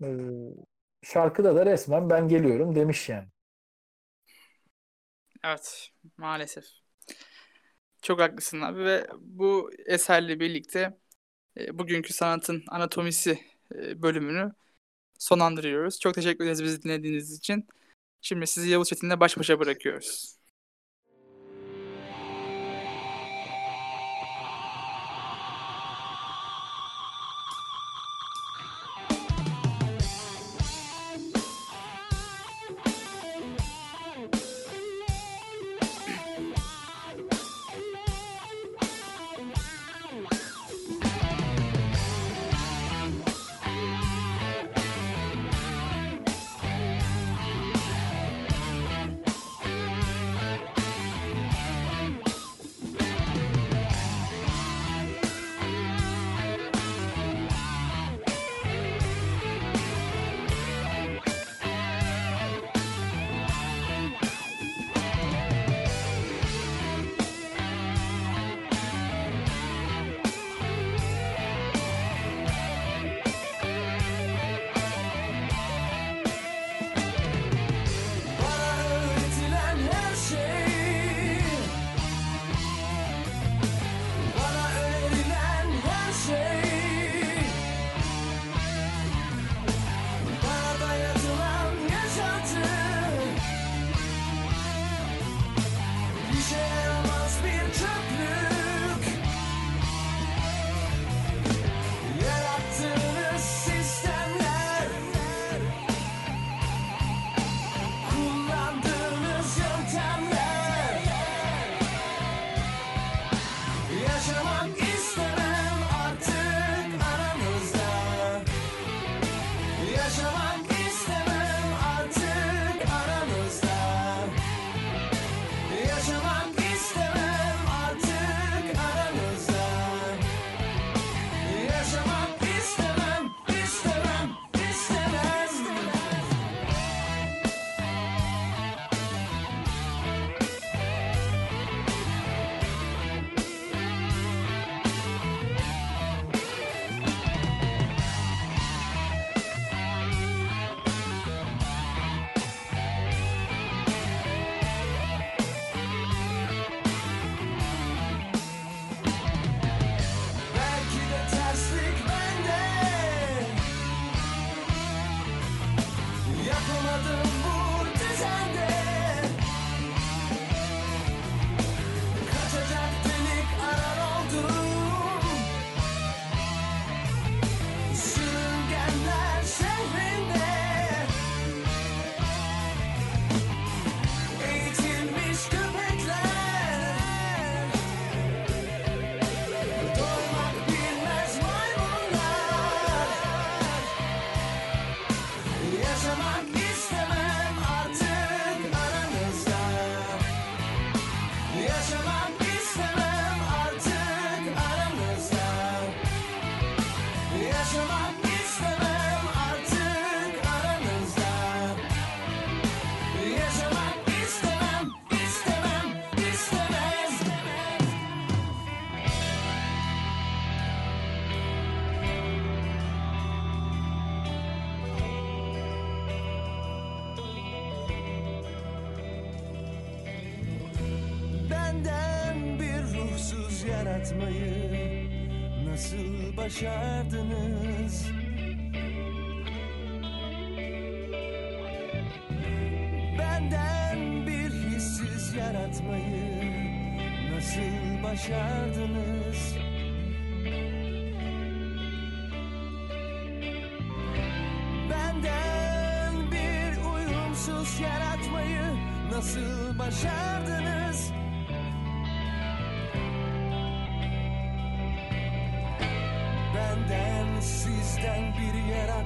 e, 0.03 0.09
şarkıda 1.03 1.57
da 1.57 1.67
resmen 1.67 2.11
ben 2.11 2.29
geliyorum 2.29 2.75
demiş 2.75 3.09
yani. 3.09 3.29
Evet, 5.45 5.91
maalesef. 6.17 6.65
Çok 8.03 8.21
haklısın 8.21 8.61
abi 8.61 8.85
ve 8.85 9.07
bu 9.21 9.71
eserle 9.87 10.41
birlikte 10.41 10.99
e, 11.57 11.79
bugünkü 11.79 12.13
sanatın 12.13 12.65
anatomisi 12.69 13.39
e, 13.75 14.03
bölümünü 14.03 14.53
sonlandırıyoruz. 15.19 16.01
Çok 16.01 16.15
teşekkür 16.15 16.45
ederiz 16.45 16.65
bizi 16.65 16.83
dinlediğiniz 16.83 17.39
için. 17.39 17.69
Şimdi 18.21 18.47
sizi 18.47 18.71
Yavuz 18.71 18.89
Çetin'le 18.89 19.21
baş 19.21 19.39
başa 19.39 19.61
bırakıyoruz. 19.61 20.39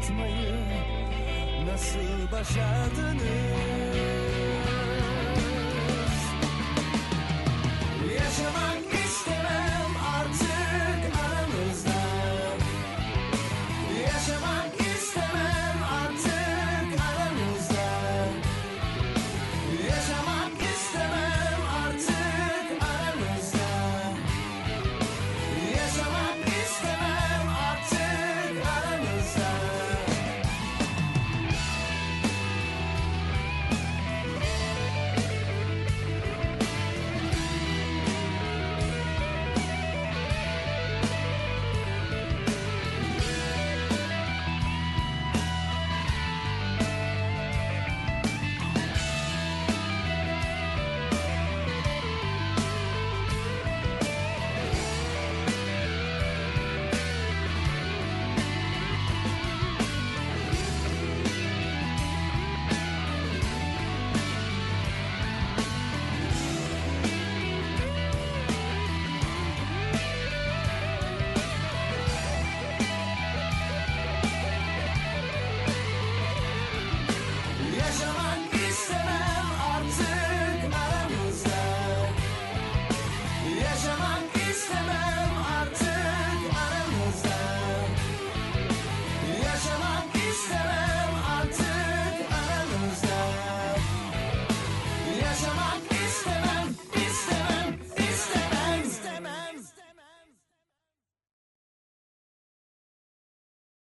Yaratmayı 0.08 0.54
nasıl 1.66 2.32
başardınız? 2.32 3.67